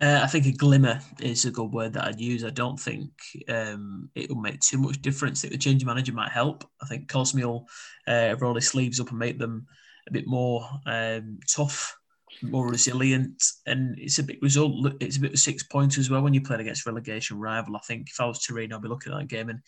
Uh, 0.00 0.20
I 0.22 0.26
think 0.26 0.46
a 0.46 0.52
glimmer 0.52 0.98
is 1.20 1.44
a 1.44 1.50
good 1.50 1.72
word 1.72 1.92
that 1.92 2.06
I'd 2.06 2.20
use. 2.20 2.42
I 2.42 2.50
don't 2.50 2.80
think 2.80 3.10
um, 3.48 4.08
it 4.14 4.30
will 4.30 4.40
make 4.40 4.60
too 4.60 4.78
much 4.78 5.02
difference. 5.02 5.40
I 5.40 5.42
think 5.42 5.52
the 5.52 5.58
change 5.58 5.82
of 5.82 5.86
manager 5.86 6.12
might 6.12 6.32
help. 6.32 6.64
I 6.82 6.86
think 6.86 7.08
Cosmi 7.08 7.44
will 7.44 7.68
uh, 8.08 8.34
roll 8.40 8.54
his 8.54 8.66
sleeves 8.66 8.98
up 8.98 9.10
and 9.10 9.18
make 9.18 9.38
them 9.38 9.66
a 10.08 10.12
bit 10.12 10.26
more 10.26 10.66
um, 10.86 11.38
tough, 11.46 11.94
more 12.40 12.66
resilient, 12.66 13.44
and 13.66 13.98
it's 13.98 14.18
a 14.18 14.22
big 14.22 14.42
result. 14.42 14.94
It's 15.00 15.18
a 15.18 15.20
bit 15.20 15.34
of 15.34 15.38
six 15.38 15.64
points 15.64 15.98
as 15.98 16.08
well 16.08 16.22
when 16.22 16.32
you 16.32 16.40
play 16.40 16.58
against 16.58 16.86
relegation 16.86 17.38
rival. 17.38 17.76
I 17.76 17.80
think 17.80 18.08
if 18.08 18.18
I 18.18 18.24
was 18.24 18.42
Torino, 18.42 18.76
I'd 18.76 18.82
be 18.82 18.88
looking 18.88 19.12
at 19.12 19.18
that 19.18 19.28
game 19.28 19.50
and 19.50 19.60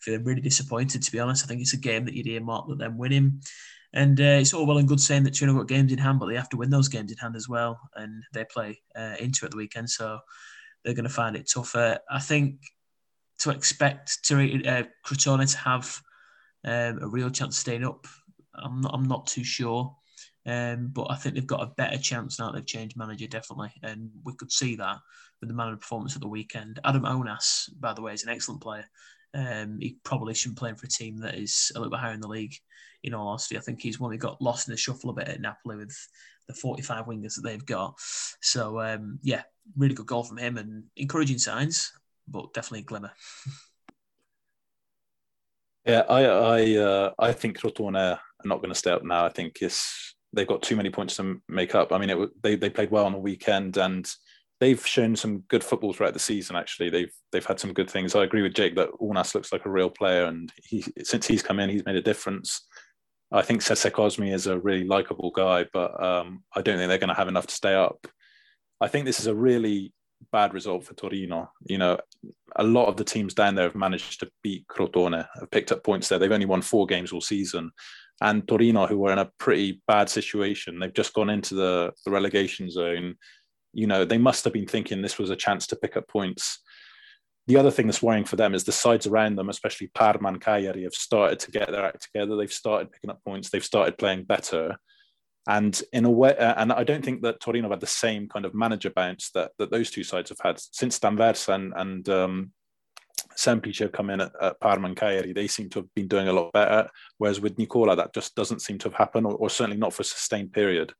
feeling 0.00 0.24
really 0.24 0.40
disappointed, 0.40 1.02
to 1.02 1.12
be 1.12 1.20
honest. 1.20 1.44
I 1.44 1.48
think 1.48 1.60
it's 1.60 1.74
a 1.74 1.78
game 1.78 2.04
that 2.04 2.14
you'd 2.14 2.26
earmark 2.26 2.68
that 2.68 2.78
them 2.78 2.98
winning. 2.98 3.42
And 3.94 4.20
uh, 4.20 4.38
it's 4.40 4.52
all 4.52 4.66
well 4.66 4.78
and 4.78 4.88
good 4.88 5.00
saying 5.00 5.24
that 5.24 5.34
Torino 5.34 5.58
got 5.58 5.68
games 5.68 5.92
in 5.92 5.98
hand, 5.98 6.20
but 6.20 6.26
they 6.26 6.34
have 6.36 6.50
to 6.50 6.58
win 6.58 6.70
those 6.70 6.88
games 6.88 7.10
in 7.10 7.18
hand 7.18 7.36
as 7.36 7.48
well. 7.48 7.80
And 7.94 8.22
they 8.32 8.44
play 8.44 8.80
uh, 8.94 9.14
into 9.18 9.46
it 9.46 9.50
the 9.50 9.56
weekend, 9.56 9.88
so 9.88 10.18
they're 10.84 10.94
going 10.94 11.04
to 11.04 11.10
find 11.10 11.36
it 11.36 11.50
tougher. 11.52 11.98
I 12.10 12.20
think 12.20 12.60
to 13.40 13.50
expect 13.50 14.24
to, 14.24 14.36
uh, 14.66 14.82
Crotone 15.06 15.50
to 15.50 15.58
have 15.58 16.00
um, 16.64 17.02
a 17.02 17.08
real 17.08 17.30
chance 17.30 17.56
of 17.56 17.60
staying 17.60 17.84
up, 17.84 18.06
I'm 18.54 18.80
not, 18.80 18.94
I'm 18.94 19.08
not 19.08 19.26
too 19.26 19.44
sure. 19.44 19.94
Um, 20.46 20.88
but 20.94 21.08
I 21.10 21.16
think 21.16 21.34
they've 21.34 21.46
got 21.46 21.62
a 21.62 21.74
better 21.76 21.98
chance 21.98 22.38
now 22.38 22.50
they've 22.50 22.64
changed 22.64 22.96
manager, 22.96 23.26
definitely. 23.26 23.72
And 23.82 24.10
we 24.24 24.34
could 24.34 24.50
see 24.50 24.76
that 24.76 24.96
with 25.40 25.48
the 25.48 25.54
manner 25.54 25.74
of 25.74 25.80
performance 25.80 26.14
at 26.14 26.22
the 26.22 26.28
weekend. 26.28 26.80
Adam 26.84 27.02
Ounas, 27.02 27.68
by 27.78 27.92
the 27.92 28.00
way, 28.00 28.14
is 28.14 28.22
an 28.22 28.30
excellent 28.30 28.62
player. 28.62 28.86
Um, 29.34 29.78
he 29.80 29.98
probably 30.04 30.34
shouldn't 30.34 30.58
play 30.58 30.72
for 30.74 30.86
a 30.86 30.90
team 30.90 31.18
that 31.18 31.34
is 31.34 31.70
a 31.74 31.78
little 31.78 31.90
bit 31.90 32.00
higher 32.00 32.14
in 32.14 32.20
the 32.20 32.28
league. 32.28 32.54
In 33.04 33.14
all 33.14 33.28
honesty, 33.28 33.56
I 33.56 33.60
think 33.60 33.80
he's 33.80 34.00
one 34.00 34.10
who 34.10 34.18
got 34.18 34.42
lost 34.42 34.66
in 34.66 34.72
the 34.72 34.78
shuffle 34.78 35.10
a 35.10 35.14
bit 35.14 35.28
at 35.28 35.40
Napoli 35.40 35.76
with 35.76 35.96
the 36.48 36.54
45 36.54 37.06
wingers 37.06 37.36
that 37.36 37.42
they've 37.42 37.64
got. 37.64 37.94
So 38.40 38.80
um, 38.80 39.18
yeah, 39.22 39.42
really 39.76 39.94
good 39.94 40.06
goal 40.06 40.24
from 40.24 40.38
him 40.38 40.56
and 40.56 40.84
encouraging 40.96 41.38
signs, 41.38 41.92
but 42.26 42.52
definitely 42.54 42.80
a 42.80 42.84
glimmer. 42.84 43.12
Yeah, 45.84 46.02
I 46.08 46.24
I 46.24 46.76
uh, 46.76 47.12
I 47.18 47.32
think 47.32 47.58
Crotone 47.58 47.96
are 47.96 48.20
not 48.44 48.58
going 48.58 48.68
to 48.68 48.78
stay 48.78 48.90
up 48.90 49.04
now. 49.04 49.24
I 49.24 49.30
think 49.30 49.58
it's 49.62 50.14
they've 50.32 50.46
got 50.46 50.62
too 50.62 50.76
many 50.76 50.90
points 50.90 51.16
to 51.16 51.40
make 51.48 51.74
up. 51.74 51.92
I 51.92 51.98
mean, 51.98 52.10
it, 52.10 52.42
they 52.42 52.56
they 52.56 52.68
played 52.68 52.90
well 52.90 53.06
on 53.06 53.12
the 53.12 53.18
weekend 53.18 53.76
and 53.78 54.06
they've 54.60 54.84
shown 54.84 55.14
some 55.16 55.40
good 55.48 55.62
football 55.62 55.92
throughout 55.92 56.14
the 56.14 56.18
season. 56.18 56.56
Actually, 56.56 56.90
they've 56.90 57.12
they've 57.32 57.46
had 57.46 57.60
some 57.60 57.72
good 57.72 57.90
things. 57.90 58.14
I 58.14 58.24
agree 58.24 58.42
with 58.42 58.54
Jake 58.54 58.76
that 58.76 58.90
Ounas 59.00 59.34
looks 59.34 59.52
like 59.52 59.66
a 59.66 59.70
real 59.70 59.90
player, 59.90 60.24
and 60.24 60.52
he 60.56 60.84
since 61.02 61.26
he's 61.26 61.42
come 61.42 61.60
in, 61.60 61.70
he's 61.70 61.84
made 61.84 61.96
a 61.96 62.02
difference. 62.02 62.66
I 63.30 63.42
think 63.42 63.60
Serse 63.62 63.84
Cosmi 63.84 64.32
is 64.32 64.46
a 64.46 64.58
really 64.58 64.84
likable 64.84 65.30
guy, 65.30 65.66
but 65.72 66.02
um, 66.02 66.42
I 66.56 66.62
don't 66.62 66.78
think 66.78 66.88
they're 66.88 66.98
going 66.98 67.08
to 67.08 67.14
have 67.14 67.28
enough 67.28 67.46
to 67.46 67.54
stay 67.54 67.74
up. 67.74 68.06
I 68.80 68.88
think 68.88 69.04
this 69.04 69.20
is 69.20 69.26
a 69.26 69.34
really 69.34 69.92
bad 70.32 70.54
result 70.54 70.84
for 70.84 70.94
Torino. 70.94 71.50
You 71.66 71.78
know, 71.78 71.98
a 72.56 72.64
lot 72.64 72.86
of 72.86 72.96
the 72.96 73.04
teams 73.04 73.34
down 73.34 73.54
there 73.54 73.66
have 73.66 73.74
managed 73.74 74.20
to 74.20 74.30
beat 74.42 74.66
Crotone, 74.68 75.26
have 75.38 75.50
picked 75.50 75.72
up 75.72 75.84
points 75.84 76.08
there. 76.08 76.18
They've 76.18 76.32
only 76.32 76.46
won 76.46 76.62
four 76.62 76.86
games 76.86 77.12
all 77.12 77.20
season. 77.20 77.70
And 78.20 78.48
Torino, 78.48 78.86
who 78.86 78.98
were 78.98 79.12
in 79.12 79.18
a 79.18 79.30
pretty 79.38 79.82
bad 79.86 80.08
situation, 80.08 80.78
they've 80.78 80.92
just 80.92 81.14
gone 81.14 81.30
into 81.30 81.54
the, 81.54 81.92
the 82.04 82.10
relegation 82.10 82.70
zone 82.70 83.14
you 83.72 83.86
know, 83.86 84.04
they 84.04 84.18
must 84.18 84.44
have 84.44 84.52
been 84.52 84.66
thinking 84.66 85.02
this 85.02 85.18
was 85.18 85.30
a 85.30 85.36
chance 85.36 85.66
to 85.68 85.76
pick 85.76 85.96
up 85.96 86.08
points. 86.08 86.60
The 87.46 87.56
other 87.56 87.70
thing 87.70 87.86
that's 87.86 88.02
worrying 88.02 88.24
for 88.24 88.36
them 88.36 88.54
is 88.54 88.64
the 88.64 88.72
sides 88.72 89.06
around 89.06 89.36
them, 89.36 89.48
especially 89.48 89.86
Parma 89.88 90.28
and 90.28 90.40
Cagliari, 90.40 90.82
have 90.82 90.94
started 90.94 91.38
to 91.40 91.50
get 91.50 91.70
their 91.70 91.84
act 91.84 92.02
together. 92.02 92.36
They've 92.36 92.52
started 92.52 92.92
picking 92.92 93.10
up 93.10 93.24
points. 93.24 93.48
They've 93.48 93.64
started 93.64 93.96
playing 93.96 94.24
better. 94.24 94.76
And 95.46 95.80
in 95.94 96.04
a 96.04 96.10
way, 96.10 96.36
uh, 96.36 96.54
and 96.58 96.72
I 96.72 96.84
don't 96.84 97.02
think 97.02 97.22
that 97.22 97.40
Torino 97.40 97.68
have 97.68 97.76
had 97.76 97.80
the 97.80 97.86
same 97.86 98.28
kind 98.28 98.44
of 98.44 98.54
manager 98.54 98.90
bounce 98.90 99.30
that, 99.30 99.52
that 99.58 99.70
those 99.70 99.90
two 99.90 100.04
sides 100.04 100.28
have 100.28 100.40
had 100.42 100.60
since 100.60 100.98
D'Anversa 100.98 101.54
and, 101.54 101.72
and 101.74 102.08
um, 102.10 102.52
Semplici 103.34 103.78
have 103.78 103.92
come 103.92 104.10
in 104.10 104.20
at, 104.20 104.32
at 104.42 104.60
Parma 104.60 104.88
and 104.88 104.96
Cagliari. 104.96 105.32
They 105.32 105.46
seem 105.46 105.70
to 105.70 105.78
have 105.78 105.94
been 105.94 106.06
doing 106.06 106.28
a 106.28 106.34
lot 106.34 106.52
better. 106.52 106.90
Whereas 107.16 107.40
with 107.40 107.56
Nicola, 107.56 107.96
that 107.96 108.12
just 108.12 108.34
doesn't 108.34 108.60
seem 108.60 108.76
to 108.78 108.88
have 108.90 108.98
happened, 108.98 109.26
or, 109.26 109.34
or 109.36 109.48
certainly 109.48 109.78
not 109.78 109.94
for 109.94 110.02
a 110.02 110.04
sustained 110.04 110.52
period. 110.52 110.92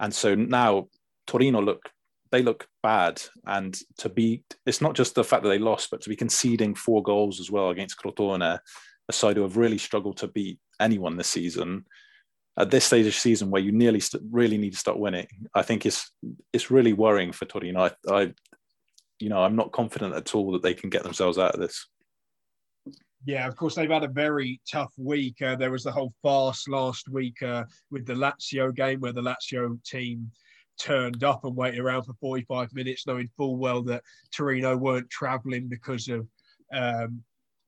And 0.00 0.14
so 0.14 0.34
now 0.34 0.88
Torino 1.26 1.60
look 1.60 1.90
they 2.32 2.42
look 2.42 2.66
bad. 2.82 3.22
And 3.46 3.78
to 3.98 4.08
be, 4.08 4.42
it's 4.66 4.80
not 4.80 4.94
just 4.94 5.14
the 5.14 5.22
fact 5.22 5.44
that 5.44 5.50
they 5.50 5.58
lost, 5.58 5.90
but 5.90 6.00
to 6.00 6.08
be 6.08 6.16
conceding 6.16 6.74
four 6.74 7.02
goals 7.02 7.38
as 7.38 7.50
well 7.50 7.70
against 7.70 7.98
Crotone, 7.98 8.42
a 8.42 9.12
side 9.12 9.36
who 9.36 9.42
have 9.42 9.58
really 9.58 9.78
struggled 9.78 10.16
to 10.16 10.28
beat 10.28 10.58
anyone 10.80 11.16
this 11.16 11.28
season. 11.28 11.84
At 12.58 12.70
this 12.70 12.84
stage 12.84 13.06
of 13.06 13.14
season, 13.14 13.50
where 13.50 13.62
you 13.62 13.72
nearly 13.72 14.00
st- 14.00 14.22
really 14.30 14.58
need 14.58 14.72
to 14.72 14.78
start 14.78 14.98
winning, 14.98 15.26
I 15.54 15.62
think 15.62 15.86
it's 15.86 16.10
it's 16.52 16.70
really 16.70 16.92
worrying 16.92 17.32
for 17.32 17.46
Torino. 17.46 17.84
I, 17.84 17.90
I, 18.10 18.34
you 19.18 19.30
know, 19.30 19.42
I'm 19.42 19.56
not 19.56 19.72
confident 19.72 20.14
at 20.14 20.34
all 20.34 20.52
that 20.52 20.62
they 20.62 20.74
can 20.74 20.90
get 20.90 21.02
themselves 21.02 21.38
out 21.38 21.54
of 21.54 21.60
this. 21.60 21.86
Yeah, 23.24 23.46
of 23.46 23.56
course, 23.56 23.74
they've 23.74 23.88
had 23.88 24.04
a 24.04 24.08
very 24.08 24.60
tough 24.70 24.92
week. 24.98 25.40
Uh, 25.40 25.56
there 25.56 25.70
was 25.70 25.84
the 25.84 25.92
whole 25.92 26.12
farce 26.22 26.68
last 26.68 27.08
week 27.08 27.42
uh, 27.42 27.64
with 27.90 28.04
the 28.04 28.14
Lazio 28.14 28.74
game 28.74 29.00
where 29.00 29.12
the 29.12 29.22
Lazio 29.22 29.82
team 29.84 30.30
turned 30.82 31.22
up 31.22 31.44
and 31.44 31.56
waited 31.56 31.80
around 31.80 32.02
for 32.02 32.14
45 32.14 32.74
minutes, 32.74 33.06
knowing 33.06 33.28
full 33.36 33.56
well 33.56 33.82
that 33.82 34.02
Torino 34.34 34.76
weren't 34.76 35.10
travelling 35.10 35.68
because 35.68 36.08
of 36.08 36.26
um, 36.72 37.22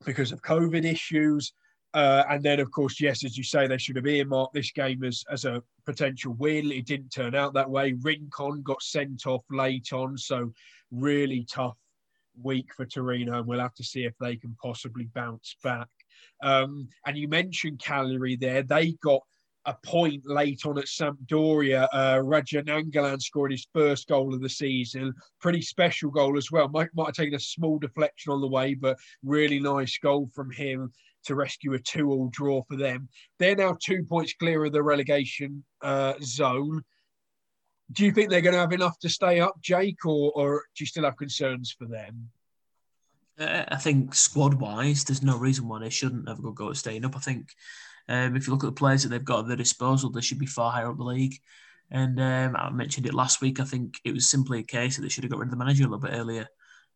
because 0.05 0.33
of 0.33 0.43
COVID 0.43 0.85
issues. 0.85 1.53
Uh, 1.95 2.25
and 2.29 2.43
then, 2.43 2.59
of 2.59 2.73
course, 2.73 3.01
yes, 3.01 3.25
as 3.25 3.39
you 3.39 3.45
say, 3.45 3.69
they 3.69 3.79
should 3.79 3.95
have 3.95 4.07
earmarked 4.07 4.53
this 4.53 4.73
game 4.73 5.05
as, 5.05 5.23
as 5.31 5.45
a 5.45 5.63
potential 5.87 6.35
win. 6.41 6.73
It 6.73 6.87
didn't 6.87 7.11
turn 7.11 7.37
out 7.37 7.55
that 7.55 7.71
way. 7.71 7.93
Rincon 7.93 8.63
got 8.63 8.83
sent 8.83 9.29
off 9.29 9.45
late 9.49 9.93
on, 9.93 10.19
so 10.19 10.53
really 10.91 11.47
tough 11.49 11.77
week 12.43 12.75
for 12.75 12.85
Torino, 12.85 13.39
and 13.39 13.47
we'll 13.47 13.61
have 13.61 13.75
to 13.75 13.85
see 13.85 14.05
if 14.05 14.15
they 14.19 14.35
can 14.35 14.57
possibly 14.61 15.05
bounce 15.15 15.57
back. 15.63 15.87
Um, 16.43 16.89
and 17.07 17.17
you 17.17 17.29
mentioned 17.29 17.79
Cagliari 17.79 18.35
there; 18.37 18.65
they 18.65 18.93
got 18.95 19.23
a 19.67 19.75
point 19.85 20.23
late 20.27 20.67
on 20.67 20.79
at 20.79 20.85
Sampdoria. 20.85 21.89
Uh, 21.93 22.17
Radja 22.17 22.63
Nainggolan 22.65 23.21
scored 23.21 23.53
his 23.53 23.67
first 23.73 24.09
goal 24.09 24.35
of 24.35 24.41
the 24.41 24.49
season. 24.49 25.15
Pretty 25.41 25.63
special 25.63 26.11
goal 26.11 26.37
as 26.37 26.51
well. 26.51 26.69
Might, 26.69 26.89
might 26.95 27.07
have 27.07 27.15
taken 27.15 27.35
a 27.35 27.41
small 27.41 27.79
deflection 27.79 28.33
on 28.33 28.41
the 28.41 28.49
way, 28.49 28.75
but 28.75 28.99
really 29.23 29.61
nice 29.61 29.99
goal 29.99 30.29
from 30.35 30.51
him 30.51 30.93
to 31.25 31.35
rescue 31.35 31.73
a 31.73 31.79
two-all 31.79 32.29
draw 32.33 32.63
for 32.69 32.77
them. 32.77 33.09
They're 33.39 33.57
now 33.57 33.77
two 33.83 34.05
points 34.05 34.35
clear 34.35 34.65
of 34.65 34.73
the 34.73 34.83
relegation 34.83 35.65
uh, 35.81 36.15
zone. 36.23 36.85
Do 37.93 38.05
you 38.05 38.13
think 38.13 38.31
they're 38.31 38.41
going 38.43 38.55
to 38.55 38.61
have 38.61 38.73
enough 38.73 38.99
to 39.01 39.09
stay 39.09 39.41
up, 39.41 39.55
Jake, 39.63 40.05
or, 40.05 40.33
or 40.35 40.65
do 40.77 40.83
you 40.85 40.87
still 40.87 41.05
have 41.05 41.17
concerns 41.17 41.75
for 41.79 41.87
them? 41.87 42.29
Uh, 43.39 43.65
I 43.69 43.77
think 43.77 44.15
squad-wise, 44.15 45.05
there's 45.05 45.23
no 45.23 45.37
reason 45.39 45.67
why 45.67 45.81
they 45.81 45.91
shouldn't 45.91 46.29
have 46.29 46.39
a 46.39 46.43
good 46.43 46.55
go 46.55 46.71
at 46.71 46.77
staying 46.77 47.05
up. 47.05 47.17
I 47.17 47.21
think 47.21 47.49
um, 48.09 48.37
if 48.37 48.47
you 48.47 48.53
look 48.53 48.65
at 48.65 48.69
the 48.69 48.73
players 48.73 49.03
that 49.03 49.09
they've 49.09 49.25
got 49.25 49.41
at 49.41 49.47
their 49.49 49.57
disposal, 49.57 50.11
they 50.11 50.21
should 50.21 50.39
be 50.39 50.47
far 50.47 50.71
higher 50.71 50.91
up 50.91 50.97
the 50.97 51.05
league. 51.05 51.37
And 51.91 52.21
um, 52.21 52.57
I 52.57 52.71
mentioned 52.71 53.07
it 53.07 53.15
last 53.15 53.41
week. 53.41 53.61
I 53.61 53.65
think 53.65 53.99
it 54.05 54.13
was 54.13 54.29
simply 54.29 54.59
a 54.61 54.65
case 54.65 54.97
that 54.97 55.03
they 55.03 55.09
should 55.09 55.25
have 55.25 55.31
got 55.31 55.41
rid 55.41 55.47
of 55.47 55.51
the 55.51 55.57
manager 55.57 55.85
a 55.85 55.87
little 55.87 55.99
bit 55.99 56.19
earlier. 56.19 56.47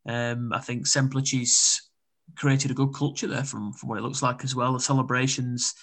Um, 0.06 0.52
I 0.52 0.60
think 0.60 0.86
Semplici's 0.86 1.90
created 2.36 2.70
a 2.70 2.74
good 2.74 2.94
culture 2.94 3.26
there 3.26 3.44
from, 3.44 3.72
from 3.72 3.88
what 3.88 3.98
it 3.98 4.02
looks 4.02 4.22
like 4.22 4.44
as 4.44 4.54
well. 4.54 4.72
The 4.72 4.80
celebrations 4.80 5.74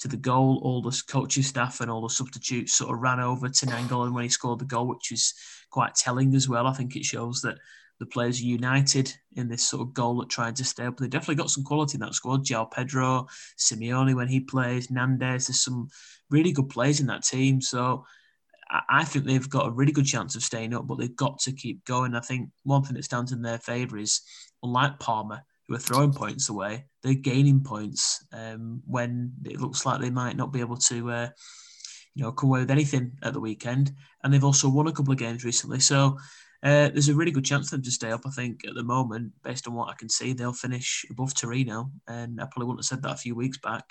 to 0.00 0.08
the 0.08 0.16
goal, 0.16 0.60
all 0.62 0.82
the 0.82 1.02
coaching 1.08 1.42
staff 1.42 1.80
and 1.80 1.90
all 1.90 2.02
the 2.02 2.08
substitutes 2.08 2.74
sort 2.74 2.94
of 2.94 3.00
ran 3.00 3.20
over 3.20 3.48
to 3.48 3.66
Nainggolan 3.66 4.12
when 4.12 4.24
he 4.24 4.28
scored 4.28 4.58
the 4.58 4.64
goal, 4.64 4.88
which 4.88 5.12
is 5.12 5.34
quite 5.70 5.94
telling 5.94 6.34
as 6.34 6.48
well. 6.48 6.66
I 6.66 6.72
think 6.72 6.96
it 6.96 7.04
shows 7.04 7.40
that 7.42 7.58
the 8.00 8.06
players 8.06 8.42
united 8.42 9.12
in 9.36 9.48
this 9.48 9.62
sort 9.62 9.82
of 9.82 9.94
goal 9.94 10.20
at 10.22 10.28
trying 10.28 10.54
to 10.54 10.64
stay 10.64 10.84
up. 10.84 10.96
They 10.96 11.08
definitely 11.08 11.36
got 11.36 11.50
some 11.50 11.64
quality 11.64 11.96
in 11.96 12.00
that 12.00 12.14
squad. 12.14 12.44
João 12.44 12.70
Pedro, 12.70 13.26
Simeone 13.58 14.14
when 14.14 14.28
he 14.28 14.40
plays, 14.40 14.88
Nandez. 14.88 15.46
There's 15.46 15.62
some 15.62 15.88
really 16.30 16.52
good 16.52 16.68
players 16.68 17.00
in 17.00 17.06
that 17.06 17.22
team. 17.22 17.60
So 17.60 18.04
I 18.88 19.04
think 19.04 19.24
they've 19.24 19.48
got 19.48 19.68
a 19.68 19.72
really 19.72 19.92
good 19.92 20.06
chance 20.06 20.34
of 20.34 20.42
staying 20.42 20.74
up, 20.74 20.86
but 20.86 20.98
they've 20.98 21.14
got 21.14 21.38
to 21.40 21.52
keep 21.52 21.84
going. 21.84 22.14
I 22.14 22.20
think 22.20 22.50
one 22.64 22.82
thing 22.82 22.94
that 22.94 23.04
stands 23.04 23.30
in 23.30 23.42
their 23.42 23.58
favour 23.58 23.98
is, 23.98 24.22
unlike 24.62 24.98
Parma, 24.98 25.44
who 25.68 25.74
are 25.74 25.78
throwing 25.78 26.12
points 26.12 26.48
away, 26.48 26.86
they're 27.02 27.14
gaining 27.14 27.62
points 27.62 28.24
um, 28.32 28.82
when 28.86 29.32
it 29.44 29.60
looks 29.60 29.86
like 29.86 30.00
they 30.00 30.10
might 30.10 30.36
not 30.36 30.52
be 30.52 30.60
able 30.60 30.76
to, 30.76 31.10
uh, 31.10 31.28
you 32.14 32.22
know, 32.22 32.32
come 32.32 32.50
away 32.50 32.60
with 32.60 32.70
anything 32.70 33.12
at 33.22 33.32
the 33.32 33.40
weekend. 33.40 33.92
And 34.22 34.32
they've 34.32 34.44
also 34.44 34.68
won 34.68 34.88
a 34.88 34.92
couple 34.92 35.12
of 35.12 35.18
games 35.18 35.44
recently, 35.44 35.80
so 35.80 36.18
uh, 36.64 36.88
there's 36.88 37.10
a 37.10 37.14
really 37.14 37.30
good 37.30 37.44
chance 37.44 37.68
for 37.68 37.76
them 37.76 37.82
to 37.84 37.90
stay 37.90 38.10
up. 38.10 38.22
I 38.26 38.30
think 38.30 38.62
at 38.66 38.74
the 38.74 38.82
moment, 38.82 39.32
based 39.42 39.68
on 39.68 39.74
what 39.74 39.90
I 39.90 39.94
can 39.94 40.08
see, 40.08 40.32
they'll 40.32 40.54
finish 40.54 41.04
above 41.10 41.34
Torino, 41.34 41.90
and 42.08 42.40
I 42.40 42.46
probably 42.46 42.66
wouldn't 42.66 42.80
have 42.80 42.86
said 42.86 43.02
that 43.02 43.14
a 43.14 43.18
few 43.18 43.34
weeks 43.34 43.58
back. 43.58 43.84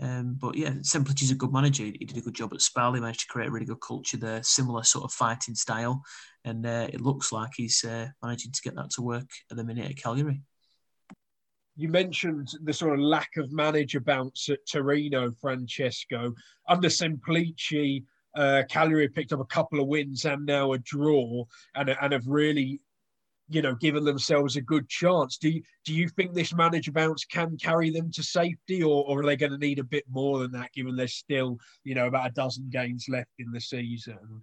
Um, 0.00 0.36
but 0.38 0.54
yeah, 0.54 0.70
Semplic 0.82 1.22
is 1.22 1.30
a 1.30 1.36
good 1.36 1.52
manager. 1.52 1.84
He 1.84 1.92
did 2.04 2.18
a 2.18 2.20
good 2.20 2.34
job 2.34 2.52
at 2.52 2.60
Spal. 2.60 2.94
He 2.94 3.00
managed 3.00 3.20
to 3.20 3.26
create 3.26 3.48
a 3.48 3.50
really 3.50 3.64
good 3.64 3.80
culture 3.80 4.18
there, 4.18 4.42
similar 4.42 4.82
sort 4.82 5.04
of 5.04 5.12
fighting 5.12 5.54
style, 5.54 6.02
and 6.44 6.66
uh, 6.66 6.88
it 6.92 7.00
looks 7.00 7.32
like 7.32 7.52
he's 7.56 7.82
uh, 7.84 8.08
managing 8.22 8.52
to 8.52 8.62
get 8.62 8.74
that 8.76 8.90
to 8.90 9.02
work 9.02 9.28
at 9.50 9.56
the 9.56 9.64
minute 9.64 9.88
at 9.90 9.96
Cagliari. 9.96 10.42
You 11.76 11.88
mentioned 11.88 12.50
the 12.62 12.72
sort 12.72 12.94
of 12.94 13.00
lack 13.00 13.30
of 13.36 13.50
manager 13.50 13.98
bounce 13.98 14.48
at 14.50 14.58
Torino, 14.70 15.32
Francesco. 15.40 16.34
Under 16.68 16.88
Semplici, 16.88 18.04
uh, 18.34 18.62
picked 19.14 19.32
up 19.32 19.40
a 19.40 19.44
couple 19.44 19.80
of 19.80 19.86
wins 19.86 20.24
and 20.24 20.46
now 20.46 20.72
a 20.72 20.78
draw, 20.78 21.44
and, 21.74 21.90
and 21.90 22.12
have 22.12 22.26
really 22.26 22.80
you 23.48 23.62
know, 23.62 23.74
given 23.74 24.04
themselves 24.04 24.56
a 24.56 24.60
good 24.60 24.88
chance. 24.88 25.36
Do 25.36 25.50
you, 25.50 25.62
do 25.84 25.92
you 25.92 26.08
think 26.08 26.32
this 26.32 26.54
manager 26.54 26.92
bounce 26.92 27.24
can 27.24 27.56
carry 27.58 27.90
them 27.90 28.10
to 28.12 28.22
safety, 28.22 28.82
or, 28.82 29.04
or 29.06 29.20
are 29.20 29.26
they 29.26 29.36
going 29.36 29.52
to 29.52 29.58
need 29.58 29.78
a 29.78 29.84
bit 29.84 30.04
more 30.08 30.38
than 30.38 30.52
that, 30.52 30.72
given 30.72 30.96
there's 30.96 31.14
still, 31.14 31.58
you 31.84 31.94
know, 31.94 32.06
about 32.06 32.28
a 32.28 32.32
dozen 32.32 32.68
games 32.70 33.06
left 33.08 33.30
in 33.38 33.50
the 33.52 33.60
season? 33.60 34.42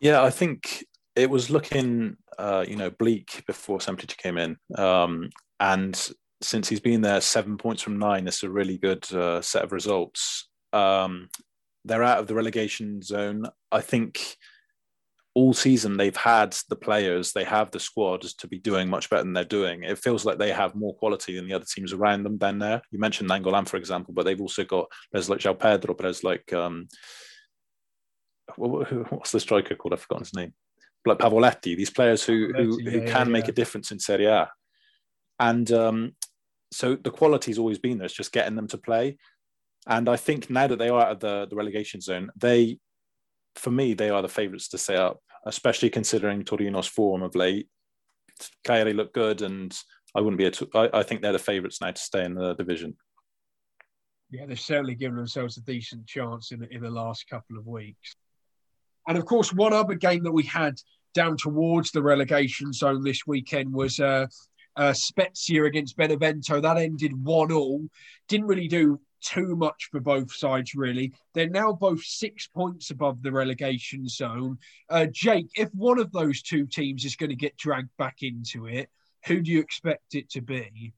Yeah, 0.00 0.22
I 0.22 0.30
think 0.30 0.84
it 1.14 1.30
was 1.30 1.50
looking, 1.50 2.16
uh, 2.38 2.64
you 2.66 2.76
know, 2.76 2.90
bleak 2.90 3.44
before 3.46 3.78
Semplici 3.78 4.16
came 4.16 4.38
in, 4.38 4.56
um, 4.76 5.30
and 5.60 6.10
since 6.40 6.68
he's 6.68 6.80
been 6.80 7.02
there, 7.02 7.20
seven 7.20 7.56
points 7.56 7.82
from 7.82 8.00
nine. 8.00 8.26
It's 8.26 8.42
a 8.42 8.50
really 8.50 8.78
good 8.78 9.10
uh, 9.14 9.40
set 9.42 9.62
of 9.62 9.70
results. 9.70 10.48
Um, 10.72 11.28
they're 11.84 12.02
out 12.02 12.18
of 12.18 12.26
the 12.26 12.34
relegation 12.34 13.02
zone. 13.02 13.46
I 13.70 13.80
think 13.80 14.36
all 15.34 15.54
season 15.54 15.96
they've 15.96 16.16
had 16.16 16.54
the 16.68 16.76
players, 16.76 17.32
they 17.32 17.44
have 17.44 17.70
the 17.70 17.80
squads 17.80 18.34
to 18.34 18.46
be 18.46 18.58
doing 18.58 18.88
much 18.88 19.08
better 19.08 19.22
than 19.22 19.32
they're 19.32 19.44
doing. 19.44 19.82
It 19.82 19.98
feels 19.98 20.24
like 20.24 20.38
they 20.38 20.52
have 20.52 20.74
more 20.74 20.94
quality 20.94 21.36
than 21.36 21.48
the 21.48 21.54
other 21.54 21.64
teams 21.64 21.92
around 21.92 22.22
them 22.22 22.38
than 22.38 22.58
there. 22.58 22.82
You 22.90 22.98
mentioned 22.98 23.30
Nainggolan, 23.30 23.66
for 23.66 23.78
example, 23.78 24.12
but 24.14 24.24
they've 24.24 24.40
also 24.40 24.64
got 24.64 24.86
there's 25.10 25.30
like 25.30 25.40
João 25.40 25.58
Pedro, 25.58 25.94
but 25.94 26.02
there's 26.02 26.22
like 26.22 26.52
um, 26.52 26.88
what's 28.56 29.32
the 29.32 29.40
striker 29.40 29.74
called? 29.74 29.94
I've 29.94 30.00
forgotten 30.00 30.24
his 30.24 30.34
name. 30.34 30.52
Like 31.04 31.18
Pavoletti, 31.18 31.76
these 31.76 31.90
players 31.90 32.24
who 32.24 32.52
who, 32.54 32.78
who 32.78 33.00
yeah, 33.00 33.06
can 33.06 33.26
yeah. 33.26 33.32
make 33.32 33.48
a 33.48 33.52
difference 33.52 33.90
in 33.90 33.98
Serie 33.98 34.26
A, 34.26 34.50
and 35.40 35.70
um, 35.72 36.12
so 36.72 36.94
the 36.94 37.10
quality's 37.10 37.58
always 37.58 37.78
been 37.78 37.98
there. 37.98 38.06
It's 38.06 38.14
just 38.14 38.32
getting 38.32 38.54
them 38.54 38.68
to 38.68 38.78
play. 38.78 39.16
And 39.86 40.08
I 40.08 40.16
think 40.16 40.48
now 40.48 40.66
that 40.66 40.78
they 40.78 40.88
are 40.88 41.02
out 41.02 41.12
of 41.12 41.20
the, 41.20 41.46
the 41.50 41.56
relegation 41.56 42.00
zone, 42.00 42.30
they 42.36 42.78
for 43.54 43.70
me, 43.70 43.94
they 43.94 44.10
are 44.10 44.22
the 44.22 44.28
favourites 44.28 44.68
to 44.68 44.78
stay 44.78 44.96
up, 44.96 45.20
especially 45.46 45.90
considering 45.90 46.44
Torino's 46.44 46.86
form 46.86 47.22
of 47.22 47.34
late. 47.34 47.68
Cagliari 48.64 48.94
look 48.94 49.12
good, 49.12 49.42
and 49.42 49.76
I 50.14 50.20
wouldn't 50.20 50.38
be. 50.38 50.46
A, 50.46 50.78
I, 50.78 51.00
I 51.00 51.02
think 51.02 51.20
they're 51.20 51.32
the 51.32 51.38
favourites 51.38 51.80
now 51.80 51.90
to 51.90 52.00
stay 52.00 52.24
in 52.24 52.34
the 52.34 52.54
division. 52.54 52.96
Yeah, 54.30 54.46
they've 54.46 54.58
certainly 54.58 54.94
given 54.94 55.16
themselves 55.16 55.58
a 55.58 55.60
decent 55.62 56.06
chance 56.06 56.52
in 56.52 56.64
in 56.70 56.82
the 56.82 56.90
last 56.90 57.28
couple 57.28 57.58
of 57.58 57.66
weeks. 57.66 58.16
And 59.06 59.18
of 59.18 59.26
course, 59.26 59.52
one 59.52 59.72
other 59.72 59.94
game 59.94 60.22
that 60.24 60.32
we 60.32 60.44
had 60.44 60.74
down 61.14 61.36
towards 61.36 61.90
the 61.90 62.02
relegation 62.02 62.72
zone 62.72 63.02
this 63.04 63.26
weekend 63.26 63.70
was 63.72 64.00
uh, 64.00 64.26
uh, 64.76 64.92
Spezia 64.92 65.64
against 65.64 65.96
Benevento. 65.96 66.60
That 66.60 66.78
ended 66.78 67.12
one 67.22 67.52
all. 67.52 67.86
Didn't 68.28 68.46
really 68.46 68.68
do 68.68 68.98
too 69.22 69.56
much 69.56 69.88
for 69.90 70.00
both 70.00 70.32
sides, 70.32 70.74
really. 70.74 71.12
They're 71.34 71.48
now 71.48 71.72
both 71.72 72.02
six 72.02 72.46
points 72.46 72.90
above 72.90 73.22
the 73.22 73.32
relegation 73.32 74.08
zone. 74.08 74.58
Uh, 74.90 75.06
Jake, 75.10 75.48
if 75.56 75.70
one 75.74 75.98
of 75.98 76.12
those 76.12 76.42
two 76.42 76.66
teams 76.66 77.04
is 77.04 77.16
going 77.16 77.30
to 77.30 77.36
get 77.36 77.56
dragged 77.56 77.96
back 77.98 78.18
into 78.22 78.66
it, 78.66 78.90
who 79.26 79.40
do 79.40 79.50
you 79.50 79.60
expect 79.60 80.14
it 80.14 80.28
to 80.30 80.40
be? 80.40 80.92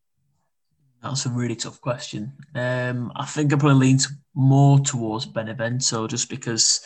That's 1.03 1.27
a 1.27 1.31
really 1.31 1.57
tough 1.57 1.81
question. 1.83 2.33
Um, 2.55 3.13
I 3.15 3.27
think 3.27 3.53
I 3.53 3.57
probably 3.57 3.89
lean 3.89 3.99
more 4.35 4.81
towards 4.81 5.27
Benevento 5.27 6.07
just 6.07 6.31
because 6.31 6.81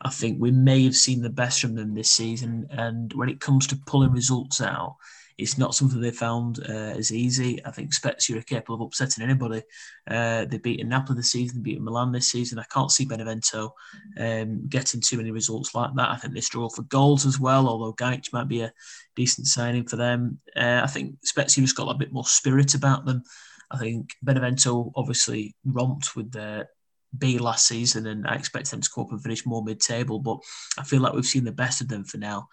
I 0.00 0.08
think 0.08 0.40
we 0.40 0.50
may 0.50 0.84
have 0.84 0.96
seen 0.96 1.20
the 1.20 1.28
best 1.28 1.60
from 1.60 1.74
them 1.74 1.94
this 1.94 2.10
season. 2.10 2.66
And 2.70 3.12
when 3.12 3.28
it 3.28 3.40
comes 3.40 3.66
to 3.66 3.76
pulling 3.86 4.12
results 4.12 4.62
out, 4.62 4.96
it's 5.38 5.56
not 5.56 5.74
something 5.74 6.00
they 6.00 6.10
found 6.10 6.58
uh, 6.68 6.92
as 6.98 7.12
easy. 7.12 7.64
I 7.64 7.70
think 7.70 7.94
Spezia 7.94 8.38
are 8.38 8.42
capable 8.42 8.74
of 8.74 8.80
upsetting 8.82 9.22
anybody. 9.22 9.62
Uh, 10.10 10.44
they 10.46 10.58
beat 10.58 10.84
Napoli 10.84 11.16
this 11.16 11.30
season, 11.30 11.62
beat 11.62 11.80
Milan 11.80 12.10
this 12.10 12.26
season. 12.26 12.58
I 12.58 12.64
can't 12.72 12.90
see 12.90 13.04
Benevento 13.04 13.72
um, 14.18 14.66
getting 14.68 15.00
too 15.00 15.16
many 15.16 15.30
results 15.30 15.76
like 15.76 15.94
that. 15.94 16.10
I 16.10 16.16
think 16.16 16.34
they 16.34 16.40
struggle 16.40 16.70
for 16.70 16.82
goals 16.82 17.24
as 17.24 17.38
well, 17.38 17.68
although 17.68 17.94
Gaich 17.94 18.32
might 18.32 18.48
be 18.48 18.62
a 18.62 18.72
decent 19.14 19.46
signing 19.46 19.86
for 19.86 19.94
them. 19.94 20.40
Uh, 20.56 20.80
I 20.82 20.88
think 20.88 21.14
Spezia 21.22 21.62
just 21.62 21.76
got 21.76 21.94
a 21.94 21.98
bit 21.98 22.12
more 22.12 22.26
spirit 22.26 22.74
about 22.74 23.04
them. 23.04 23.22
I 23.70 23.78
think 23.78 24.10
Benevento 24.22 24.92
obviously 24.96 25.54
romped 25.64 26.16
with 26.16 26.32
their 26.32 26.68
B 27.16 27.38
last 27.38 27.68
season, 27.68 28.06
and 28.06 28.26
I 28.26 28.34
expect 28.34 28.70
them 28.70 28.80
to 28.80 28.90
come 28.92 29.04
up 29.04 29.12
and 29.12 29.22
finish 29.22 29.46
more 29.46 29.62
mid-table. 29.62 30.18
But 30.18 30.38
I 30.78 30.82
feel 30.82 31.00
like 31.00 31.12
we've 31.12 31.24
seen 31.24 31.44
the 31.44 31.52
best 31.52 31.80
of 31.80 31.88
them 31.88 32.04
for 32.04 32.18
now. 32.18 32.48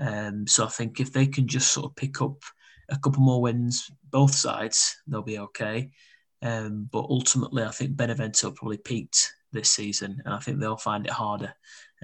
Um, 0.00 0.46
so 0.46 0.64
I 0.64 0.68
think 0.68 1.00
if 1.00 1.12
they 1.12 1.26
can 1.26 1.46
just 1.46 1.72
sort 1.72 1.86
of 1.86 1.96
pick 1.96 2.20
up 2.20 2.42
a 2.88 2.98
couple 2.98 3.22
more 3.22 3.40
wins, 3.40 3.90
both 4.10 4.34
sides, 4.34 4.96
they'll 5.06 5.22
be 5.22 5.38
okay. 5.38 5.90
Um, 6.42 6.88
but 6.92 7.06
ultimately, 7.08 7.62
I 7.62 7.70
think 7.70 7.96
Benevento 7.96 8.50
probably 8.50 8.76
peaked 8.76 9.32
this 9.52 9.70
season, 9.70 10.20
and 10.24 10.34
I 10.34 10.38
think 10.38 10.58
they'll 10.58 10.76
find 10.76 11.06
it 11.06 11.12
harder 11.12 11.54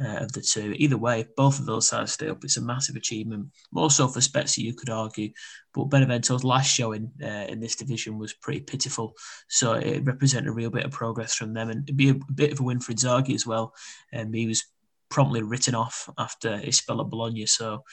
uh, 0.02 0.16
of 0.16 0.32
the 0.32 0.40
two. 0.40 0.74
Either 0.78 0.96
way, 0.96 1.20
if 1.20 1.36
both 1.36 1.58
of 1.58 1.66
those 1.66 1.88
sides 1.88 2.12
stay 2.12 2.28
up, 2.28 2.42
it's 2.42 2.56
a 2.56 2.62
massive 2.62 2.96
achievement. 2.96 3.48
More 3.72 3.90
so 3.90 4.08
for 4.08 4.20
Spezia, 4.20 4.64
you 4.64 4.72
could 4.72 4.88
argue, 4.88 5.30
but 5.74 5.90
Benevento's 5.90 6.44
last 6.44 6.72
showing 6.72 7.10
uh, 7.22 7.46
in 7.48 7.60
this 7.60 7.76
division 7.76 8.18
was 8.18 8.32
pretty 8.32 8.60
pitiful. 8.60 9.14
So 9.48 9.74
it 9.74 10.04
represented 10.04 10.48
a 10.48 10.52
real 10.52 10.70
bit 10.70 10.86
of 10.86 10.92
progress 10.92 11.34
from 11.34 11.52
them, 11.52 11.68
and 11.68 11.82
it'd 11.84 11.96
be 11.96 12.10
a, 12.10 12.14
bit 12.32 12.52
of 12.52 12.60
a 12.60 12.62
win 12.62 12.80
for 12.80 12.92
Inzaghi 12.92 13.34
as 13.34 13.46
well. 13.46 13.74
Um, 14.14 14.32
he 14.32 14.46
was 14.46 14.64
promptly 15.10 15.42
written 15.42 15.74
off 15.74 16.08
after 16.18 16.56
his 16.58 16.78
spell 16.78 17.00
at 17.00 17.10
Bologna. 17.10 17.46
So 17.46 17.84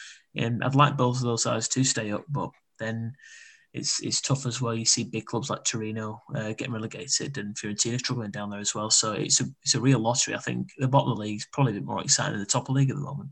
um, 0.42 0.60
I'd 0.64 0.76
like 0.76 0.98
both 0.98 1.18
of 1.18 1.24
those 1.24 1.44
sides 1.44 1.68
to 1.70 1.84
stay 1.84 2.12
up, 2.12 2.24
but 2.30 2.52
then 2.80 3.14
it's 3.74 4.02
it's 4.02 4.22
tough 4.22 4.46
as 4.46 4.62
well. 4.62 4.74
You 4.74 4.86
see 4.86 5.04
big 5.04 5.26
clubs 5.26 5.50
like 5.50 5.64
Torino 5.64 6.22
uh, 6.36 6.54
getting 6.54 6.74
relegated 6.74 7.38
and 7.38 7.56
Fiorentina 7.56 8.00
struggling 8.00 8.32
down 8.32 8.50
there 8.50 8.60
as 8.60 8.74
well. 8.74 8.90
So 8.90 9.14
it's 9.14 9.42
a 9.42 9.46
it's 9.64 9.76
a 9.76 9.82
real 9.82 10.00
lottery. 10.00 10.36
I 10.36 10.40
think 10.40 10.70
the 10.78 10.88
bottom 10.88 11.12
of 11.12 11.18
the 11.18 11.24
league 11.24 11.38
is 11.38 11.48
probably 11.52 11.74
a 11.74 11.76
bit 11.76 11.86
more 11.86 12.02
exciting 12.02 12.34
than 12.34 12.40
the 12.40 12.46
top 12.46 12.64
of 12.64 12.68
the 12.68 12.74
league 12.74 12.90
at 12.90 12.96
the 12.96 13.02
moment. 13.02 13.30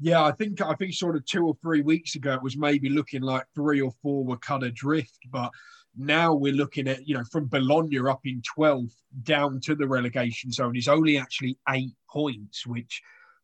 Yeah, 0.00 0.24
I 0.24 0.32
think 0.32 0.60
I 0.62 0.74
think 0.74 0.94
sort 0.94 1.16
of 1.16 1.26
two 1.26 1.46
or 1.46 1.54
three 1.60 1.82
weeks 1.82 2.14
ago 2.14 2.34
it 2.34 2.42
was 2.42 2.56
maybe 2.56 2.88
looking 2.88 3.22
like 3.22 3.44
three 3.54 3.80
or 3.80 3.92
four 4.02 4.24
were 4.24 4.38
cut 4.38 4.62
adrift, 4.62 5.18
but 5.30 5.50
now 5.96 6.34
we're 6.34 6.52
looking 6.52 6.88
at, 6.88 7.06
you 7.06 7.14
know, 7.14 7.24
from 7.24 7.48
Bologna 7.48 7.98
up 7.98 8.20
in 8.24 8.42
12th 8.56 8.94
down 9.22 9.60
to 9.60 9.74
the 9.74 9.86
relegation 9.86 10.52
zone 10.52 10.76
is 10.76 10.88
only 10.88 11.18
actually 11.18 11.58
eight 11.70 11.94
points, 12.08 12.66
which, 12.66 13.02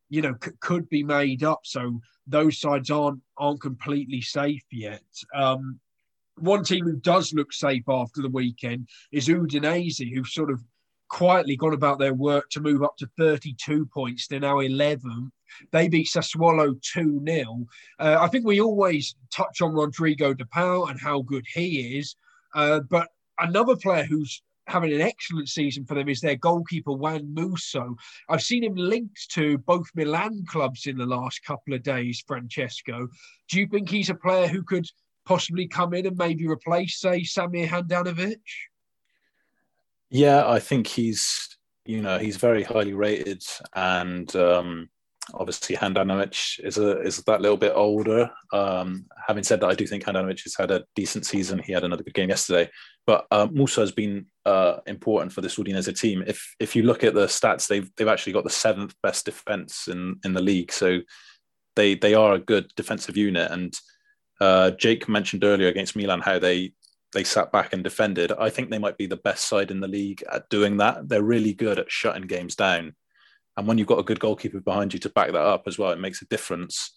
you 0.09 0.22
know, 0.22 0.34
c- 0.42 0.53
could 0.61 0.88
be 0.88 1.03
made 1.03 1.42
up. 1.42 1.61
So 1.64 2.01
those 2.26 2.59
sides 2.59 2.90
aren't 2.90 3.20
aren't 3.36 3.61
completely 3.61 4.20
safe 4.20 4.64
yet. 4.70 5.03
Um, 5.34 5.80
one 6.38 6.64
team 6.64 6.84
who 6.84 6.97
does 6.97 7.32
look 7.32 7.53
safe 7.53 7.84
after 7.88 8.22
the 8.22 8.28
weekend 8.28 8.88
is 9.11 9.28
Udinese, 9.28 10.12
who've 10.12 10.26
sort 10.26 10.51
of 10.51 10.62
quietly 11.09 11.57
gone 11.57 11.72
about 11.72 11.99
their 11.99 12.14
work 12.14 12.51
to 12.51 12.61
move 12.61 12.82
up 12.82 12.97
to 12.99 13.09
32 13.16 13.86
points. 13.86 14.26
They're 14.26 14.40
now 14.40 14.61
11. 14.61 15.30
They 15.70 15.88
beat 15.88 16.09
Sassuolo 16.09 16.80
2 16.82 17.22
0. 17.26 17.66
Uh, 17.99 18.18
I 18.20 18.28
think 18.28 18.44
we 18.44 18.61
always 18.61 19.14
touch 19.32 19.62
on 19.62 19.72
Rodrigo 19.72 20.34
De 20.34 20.44
Paul 20.47 20.86
and 20.86 21.01
how 21.01 21.22
good 21.22 21.44
he 21.53 21.99
is. 21.99 22.16
Uh, 22.57 22.80
but 22.80 23.09
another 23.38 23.76
player 23.76 24.04
who's 24.04 24.42
having 24.66 24.92
an 24.92 25.00
excellent 25.00 25.48
season 25.48 25.84
for 25.84 25.94
them 25.94 26.09
is 26.09 26.20
their 26.20 26.34
goalkeeper 26.34 26.92
Juan 26.92 27.32
Musso. 27.32 27.94
I've 28.28 28.42
seen 28.42 28.64
him 28.64 28.74
linked 28.74 29.30
to 29.32 29.59
both 29.59 29.86
Milan 29.94 30.44
clubs 30.48 30.86
in 30.86 30.96
the 30.96 31.07
last 31.07 31.44
couple 31.44 31.74
of 31.74 31.82
days. 31.82 32.24
Francesco, 32.26 33.09
do 33.48 33.61
you 33.61 33.68
think 33.68 33.88
he's 33.88 34.11
a 34.11 34.14
player 34.14 34.48
who 34.48 34.64
could 34.64 34.86
possibly 35.24 35.68
come 35.68 35.94
in 35.94 36.07
and 36.07 36.16
maybe 36.16 36.48
replace, 36.48 36.98
say, 36.98 37.20
Samir 37.20 37.68
Handanovic? 37.68 38.40
Yeah, 40.11 40.48
I 40.48 40.59
think 40.59 40.86
he's 40.86 41.57
you 41.84 42.00
know 42.00 42.18
he's 42.18 42.36
very 42.36 42.64
highly 42.64 42.94
rated 42.94 43.44
and 43.74 44.34
um, 44.34 44.88
obviously, 45.34 45.76
Handanovic 45.76 46.60
is 46.64 46.78
a 46.78 47.00
is 47.00 47.18
that 47.24 47.40
little 47.40 47.56
bit 47.56 47.72
older. 47.74 48.30
Um, 48.52 49.06
having 49.26 49.44
said 49.44 49.60
that, 49.60 49.70
I 49.70 49.74
do 49.74 49.86
think 49.86 50.04
Handanovic 50.04 50.42
has 50.44 50.54
had 50.54 50.70
a 50.70 50.84
decent 50.94 51.26
season. 51.26 51.58
He 51.58 51.72
had 51.72 51.84
another 51.84 52.02
good 52.02 52.14
game 52.14 52.28
yesterday, 52.28 52.70
but 53.06 53.26
uh, 53.30 53.48
Musso 53.50 53.80
has 53.80 53.92
been 53.92 54.26
uh, 54.44 54.78
important 54.86 55.32
for 55.32 55.40
this 55.40 55.56
Udinese 55.56 55.98
team. 55.98 56.22
If 56.26 56.54
if 56.60 56.76
you 56.76 56.82
look 56.82 57.04
at 57.04 57.14
the 57.14 57.26
stats, 57.26 57.66
they've 57.68 57.90
they've 57.96 58.08
actually 58.08 58.32
got 58.32 58.44
the 58.44 58.50
seventh 58.50 58.94
best 59.02 59.24
defense 59.24 59.88
in 59.88 60.16
in 60.24 60.32
the 60.32 60.42
league. 60.42 60.72
So 60.72 61.00
they 61.76 61.94
they 61.94 62.14
are 62.14 62.34
a 62.34 62.40
good 62.40 62.72
defensive 62.76 63.16
unit. 63.16 63.50
And 63.50 63.74
uh, 64.40 64.72
Jake 64.72 65.08
mentioned 65.08 65.44
earlier 65.44 65.68
against 65.68 65.96
Milan 65.96 66.20
how 66.20 66.38
they 66.38 66.72
they 67.12 67.24
sat 67.24 67.52
back 67.52 67.72
and 67.72 67.84
defended. 67.84 68.32
I 68.32 68.50
think 68.50 68.70
they 68.70 68.78
might 68.78 68.98
be 68.98 69.06
the 69.06 69.16
best 69.16 69.46
side 69.46 69.70
in 69.70 69.80
the 69.80 69.88
league 69.88 70.22
at 70.30 70.48
doing 70.50 70.78
that. 70.78 71.08
They're 71.08 71.22
really 71.22 71.54
good 71.54 71.78
at 71.78 71.90
shutting 71.90 72.26
games 72.26 72.56
down. 72.56 72.94
And 73.57 73.66
when 73.66 73.78
you've 73.78 73.86
got 73.86 73.98
a 73.98 74.04
good 74.04 74.20
goalkeeper 74.20 74.61
behind 74.61 74.92
you 74.92 75.00
to 75.00 75.09
back 75.11 75.32
that 75.32 75.40
up 75.40 75.64
as 75.66 75.78
well, 75.78 75.90
it 75.90 75.98
makes 75.98 76.22
a 76.22 76.26
difference. 76.26 76.94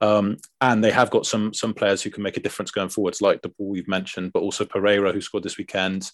Um, 0.00 0.38
and 0.60 0.82
they 0.82 0.90
have 0.90 1.10
got 1.10 1.26
some 1.26 1.52
some 1.52 1.74
players 1.74 2.02
who 2.02 2.10
can 2.10 2.22
make 2.22 2.36
a 2.36 2.40
difference 2.40 2.70
going 2.70 2.88
forwards, 2.88 3.20
like 3.20 3.42
De 3.42 3.48
Paul 3.48 3.68
we've 3.68 3.88
mentioned, 3.88 4.32
but 4.32 4.40
also 4.40 4.64
Pereyra, 4.64 5.12
who 5.12 5.20
scored 5.20 5.44
this 5.44 5.58
weekend. 5.58 6.10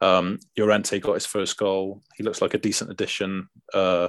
Um, 0.00 0.38
Llorente 0.56 0.98
got 1.00 1.14
his 1.14 1.26
first 1.26 1.56
goal. 1.56 2.02
He 2.16 2.24
looks 2.24 2.40
like 2.42 2.54
a 2.54 2.58
decent 2.58 2.90
addition. 2.90 3.48
Uh, 3.72 4.08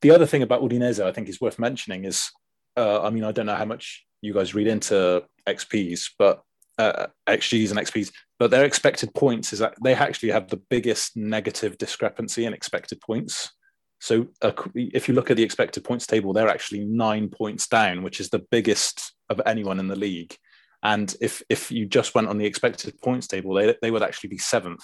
the 0.00 0.10
other 0.10 0.26
thing 0.26 0.42
about 0.42 0.62
Udinese, 0.62 1.04
I 1.04 1.12
think, 1.12 1.28
is 1.28 1.40
worth 1.40 1.58
mentioning 1.58 2.04
is, 2.04 2.30
uh, 2.76 3.02
I 3.02 3.10
mean, 3.10 3.24
I 3.24 3.32
don't 3.32 3.46
know 3.46 3.54
how 3.54 3.64
much 3.64 4.04
you 4.20 4.34
guys 4.34 4.54
read 4.54 4.66
into 4.66 5.24
XPs, 5.46 6.10
but 6.18 6.42
uh, 6.78 7.06
XGs 7.28 7.70
and 7.70 7.78
XPs, 7.78 8.12
but 8.38 8.50
their 8.50 8.64
expected 8.64 9.14
points 9.14 9.52
is 9.52 9.58
that 9.60 9.74
they 9.82 9.94
actually 9.94 10.30
have 10.30 10.48
the 10.48 10.56
biggest 10.56 11.16
negative 11.16 11.78
discrepancy 11.78 12.44
in 12.44 12.52
expected 12.52 13.00
points. 13.00 13.52
So 14.02 14.26
uh, 14.42 14.50
if 14.74 15.06
you 15.06 15.14
look 15.14 15.30
at 15.30 15.36
the 15.36 15.44
expected 15.44 15.84
points 15.84 16.08
table, 16.08 16.32
they're 16.32 16.48
actually 16.48 16.80
nine 16.80 17.28
points 17.28 17.68
down, 17.68 18.02
which 18.02 18.18
is 18.18 18.30
the 18.30 18.44
biggest 18.50 19.14
of 19.30 19.40
anyone 19.46 19.78
in 19.78 19.86
the 19.86 19.94
league. 19.94 20.36
And 20.82 21.14
if 21.20 21.40
if 21.48 21.70
you 21.70 21.86
just 21.86 22.12
went 22.12 22.26
on 22.26 22.36
the 22.36 22.44
expected 22.44 23.00
points 23.00 23.28
table, 23.28 23.54
they, 23.54 23.76
they 23.80 23.92
would 23.92 24.02
actually 24.02 24.30
be 24.30 24.38
seventh. 24.38 24.82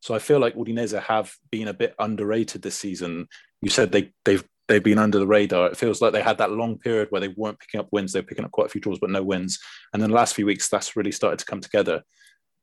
So 0.00 0.16
I 0.16 0.18
feel 0.18 0.40
like 0.40 0.56
Udinese 0.56 1.00
have 1.00 1.32
been 1.52 1.68
a 1.68 1.74
bit 1.74 1.94
underrated 2.00 2.62
this 2.62 2.76
season. 2.76 3.28
You 3.62 3.70
said 3.70 3.92
they 3.92 4.10
they've 4.24 4.42
they've 4.66 4.82
been 4.82 4.98
under 4.98 5.20
the 5.20 5.28
radar. 5.28 5.68
It 5.68 5.76
feels 5.76 6.02
like 6.02 6.12
they 6.12 6.20
had 6.20 6.38
that 6.38 6.50
long 6.50 6.76
period 6.76 7.06
where 7.10 7.20
they 7.20 7.28
weren't 7.36 7.60
picking 7.60 7.78
up 7.78 7.86
wins. 7.92 8.12
They're 8.12 8.24
picking 8.24 8.44
up 8.44 8.50
quite 8.50 8.66
a 8.66 8.70
few 8.70 8.80
draws, 8.80 8.98
but 8.98 9.10
no 9.10 9.22
wins. 9.22 9.60
And 9.92 10.02
then 10.02 10.10
the 10.10 10.16
last 10.16 10.34
few 10.34 10.44
weeks, 10.44 10.68
that's 10.68 10.96
really 10.96 11.12
started 11.12 11.38
to 11.38 11.44
come 11.44 11.60
together. 11.60 12.02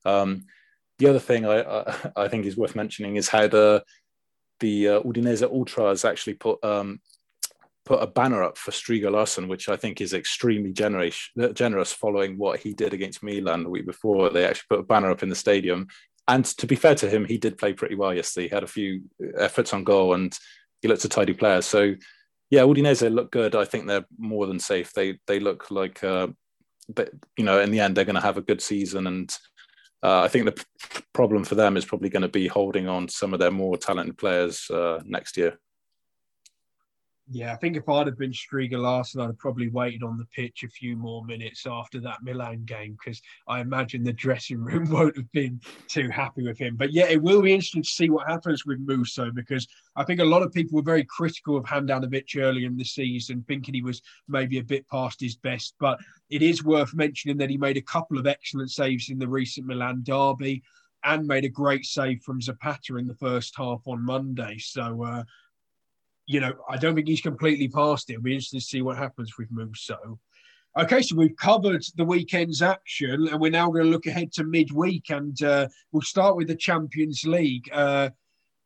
Um, 0.04 0.48
the 1.00 1.08
other 1.08 1.20
thing 1.20 1.46
I, 1.46 1.62
I, 1.62 1.96
I 2.24 2.28
think 2.28 2.46
is 2.46 2.58
worth 2.58 2.76
mentioning 2.76 3.16
is 3.16 3.30
how 3.30 3.48
the 3.48 3.86
the 4.64 4.88
uh, 4.88 5.02
Udinese 5.02 5.44
Ultras 5.44 6.06
actually 6.06 6.36
put 6.36 6.64
um, 6.64 7.02
put 7.86 8.02
a 8.02 8.08
banner 8.08 8.42
up 8.42 8.58
for 8.58 8.72
Stryger 8.72 9.12
Larsen, 9.12 9.50
which 9.50 9.68
I 9.68 9.76
think 9.76 10.00
is 10.00 10.14
extremely 10.14 10.72
generous, 10.72 11.30
generous 11.54 11.92
following 11.92 12.38
what 12.38 12.62
he 12.62 12.74
did 12.74 12.94
against 12.94 13.22
Milan 13.22 13.64
the 13.64 13.70
week 13.70 13.86
before. 13.86 14.30
They 14.30 14.46
actually 14.46 14.68
put 14.70 14.80
a 14.80 14.84
banner 14.84 15.12
up 15.12 15.22
in 15.22 15.28
the 15.28 15.36
stadium. 15.36 15.88
And 16.30 16.46
to 16.46 16.66
be 16.66 16.76
fair 16.76 16.96
to 16.96 17.10
him, 17.10 17.26
he 17.26 17.38
did 17.38 17.58
play 17.58 17.74
pretty 17.74 17.96
well 17.96 18.14
yesterday. 18.14 18.48
He 18.48 18.56
had 18.56 18.64
a 18.64 18.68
few 18.68 19.02
efforts 19.38 19.74
on 19.74 19.84
goal 19.84 20.14
and 20.14 20.34
he 20.82 20.88
looks 20.88 21.04
a 21.04 21.10
tidy 21.10 21.34
player. 21.34 21.62
So, 21.62 21.96
yeah, 22.50 22.62
Udinese 22.62 23.14
look 23.14 23.34
good. 23.34 23.54
I 23.54 23.66
think 23.66 23.86
they're 23.86 24.06
more 24.18 24.48
than 24.48 24.60
safe. 24.60 24.94
They 24.94 25.20
they 25.28 25.42
look 25.42 25.70
like, 25.70 26.02
uh, 26.06 26.28
you 27.38 27.44
know, 27.44 27.60
in 27.60 27.72
the 27.72 27.82
end, 27.82 27.98
they're 27.98 28.06
going 28.06 28.16
to 28.16 28.30
have 28.30 28.38
a 28.38 28.42
good 28.50 28.62
season 28.62 29.08
and 29.08 29.38
uh, 30.04 30.22
I 30.22 30.28
think 30.28 30.46
the 30.46 30.52
p- 30.52 31.04
problem 31.14 31.44
for 31.44 31.56
them 31.56 31.78
is 31.78 31.86
probably 31.86 32.10
going 32.10 32.24
to 32.24 32.28
be 32.28 32.48
holding 32.48 32.88
on 32.88 33.08
some 33.08 33.34
of 33.34 33.40
their 33.40 33.52
more 33.52 33.78
talented 33.78 34.18
players 34.18 34.70
uh, 34.70 35.02
next 35.06 35.38
year. 35.38 35.58
Yeah, 37.32 37.54
I 37.54 37.56
think 37.56 37.78
if 37.78 37.88
I'd 37.88 38.08
have 38.08 38.18
been 38.18 38.34
Stryger 38.34 38.80
Larsen, 38.80 39.22
I'd 39.22 39.28
have 39.28 39.38
probably 39.38 39.70
waited 39.70 40.04
on 40.04 40.18
the 40.18 40.26
pitch 40.26 40.64
a 40.64 40.68
few 40.68 40.98
more 40.98 41.24
minutes 41.24 41.66
after 41.66 42.02
that 42.02 42.22
Milan 42.22 42.66
game 42.66 42.98
because 43.00 43.22
I 43.48 43.62
imagine 43.62 44.04
the 44.04 44.12
dressing 44.12 44.60
room 44.60 44.90
won't 44.90 45.16
have 45.16 45.32
been 45.32 45.62
too 45.88 46.10
happy 46.10 46.44
with 46.44 46.58
him. 46.58 46.76
But 46.76 46.92
yeah, 46.92 47.06
it 47.06 47.22
will 47.22 47.42
be 47.42 47.54
interesting 47.54 47.84
to 47.84 47.90
see 47.90 48.10
what 48.10 48.28
happens 48.28 48.66
with 48.66 48.80
Musso 48.82 49.32
because 49.32 49.66
I 49.96 50.04
think 50.04 50.20
a 50.20 50.26
lot 50.26 50.42
of 50.42 50.52
people 50.52 50.76
were 50.76 50.84
very 50.84 51.06
critical 51.06 51.56
of 51.56 51.64
Handanovic 51.64 52.36
early 52.36 52.66
in 52.66 52.76
the 52.76 52.84
season, 52.84 53.46
thinking 53.48 53.74
he 53.74 53.82
was 53.82 54.02
maybe 54.28 54.58
a 54.58 54.64
bit 54.64 54.86
past 54.90 55.22
his 55.22 55.38
best. 55.38 55.76
But 55.80 56.00
it 56.30 56.42
is 56.42 56.66
worth 56.66 56.94
mentioning 56.94 57.38
that 57.38 57.50
he 57.50 57.58
made 57.58 57.78
a 57.78 57.82
couple 57.82 58.18
of 58.18 58.28
excellent 58.28 58.70
saves 58.70 59.10
in 59.10 59.18
the 59.18 59.30
recent 59.30 59.66
Milan 59.66 60.02
derby 60.04 60.62
and 61.06 61.26
made 61.26 61.46
a 61.46 61.50
great 61.50 61.86
save 61.86 62.22
from 62.22 62.42
Zapata 62.42 62.98
in 62.98 63.08
the 63.08 63.16
first 63.16 63.54
half 63.58 63.82
on 63.88 64.06
Monday. 64.06 64.58
So, 64.58 65.04
uh, 65.04 65.24
you 66.26 66.40
know, 66.40 66.54
I 66.70 66.78
don't 66.78 66.96
think 66.96 67.08
he's 67.08 67.22
completely 67.22 67.68
past 67.68 68.10
it. 68.10 68.14
It'll 68.14 68.24
be 68.24 68.34
interesting 68.34 68.60
to 68.60 68.66
see 68.66 68.82
what 68.82 68.98
happens 68.98 69.34
with 69.38 69.52
Musso. 69.52 70.20
Okay, 70.80 71.04
so 71.04 71.16
we've 71.16 71.36
covered 71.36 71.84
the 71.98 72.06
weekend's 72.06 72.62
action, 72.62 73.28
and 73.28 73.40
we're 73.40 73.52
now 73.52 73.68
going 73.68 73.84
to 73.84 73.92
look 73.92 74.08
ahead 74.08 74.32
to 74.34 74.44
midweek, 74.44 75.12
and 75.12 75.42
uh, 75.44 75.68
we'll 75.92 76.02
start 76.02 76.36
with 76.36 76.48
the 76.48 76.56
Champions 76.56 77.24
League. 77.26 77.70
Uh, 77.72 78.10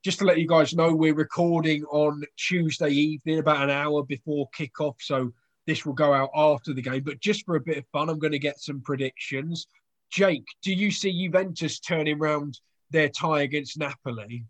just 0.04 0.20
to 0.20 0.26
let 0.26 0.38
you 0.38 0.48
guys 0.48 0.74
know, 0.74 0.96
we're 0.96 1.14
recording 1.14 1.84
on 1.86 2.24
Tuesday 2.38 2.92
evening, 2.92 3.40
about 3.40 3.62
an 3.62 3.70
hour 3.70 4.04
before 4.04 4.50
kickoff, 4.58 4.96
so 5.02 5.34
this 5.66 5.86
will 5.86 5.94
go 5.94 6.14
out 6.14 6.30
after 6.34 6.74
the 6.74 6.82
game. 6.82 7.04
But 7.04 7.20
just 7.20 7.44
for 7.46 7.58
a 7.58 7.62
bit 7.62 7.78
of 7.78 7.86
fun, 7.92 8.10
I'm 8.10 8.20
going 8.20 8.32
to 8.32 8.40
get 8.40 8.60
some 8.60 8.80
predictions. 8.80 9.68
Jake, 10.10 10.46
do 10.62 10.74
you 10.74 10.92
see 10.92 11.12
Juventus 11.12 11.80
turning 11.80 12.20
around 12.20 12.62
their 12.90 13.10
tie 13.10 13.42
against 13.42 13.78
Napoli? 13.78 14.46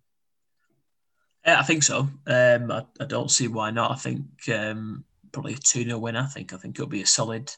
Yeah, 1.47 1.61
I 1.61 1.63
think 1.63 1.81
so. 1.81 2.09
Um, 2.27 2.71
I, 2.71 2.83
I, 2.99 3.05
don't 3.05 3.31
see 3.31 3.47
why 3.47 3.71
not. 3.71 3.91
I 3.91 3.95
think 3.95 4.25
um, 4.53 5.05
probably 5.31 5.53
a 5.53 5.57
2 5.57 5.85
0 5.85 5.97
win. 5.97 6.17
I 6.17 6.25
think 6.25 6.51
I 6.51 6.57
think 6.57 6.75
it'll 6.75 6.89
be 6.89 7.03
a 7.03 7.07
solid 7.07 7.49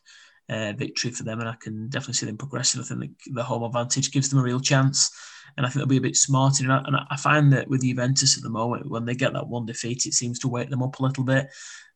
uh, 0.48 0.74
victory 0.74 1.10
for 1.10 1.24
them, 1.24 1.40
and 1.40 1.50
I 1.50 1.56
can 1.60 1.90
definitely 1.90 2.14
see 2.14 2.28
them 2.28 2.38
progressing. 2.38 2.82
I 2.82 2.84
think 2.84 3.18
the 3.34 3.44
home 3.44 3.64
advantage 3.64 4.12
gives 4.12 4.30
them 4.30 4.38
a 4.38 4.44
real 4.44 4.60
chance, 4.60 5.10
and 5.58 5.66
I 5.66 5.70
think 5.70 5.80
they'll 5.80 5.88
be 5.88 5.98
a 5.98 6.02
bit 6.02 6.16
smarter. 6.16 6.64
And 6.64 6.72
I, 6.72 6.84
and 6.86 6.98
I 7.10 7.16
find 7.16 7.52
that 7.54 7.68
with 7.68 7.82
Juventus 7.82 8.38
at 8.38 8.44
the 8.44 8.50
moment, 8.50 8.92
when 8.92 9.06
they 9.06 9.16
get 9.16 9.34
that 9.34 9.48
one 9.48 9.66
defeat, 9.66 10.06
it 10.06 10.14
seems 10.14 10.38
to 10.40 10.48
wake 10.48 10.70
them 10.70 10.84
up 10.84 11.00
a 11.00 11.04
little 11.04 11.24
bit, 11.24 11.48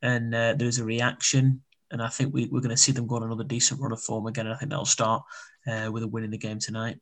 and 0.02 0.34
uh, 0.34 0.56
there's 0.58 0.80
a 0.80 0.86
reaction. 0.86 1.62
And 1.92 2.02
I 2.02 2.10
think 2.10 2.34
we, 2.34 2.48
we're 2.48 2.62
going 2.62 2.72
to 2.72 2.78
see 2.78 2.92
them 2.92 3.06
go 3.06 3.18
on 3.18 3.24
another 3.24 3.44
decent 3.44 3.80
run 3.80 3.92
of 3.92 4.02
form 4.02 4.26
again. 4.26 4.48
And 4.48 4.56
I 4.56 4.58
think 4.58 4.72
that'll 4.72 4.86
start 4.86 5.22
uh, 5.68 5.92
with 5.94 6.02
a 6.02 6.08
win 6.08 6.24
in 6.24 6.32
the 6.32 6.40
game 6.40 6.58
tonight. 6.58 6.98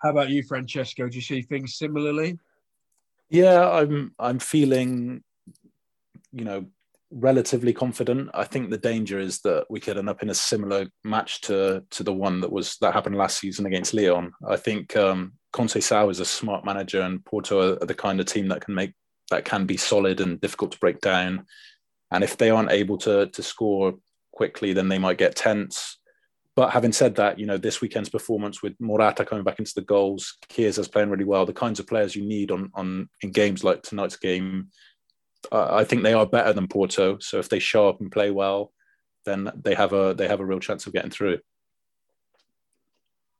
How 0.00 0.10
about 0.10 0.28
you, 0.28 0.44
Francesco? 0.44 1.08
Do 1.08 1.16
you 1.16 1.22
see 1.22 1.42
things 1.42 1.76
similarly? 1.76 2.38
Yeah, 3.28 3.68
I'm 3.68 4.14
I'm 4.18 4.38
feeling, 4.38 5.22
you 6.32 6.44
know, 6.44 6.66
relatively 7.10 7.72
confident. 7.72 8.30
I 8.34 8.44
think 8.44 8.70
the 8.70 8.78
danger 8.78 9.18
is 9.18 9.40
that 9.40 9.66
we 9.70 9.80
could 9.80 9.98
end 9.98 10.08
up 10.08 10.22
in 10.22 10.30
a 10.30 10.34
similar 10.34 10.86
match 11.04 11.40
to 11.42 11.84
to 11.90 12.02
the 12.02 12.12
one 12.12 12.40
that 12.40 12.52
was 12.52 12.76
that 12.80 12.94
happened 12.94 13.16
last 13.16 13.38
season 13.38 13.66
against 13.66 13.94
Lyon. 13.94 14.32
I 14.48 14.56
think 14.56 14.96
um, 14.96 15.32
Conceição 15.52 16.10
is 16.10 16.20
a 16.20 16.24
smart 16.24 16.64
manager, 16.64 17.02
and 17.02 17.24
Porto 17.24 17.76
are 17.80 17.86
the 17.86 17.94
kind 17.94 18.20
of 18.20 18.26
team 18.26 18.48
that 18.48 18.64
can 18.64 18.74
make 18.74 18.92
that 19.30 19.44
can 19.44 19.66
be 19.66 19.76
solid 19.76 20.20
and 20.20 20.40
difficult 20.40 20.72
to 20.72 20.78
break 20.78 21.00
down. 21.00 21.46
And 22.12 22.22
if 22.22 22.36
they 22.36 22.50
aren't 22.50 22.72
able 22.72 22.98
to 22.98 23.26
to 23.26 23.42
score 23.42 23.94
quickly, 24.32 24.72
then 24.72 24.88
they 24.88 24.98
might 24.98 25.18
get 25.18 25.34
tense. 25.34 25.95
But 26.56 26.70
having 26.70 26.92
said 26.92 27.16
that, 27.16 27.38
you 27.38 27.44
know, 27.44 27.58
this 27.58 27.82
weekend's 27.82 28.08
performance 28.08 28.62
with 28.62 28.74
Morata 28.80 29.26
coming 29.26 29.44
back 29.44 29.58
into 29.58 29.74
the 29.74 29.82
goals, 29.82 30.38
Chiesa's 30.48 30.88
playing 30.88 31.10
really 31.10 31.24
well, 31.24 31.44
the 31.44 31.52
kinds 31.52 31.78
of 31.78 31.86
players 31.86 32.16
you 32.16 32.24
need 32.24 32.50
on 32.50 32.70
on 32.74 33.08
in 33.20 33.30
games 33.30 33.62
like 33.62 33.82
tonight's 33.82 34.16
game, 34.16 34.68
I 35.52 35.84
think 35.84 36.02
they 36.02 36.14
are 36.14 36.26
better 36.26 36.54
than 36.54 36.66
Porto. 36.66 37.18
So 37.20 37.38
if 37.38 37.50
they 37.50 37.58
show 37.58 37.88
up 37.88 38.00
and 38.00 38.10
play 38.10 38.30
well, 38.30 38.72
then 39.26 39.50
they 39.62 39.74
have 39.74 39.92
a 39.92 40.14
they 40.14 40.26
have 40.26 40.40
a 40.40 40.46
real 40.46 40.58
chance 40.58 40.86
of 40.86 40.94
getting 40.94 41.10
through. 41.10 41.38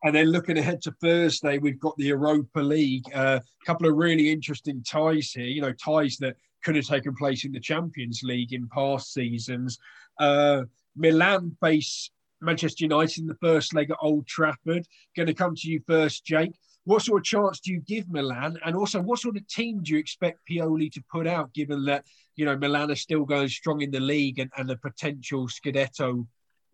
And 0.04 0.14
then 0.14 0.26
looking 0.26 0.58
ahead 0.58 0.82
to 0.82 0.92
Thursday, 1.00 1.56
we've 1.56 1.80
got 1.80 1.96
the 1.96 2.04
Europa 2.04 2.60
League. 2.60 3.06
A 3.14 3.18
uh, 3.18 3.40
couple 3.64 3.88
of 3.88 3.96
really 3.96 4.30
interesting 4.30 4.84
ties 4.84 5.32
here. 5.32 5.46
You 5.46 5.62
know, 5.62 5.72
ties 5.72 6.18
that 6.18 6.36
could 6.62 6.76
have 6.76 6.84
taken 6.84 7.14
place 7.14 7.46
in 7.46 7.52
the 7.52 7.60
Champions 7.60 8.20
League 8.22 8.52
in 8.52 8.68
past 8.68 9.14
seasons. 9.14 9.78
Uh, 10.20 10.64
Milan 10.96 11.56
face 11.62 12.10
Manchester 12.40 12.84
United 12.84 13.22
in 13.22 13.26
the 13.26 13.36
first 13.40 13.74
leg 13.74 13.90
at 13.90 13.96
Old 14.00 14.26
Trafford. 14.26 14.86
Going 15.16 15.26
to 15.26 15.34
come 15.34 15.54
to 15.54 15.70
you 15.70 15.80
first, 15.86 16.24
Jake. 16.24 16.54
What 16.84 17.02
sort 17.02 17.20
of 17.20 17.24
chance 17.24 17.58
do 17.58 17.72
you 17.72 17.80
give 17.80 18.08
Milan? 18.08 18.58
And 18.64 18.76
also, 18.76 19.02
what 19.02 19.18
sort 19.18 19.36
of 19.36 19.46
team 19.48 19.82
do 19.82 19.92
you 19.92 19.98
expect 19.98 20.46
Pioli 20.48 20.92
to 20.92 21.02
put 21.10 21.26
out, 21.26 21.52
given 21.52 21.84
that, 21.86 22.04
you 22.36 22.44
know, 22.44 22.56
Milan 22.56 22.92
are 22.92 22.96
still 22.96 23.24
going 23.24 23.48
strong 23.48 23.80
in 23.80 23.90
the 23.90 23.98
league 23.98 24.38
and, 24.38 24.50
and 24.56 24.68
the 24.68 24.76
potential 24.76 25.48
Scudetto 25.48 26.26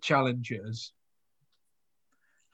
challengers? 0.02 0.92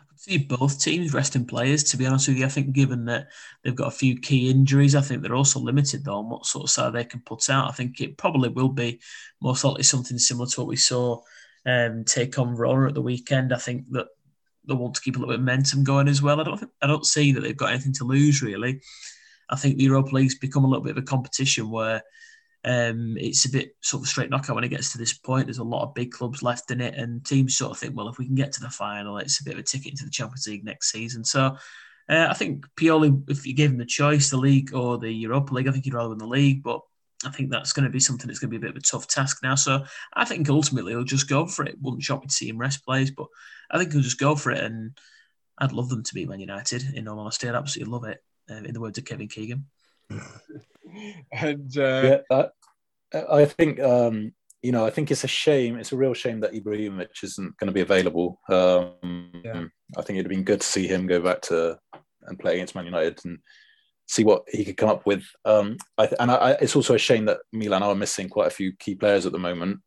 I 0.00 0.04
could 0.04 0.20
see 0.20 0.38
both 0.38 0.78
teams 0.80 1.12
resting 1.12 1.46
players, 1.46 1.82
to 1.84 1.96
be 1.96 2.06
honest 2.06 2.28
with 2.28 2.36
you. 2.36 2.46
I 2.46 2.48
think, 2.48 2.74
given 2.74 3.06
that 3.06 3.26
they've 3.64 3.74
got 3.74 3.88
a 3.88 3.96
few 3.96 4.20
key 4.20 4.50
injuries, 4.50 4.94
I 4.94 5.00
think 5.00 5.22
they're 5.22 5.34
also 5.34 5.58
limited, 5.58 6.04
though, 6.04 6.18
on 6.18 6.28
what 6.28 6.46
sort 6.46 6.62
of 6.62 6.70
side 6.70 6.92
they 6.92 7.04
can 7.04 7.22
put 7.22 7.50
out. 7.50 7.68
I 7.68 7.72
think 7.72 8.00
it 8.00 8.16
probably 8.16 8.50
will 8.50 8.68
be 8.68 9.00
most 9.42 9.64
likely 9.64 9.82
something 9.82 10.18
similar 10.18 10.46
to 10.46 10.60
what 10.60 10.68
we 10.68 10.76
saw 10.76 11.20
um, 11.68 12.04
take 12.04 12.38
on 12.38 12.56
Verona 12.56 12.88
at 12.88 12.94
the 12.94 13.02
weekend. 13.02 13.52
I 13.52 13.58
think 13.58 13.84
that 13.90 14.06
they 14.66 14.74
want 14.74 14.94
to 14.94 15.02
keep 15.02 15.16
a 15.16 15.18
little 15.18 15.32
bit 15.32 15.40
of 15.40 15.44
momentum 15.44 15.84
going 15.84 16.08
as 16.08 16.22
well. 16.22 16.40
I 16.40 16.44
don't 16.44 16.58
think, 16.58 16.72
I 16.80 16.86
don't 16.86 17.06
see 17.06 17.32
that 17.32 17.42
they've 17.42 17.56
got 17.56 17.70
anything 17.70 17.92
to 17.94 18.04
lose 18.04 18.42
really. 18.42 18.80
I 19.50 19.56
think 19.56 19.76
the 19.76 19.84
Europa 19.84 20.14
League's 20.14 20.38
become 20.38 20.64
a 20.64 20.68
little 20.68 20.84
bit 20.84 20.96
of 20.96 21.02
a 21.02 21.06
competition 21.06 21.70
where 21.70 22.02
um, 22.64 23.16
it's 23.18 23.44
a 23.44 23.50
bit 23.50 23.76
sort 23.82 24.02
of 24.02 24.08
straight 24.08 24.30
knockout 24.30 24.54
when 24.54 24.64
it 24.64 24.68
gets 24.68 24.92
to 24.92 24.98
this 24.98 25.12
point. 25.12 25.46
There's 25.46 25.58
a 25.58 25.64
lot 25.64 25.84
of 25.84 25.94
big 25.94 26.10
clubs 26.10 26.42
left 26.42 26.70
in 26.70 26.80
it, 26.80 26.94
and 26.94 27.24
teams 27.24 27.56
sort 27.56 27.72
of 27.72 27.78
think, 27.78 27.96
well, 27.96 28.08
if 28.08 28.18
we 28.18 28.26
can 28.26 28.34
get 28.34 28.52
to 28.52 28.60
the 28.60 28.68
final, 28.70 29.18
it's 29.18 29.40
a 29.40 29.44
bit 29.44 29.54
of 29.54 29.60
a 29.60 29.62
ticket 29.62 29.92
into 29.92 30.04
the 30.04 30.10
Champions 30.10 30.46
League 30.46 30.64
next 30.64 30.90
season. 30.90 31.24
So 31.24 31.56
uh, 32.08 32.26
I 32.28 32.34
think 32.34 32.66
Pioli, 32.76 33.22
if 33.30 33.46
you 33.46 33.54
gave 33.54 33.70
him 33.70 33.78
the 33.78 33.86
choice, 33.86 34.28
the 34.28 34.36
league 34.36 34.74
or 34.74 34.98
the 34.98 35.10
Europa 35.10 35.54
League, 35.54 35.68
I 35.68 35.72
think 35.72 35.84
he'd 35.84 35.94
rather 35.94 36.10
win 36.10 36.18
the 36.18 36.26
league, 36.26 36.62
but 36.62 36.80
I 37.24 37.30
think 37.30 37.50
that's 37.50 37.72
going 37.72 37.84
to 37.84 37.90
be 37.90 38.00
something 38.00 38.28
that's 38.28 38.38
going 38.38 38.50
to 38.50 38.58
be 38.58 38.64
a 38.64 38.68
bit 38.68 38.76
of 38.76 38.76
a 38.76 38.80
tough 38.80 39.08
task 39.08 39.38
now. 39.42 39.56
So 39.56 39.84
I 40.14 40.24
think 40.24 40.48
ultimately 40.48 40.92
he'll 40.92 41.04
just 41.04 41.28
go 41.28 41.46
for 41.46 41.64
it. 41.64 41.76
Wouldn't 41.80 42.02
shock 42.02 42.20
me 42.20 42.28
to 42.28 42.34
see 42.34 42.48
him 42.48 42.58
rest 42.58 42.84
players, 42.84 43.10
but 43.10 43.26
I 43.70 43.78
think 43.78 43.92
he'll 43.92 44.02
just 44.02 44.20
go 44.20 44.36
for 44.36 44.52
it. 44.52 44.62
And 44.62 44.96
I'd 45.58 45.72
love 45.72 45.88
them 45.88 46.04
to 46.04 46.14
beat 46.14 46.28
Man 46.28 46.40
United. 46.40 46.84
In 46.94 47.08
all 47.08 47.18
honesty, 47.18 47.48
I'd 47.48 47.56
absolutely 47.56 47.92
love 47.92 48.04
it. 48.04 48.22
Um, 48.50 48.64
in 48.64 48.72
the 48.72 48.80
words 48.80 48.96
of 48.98 49.04
Kevin 49.04 49.28
Keegan. 49.28 49.66
and 51.32 51.76
uh... 51.76 52.20
yeah, 52.30 52.46
I 53.30 53.44
think 53.44 53.80
um, 53.80 54.32
you 54.62 54.72
know 54.72 54.86
I 54.86 54.90
think 54.90 55.10
it's 55.10 55.24
a 55.24 55.28
shame. 55.28 55.76
It's 55.76 55.92
a 55.92 55.96
real 55.96 56.14
shame 56.14 56.40
that 56.40 56.52
Ibrahimovic 56.52 57.22
isn't 57.22 57.56
going 57.58 57.66
to 57.66 57.72
be 57.72 57.80
available. 57.80 58.40
Um, 58.48 59.32
yeah. 59.44 59.64
I 59.96 60.02
think 60.02 60.16
it'd 60.18 60.26
have 60.26 60.30
been 60.30 60.44
good 60.44 60.60
to 60.60 60.66
see 60.66 60.86
him 60.86 61.06
go 61.06 61.20
back 61.20 61.42
to 61.42 61.78
and 62.22 62.38
play 62.38 62.54
against 62.54 62.74
Man 62.74 62.84
United 62.84 63.20
and 63.24 63.38
see 64.08 64.24
what 64.24 64.44
he 64.48 64.64
could 64.64 64.76
come 64.76 64.88
up 64.88 65.06
with. 65.06 65.24
Um, 65.44 65.76
I, 65.96 66.08
and 66.18 66.30
I, 66.30 66.56
it's 66.60 66.74
also 66.74 66.94
a 66.94 66.98
shame 66.98 67.26
that 67.26 67.38
Milan 67.52 67.82
are 67.82 67.94
missing 67.94 68.28
quite 68.28 68.48
a 68.48 68.50
few 68.50 68.72
key 68.72 68.94
players 68.94 69.26
at 69.26 69.32
the 69.32 69.38
moment, 69.38 69.80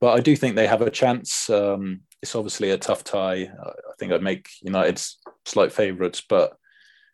but 0.00 0.16
I 0.16 0.20
do 0.20 0.36
think 0.36 0.54
they 0.54 0.66
have 0.66 0.82
a 0.82 0.90
chance. 0.90 1.50
Um, 1.50 2.02
it's 2.22 2.34
obviously 2.34 2.70
a 2.70 2.78
tough 2.78 3.04
tie. 3.04 3.42
I 3.42 3.92
think 3.98 4.12
I'd 4.12 4.22
make 4.22 4.48
United's 4.62 5.18
slight 5.44 5.72
favourites, 5.72 6.22
but 6.26 6.56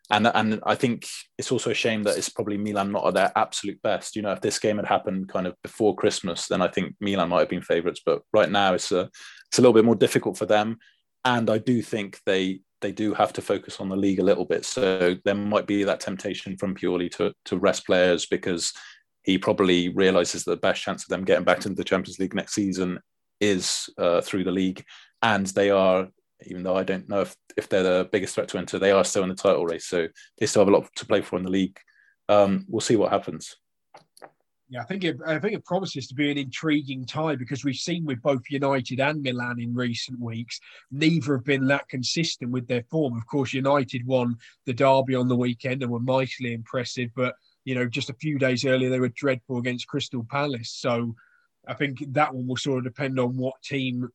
and 0.09 0.27
and 0.27 0.59
I 0.65 0.75
think 0.75 1.07
it's 1.37 1.51
also 1.51 1.71
a 1.71 1.75
shame 1.75 2.03
that 2.03 2.17
it's 2.17 2.29
probably 2.29 2.57
Milan 2.57 2.91
not 2.91 3.07
at 3.07 3.13
their 3.13 3.31
absolute 3.35 3.81
best. 3.81 4.15
You 4.15 4.21
know, 4.21 4.33
if 4.33 4.41
this 4.41 4.59
game 4.59 4.77
had 4.77 4.85
happened 4.85 5.29
kind 5.29 5.47
of 5.47 5.55
before 5.63 5.95
Christmas, 5.95 6.47
then 6.47 6.61
I 6.61 6.67
think 6.67 6.95
Milan 6.99 7.29
might 7.29 7.39
have 7.39 7.49
been 7.49 7.61
favourites. 7.61 8.01
But 8.05 8.21
right 8.33 8.49
now, 8.49 8.73
it's 8.73 8.91
a 8.91 9.09
it's 9.49 9.57
a 9.57 9.61
little 9.61 9.73
bit 9.73 9.85
more 9.85 9.95
difficult 9.95 10.37
for 10.37 10.45
them, 10.45 10.77
and 11.25 11.49
I 11.49 11.57
do 11.57 11.81
think 11.81 12.19
they 12.25 12.61
they 12.81 12.91
do 12.91 13.13
have 13.13 13.31
to 13.33 13.41
focus 13.41 13.79
on 13.79 13.89
the 13.89 13.95
league 13.95 14.19
a 14.19 14.23
little 14.23 14.45
bit. 14.45 14.65
So 14.65 15.15
there 15.23 15.35
might 15.35 15.67
be 15.67 15.83
that 15.83 15.99
temptation 15.99 16.57
from 16.57 16.75
Pioli 16.75 17.11
to 17.11 17.33
to 17.45 17.57
rest 17.57 17.85
players 17.85 18.25
because 18.25 18.73
he 19.23 19.37
probably 19.37 19.89
realizes 19.89 20.43
that 20.43 20.51
the 20.51 20.57
best 20.57 20.81
chance 20.81 21.03
of 21.03 21.09
them 21.09 21.23
getting 21.23 21.45
back 21.45 21.65
into 21.65 21.75
the 21.75 21.83
Champions 21.83 22.17
League 22.17 22.33
next 22.33 22.55
season 22.55 22.99
is 23.39 23.89
uh, 23.97 24.21
through 24.21 24.43
the 24.43 24.51
league, 24.51 24.83
and 25.21 25.47
they 25.47 25.69
are 25.69 26.07
even 26.47 26.63
though 26.63 26.75
I 26.75 26.83
don't 26.83 27.07
know 27.07 27.21
if, 27.21 27.35
if 27.55 27.69
they're 27.69 27.83
the 27.83 28.09
biggest 28.11 28.35
threat 28.35 28.47
to 28.49 28.57
Inter, 28.57 28.79
they 28.79 28.91
are 28.91 29.03
still 29.03 29.23
in 29.23 29.29
the 29.29 29.35
title 29.35 29.65
race. 29.65 29.85
So 29.85 30.07
they 30.39 30.45
still 30.45 30.61
have 30.61 30.69
a 30.69 30.75
lot 30.75 30.89
to 30.95 31.05
play 31.05 31.21
for 31.21 31.37
in 31.37 31.43
the 31.43 31.51
league. 31.51 31.77
Um, 32.29 32.65
we'll 32.67 32.81
see 32.81 32.95
what 32.95 33.11
happens. 33.11 33.55
Yeah, 34.71 34.83
I 34.83 34.85
think 34.85 35.03
it, 35.03 35.17
I 35.27 35.37
think 35.37 35.53
it 35.53 35.65
promises 35.65 36.07
to 36.07 36.15
be 36.15 36.31
an 36.31 36.37
intriguing 36.37 37.05
tie 37.05 37.35
because 37.35 37.65
we've 37.65 37.75
seen 37.75 38.05
with 38.05 38.21
both 38.21 38.41
United 38.49 39.01
and 39.01 39.21
Milan 39.21 39.59
in 39.59 39.75
recent 39.75 40.17
weeks, 40.17 40.61
neither 40.91 41.35
have 41.35 41.43
been 41.43 41.67
that 41.67 41.89
consistent 41.89 42.51
with 42.51 42.69
their 42.69 42.83
form. 42.89 43.17
Of 43.17 43.27
course, 43.27 43.51
United 43.51 44.07
won 44.07 44.37
the 44.65 44.71
derby 44.71 45.13
on 45.13 45.27
the 45.27 45.35
weekend 45.35 45.83
and 45.83 45.91
were 45.91 45.99
mightily 45.99 46.53
impressive, 46.53 47.09
but 47.17 47.35
you 47.65 47.75
know, 47.75 47.85
just 47.85 48.09
a 48.09 48.13
few 48.13 48.39
days 48.39 48.63
earlier 48.63 48.89
they 48.89 49.01
were 49.01 49.09
dreadful 49.09 49.57
against 49.57 49.89
Crystal 49.89 50.23
Palace. 50.23 50.71
So 50.71 51.15
I 51.67 51.73
think 51.73 52.01
that 52.13 52.33
one 52.33 52.47
will 52.47 52.55
sort 52.55 52.77
of 52.77 52.85
depend 52.85 53.19
on 53.19 53.35
what 53.35 53.61
team 53.61 54.07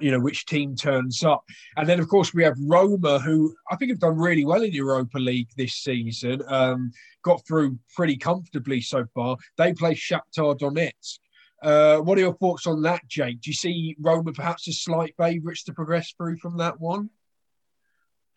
you 0.00 0.10
know 0.10 0.20
which 0.20 0.46
team 0.46 0.74
turns 0.76 1.22
up. 1.22 1.44
And 1.76 1.88
then 1.88 2.00
of 2.00 2.08
course 2.08 2.34
we 2.34 2.42
have 2.42 2.56
roma 2.60 3.18
who 3.18 3.54
i 3.70 3.76
think 3.76 3.90
have 3.90 4.00
done 4.00 4.16
really 4.16 4.44
well 4.44 4.62
in 4.62 4.72
europa 4.72 5.18
league 5.18 5.48
this 5.56 5.74
season 5.74 6.42
um, 6.48 6.90
got 7.22 7.46
through 7.46 7.78
pretty 7.94 8.16
comfortably 8.16 8.80
so 8.80 9.06
far. 9.14 9.36
They 9.56 9.72
play 9.72 9.94
shakhtar 9.94 10.58
donetsk. 10.58 11.18
Uh, 11.62 11.98
what 11.98 12.18
are 12.18 12.20
your 12.20 12.34
thoughts 12.34 12.66
on 12.66 12.82
that 12.82 13.06
jake? 13.08 13.40
Do 13.40 13.50
you 13.50 13.54
see 13.54 13.96
roma 14.00 14.32
perhaps 14.32 14.68
as 14.68 14.80
slight 14.80 15.14
favourites 15.16 15.64
to 15.64 15.72
progress 15.72 16.12
through 16.16 16.36
from 16.38 16.58
that 16.58 16.80
one? 16.80 17.10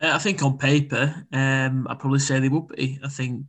Uh, 0.01 0.11
i 0.13 0.17
think 0.17 0.41
on 0.41 0.57
paper 0.57 1.25
um, 1.33 1.85
i'd 1.89 1.99
probably 1.99 2.19
say 2.19 2.39
they 2.39 2.49
would 2.49 2.69
be. 2.69 2.99
I 3.03 3.09
think 3.09 3.45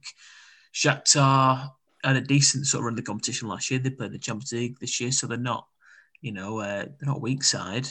shakhtar 0.74 1.70
had 2.02 2.16
a 2.16 2.20
decent 2.20 2.66
sort 2.66 2.80
of 2.80 2.84
run 2.86 2.92
of 2.94 2.96
the 2.96 3.02
competition 3.02 3.48
last 3.48 3.70
year. 3.70 3.78
They 3.78 3.90
played 3.90 4.12
the 4.12 4.18
champions 4.18 4.52
league 4.52 4.78
this 4.80 5.00
year 5.00 5.12
so 5.12 5.26
they're 5.26 5.36
not 5.36 5.66
you 6.20 6.32
know, 6.32 6.60
uh, 6.60 6.84
they're 6.84 7.08
not 7.08 7.20
weak 7.20 7.42
side, 7.42 7.88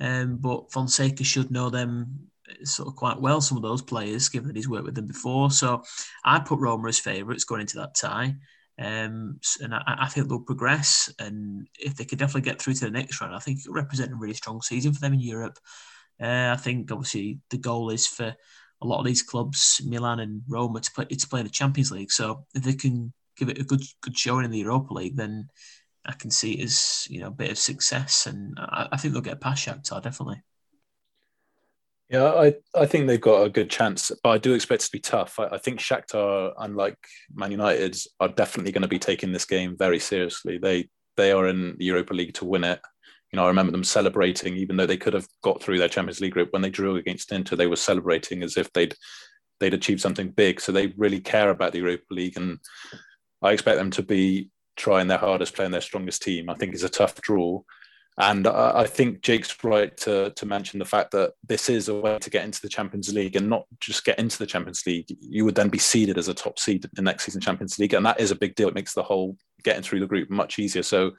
um, 0.00 0.36
but 0.36 0.72
Fonseca 0.72 1.24
should 1.24 1.50
know 1.50 1.70
them 1.70 2.28
uh, 2.48 2.64
sort 2.64 2.88
of 2.88 2.96
quite 2.96 3.20
well. 3.20 3.40
Some 3.40 3.56
of 3.56 3.62
those 3.62 3.82
players, 3.82 4.28
given 4.28 4.48
that 4.48 4.56
he's 4.56 4.68
worked 4.68 4.84
with 4.84 4.94
them 4.94 5.06
before. 5.06 5.50
So 5.50 5.82
I 6.24 6.40
put 6.40 6.60
Roma 6.60 6.88
as 6.88 6.98
favourites 6.98 7.44
going 7.44 7.62
into 7.62 7.78
that 7.78 7.94
tie. 7.94 8.34
Um, 8.78 9.38
and 9.60 9.74
I, 9.74 9.82
I, 9.86 10.08
think 10.08 10.28
they'll 10.28 10.40
progress. 10.40 11.12
And 11.18 11.68
if 11.78 11.96
they 11.96 12.06
could 12.06 12.18
definitely 12.18 12.48
get 12.48 12.62
through 12.62 12.74
to 12.74 12.86
the 12.86 12.90
next 12.90 13.20
round, 13.20 13.34
I 13.34 13.38
think 13.38 13.58
it 13.58 13.68
will 13.68 13.74
represent 13.74 14.10
a 14.10 14.16
really 14.16 14.34
strong 14.34 14.62
season 14.62 14.94
for 14.94 15.00
them 15.00 15.12
in 15.12 15.20
Europe. 15.20 15.58
Uh, 16.20 16.54
I 16.54 16.56
think 16.56 16.90
obviously 16.90 17.40
the 17.50 17.58
goal 17.58 17.90
is 17.90 18.06
for 18.06 18.34
a 18.82 18.86
lot 18.86 18.98
of 18.98 19.04
these 19.04 19.22
clubs, 19.22 19.82
Milan 19.84 20.20
and 20.20 20.42
Roma, 20.48 20.80
to 20.80 20.90
play 20.92 21.04
to 21.04 21.28
play 21.28 21.40
in 21.40 21.46
the 21.46 21.52
Champions 21.52 21.90
League. 21.90 22.10
So 22.10 22.46
if 22.54 22.62
they 22.62 22.72
can 22.72 23.12
give 23.36 23.48
it 23.48 23.58
a 23.58 23.64
good 23.64 23.82
good 24.00 24.16
showing 24.16 24.44
in 24.44 24.50
the 24.50 24.58
Europa 24.58 24.92
League, 24.94 25.16
then 25.16 25.48
I 26.06 26.12
can 26.12 26.30
see 26.30 26.54
it 26.54 26.64
as 26.64 27.06
you 27.10 27.20
know 27.20 27.28
a 27.28 27.32
bit 27.32 27.50
of 27.50 27.58
success, 27.58 28.26
and 28.26 28.56
I, 28.58 28.88
I 28.92 28.96
think 28.96 29.12
they'll 29.12 29.22
get 29.22 29.40
past 29.40 29.66
Shakhtar 29.66 30.02
definitely. 30.02 30.42
Yeah, 32.08 32.24
I, 32.24 32.54
I 32.74 32.86
think 32.86 33.06
they've 33.06 33.20
got 33.20 33.44
a 33.44 33.48
good 33.48 33.70
chance, 33.70 34.10
but 34.24 34.30
I 34.30 34.38
do 34.38 34.52
expect 34.52 34.82
it 34.82 34.86
to 34.86 34.92
be 34.92 34.98
tough. 34.98 35.38
I, 35.38 35.46
I 35.46 35.58
think 35.58 35.78
Shakhtar, 35.78 36.52
unlike 36.58 36.98
Man 37.32 37.52
United, 37.52 37.96
are 38.18 38.28
definitely 38.28 38.72
going 38.72 38.82
to 38.82 38.88
be 38.88 38.98
taking 38.98 39.30
this 39.30 39.44
game 39.44 39.76
very 39.78 40.00
seriously. 40.00 40.58
They 40.58 40.88
they 41.16 41.32
are 41.32 41.46
in 41.46 41.76
the 41.78 41.84
Europa 41.84 42.14
League 42.14 42.34
to 42.34 42.44
win 42.44 42.64
it. 42.64 42.80
You 43.32 43.36
know, 43.36 43.44
I 43.44 43.48
remember 43.48 43.70
them 43.70 43.84
celebrating, 43.84 44.56
even 44.56 44.76
though 44.76 44.86
they 44.86 44.96
could 44.96 45.14
have 45.14 45.28
got 45.42 45.62
through 45.62 45.78
their 45.78 45.88
Champions 45.88 46.20
League 46.20 46.32
group 46.32 46.52
when 46.52 46.62
they 46.62 46.70
drew 46.70 46.96
against 46.96 47.30
Inter. 47.30 47.54
They 47.54 47.68
were 47.68 47.76
celebrating 47.76 48.42
as 48.42 48.56
if 48.56 48.72
they'd 48.72 48.94
they'd 49.60 49.74
achieved 49.74 50.00
something 50.00 50.30
big. 50.30 50.60
So 50.60 50.72
they 50.72 50.88
really 50.96 51.20
care 51.20 51.50
about 51.50 51.72
the 51.72 51.78
Europa 51.78 52.06
League, 52.10 52.36
and 52.36 52.58
I 53.40 53.52
expect 53.52 53.78
them 53.78 53.90
to 53.92 54.02
be 54.02 54.50
trying 54.76 55.08
their 55.08 55.18
hardest, 55.18 55.54
playing 55.54 55.72
their 55.72 55.80
strongest 55.80 56.22
team. 56.22 56.50
I 56.50 56.54
think 56.54 56.74
is 56.74 56.84
a 56.84 56.88
tough 56.88 57.20
draw. 57.20 57.62
And 58.18 58.46
I, 58.46 58.86
think 58.86 59.22
Jake's 59.22 59.56
right 59.64 59.96
to, 59.98 60.30
to 60.36 60.46
mention 60.46 60.78
the 60.78 60.84
fact 60.84 61.12
that 61.12 61.32
this 61.46 61.70
is 61.70 61.88
a 61.88 61.94
way 61.94 62.18
to 62.18 62.28
get 62.28 62.44
into 62.44 62.60
the 62.60 62.68
Champions 62.68 63.14
League 63.14 63.34
and 63.34 63.48
not 63.48 63.64
just 63.80 64.04
get 64.04 64.18
into 64.18 64.36
the 64.36 64.46
Champions 64.46 64.82
League. 64.86 65.06
You 65.20 65.46
would 65.46 65.54
then 65.54 65.70
be 65.70 65.78
seeded 65.78 66.18
as 66.18 66.28
a 66.28 66.34
top 66.34 66.58
seed 66.58 66.86
in 66.98 67.04
next 67.04 67.24
season 67.24 67.40
Champions 67.40 67.78
League. 67.78 67.94
And 67.94 68.04
that 68.04 68.20
is 68.20 68.30
a 68.30 68.36
big 68.36 68.56
deal. 68.56 68.68
It 68.68 68.74
makes 68.74 68.92
the 68.92 69.02
whole 69.02 69.38
getting 69.62 69.82
through 69.82 70.00
the 70.00 70.06
group 70.06 70.28
much 70.28 70.58
easier. 70.58 70.82
So 70.82 71.12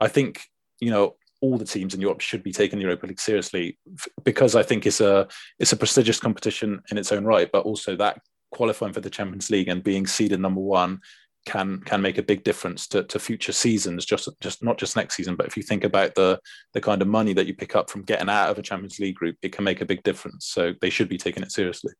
I 0.00 0.08
think, 0.08 0.40
you 0.80 0.90
know, 0.90 1.16
all 1.42 1.58
the 1.58 1.66
teams 1.66 1.92
in 1.92 2.00
Europe 2.00 2.22
should 2.22 2.42
be 2.42 2.52
taking 2.52 2.78
the 2.78 2.84
Europa 2.84 3.06
League 3.06 3.20
seriously 3.20 3.78
because 4.24 4.56
I 4.56 4.62
think 4.62 4.86
it's 4.86 5.00
a 5.00 5.28
it's 5.58 5.72
a 5.72 5.76
prestigious 5.76 6.18
competition 6.18 6.80
in 6.90 6.98
its 6.98 7.12
own 7.12 7.24
right, 7.24 7.50
but 7.52 7.64
also 7.64 7.94
that 7.96 8.22
qualifying 8.50 8.92
for 8.92 9.00
the 9.00 9.10
Champions 9.10 9.50
League 9.50 9.68
and 9.68 9.84
being 9.84 10.06
seeded 10.06 10.40
number 10.40 10.60
one 10.60 11.00
can 11.48 11.80
can 11.80 12.02
make 12.02 12.18
a 12.18 12.22
big 12.22 12.44
difference 12.44 12.86
to, 12.86 13.02
to 13.04 13.18
future 13.18 13.52
seasons 13.52 14.04
just 14.04 14.28
just 14.40 14.62
not 14.62 14.78
just 14.78 14.96
next 14.96 15.16
season 15.16 15.34
but 15.34 15.46
if 15.46 15.56
you 15.56 15.62
think 15.62 15.82
about 15.82 16.14
the 16.14 16.38
the 16.74 16.80
kind 16.80 17.00
of 17.02 17.08
money 17.08 17.32
that 17.32 17.46
you 17.46 17.54
pick 17.54 17.74
up 17.74 17.90
from 17.90 18.02
getting 18.02 18.28
out 18.28 18.50
of 18.50 18.58
a 18.58 18.62
champions 18.62 18.98
league 18.98 19.14
group 19.14 19.36
it 19.42 19.52
can 19.52 19.64
make 19.64 19.80
a 19.80 19.86
big 19.86 20.02
difference. 20.02 20.46
So 20.46 20.74
they 20.80 20.90
should 20.90 21.08
be 21.08 21.18
taking 21.18 21.42
it 21.42 21.52
seriously. 21.52 21.92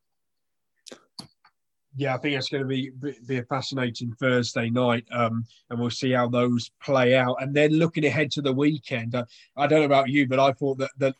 Yeah, 1.96 2.14
I 2.14 2.18
think 2.18 2.36
it's 2.36 2.48
going 2.48 2.62
to 2.62 2.68
be 2.68 2.92
be 3.26 3.38
a 3.38 3.42
fascinating 3.44 4.14
Thursday 4.20 4.70
night, 4.70 5.04
um, 5.10 5.44
and 5.68 5.80
we'll 5.80 5.90
see 5.90 6.12
how 6.12 6.28
those 6.28 6.70
play 6.80 7.16
out. 7.16 7.36
And 7.40 7.52
then 7.52 7.72
looking 7.72 8.04
ahead 8.04 8.30
to 8.32 8.42
the 8.42 8.52
weekend, 8.52 9.16
uh, 9.16 9.24
I 9.56 9.66
don't 9.66 9.80
know 9.80 9.86
about 9.86 10.08
you, 10.08 10.28
but 10.28 10.38
I 10.38 10.52
thought 10.52 10.78
that 10.78 10.90
the 10.98 11.12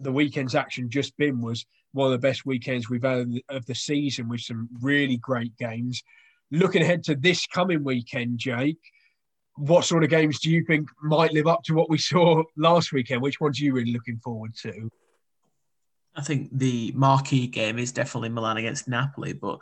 the 0.00 0.10
weekend's 0.10 0.56
action 0.56 0.90
just 0.90 1.16
been 1.16 1.40
was 1.40 1.64
one 1.92 2.06
of 2.06 2.12
the 2.12 2.26
best 2.26 2.44
weekends 2.44 2.90
we've 2.90 3.04
had 3.04 3.40
of 3.48 3.64
the 3.66 3.74
season, 3.74 4.28
with 4.28 4.40
some 4.40 4.68
really 4.80 5.18
great 5.18 5.56
games 5.58 6.02
looking 6.50 6.82
ahead 6.82 7.04
to 7.04 7.14
this 7.14 7.46
coming 7.46 7.84
weekend, 7.84 8.38
Jake, 8.38 8.78
what 9.56 9.84
sort 9.84 10.04
of 10.04 10.10
games 10.10 10.40
do 10.40 10.50
you 10.50 10.64
think 10.64 10.88
might 11.02 11.32
live 11.32 11.46
up 11.46 11.62
to 11.64 11.74
what 11.74 11.90
we 11.90 11.98
saw 11.98 12.42
last 12.56 12.92
weekend? 12.92 13.22
Which 13.22 13.40
ones 13.40 13.60
are 13.60 13.64
you 13.64 13.72
really 13.72 13.92
looking 13.92 14.18
forward 14.18 14.54
to? 14.62 14.90
I 16.16 16.22
think 16.22 16.48
the 16.50 16.92
marquee 16.94 17.46
game 17.46 17.78
is 17.78 17.92
definitely 17.92 18.30
Milan 18.30 18.56
against 18.56 18.88
Napoli, 18.88 19.34
but 19.34 19.58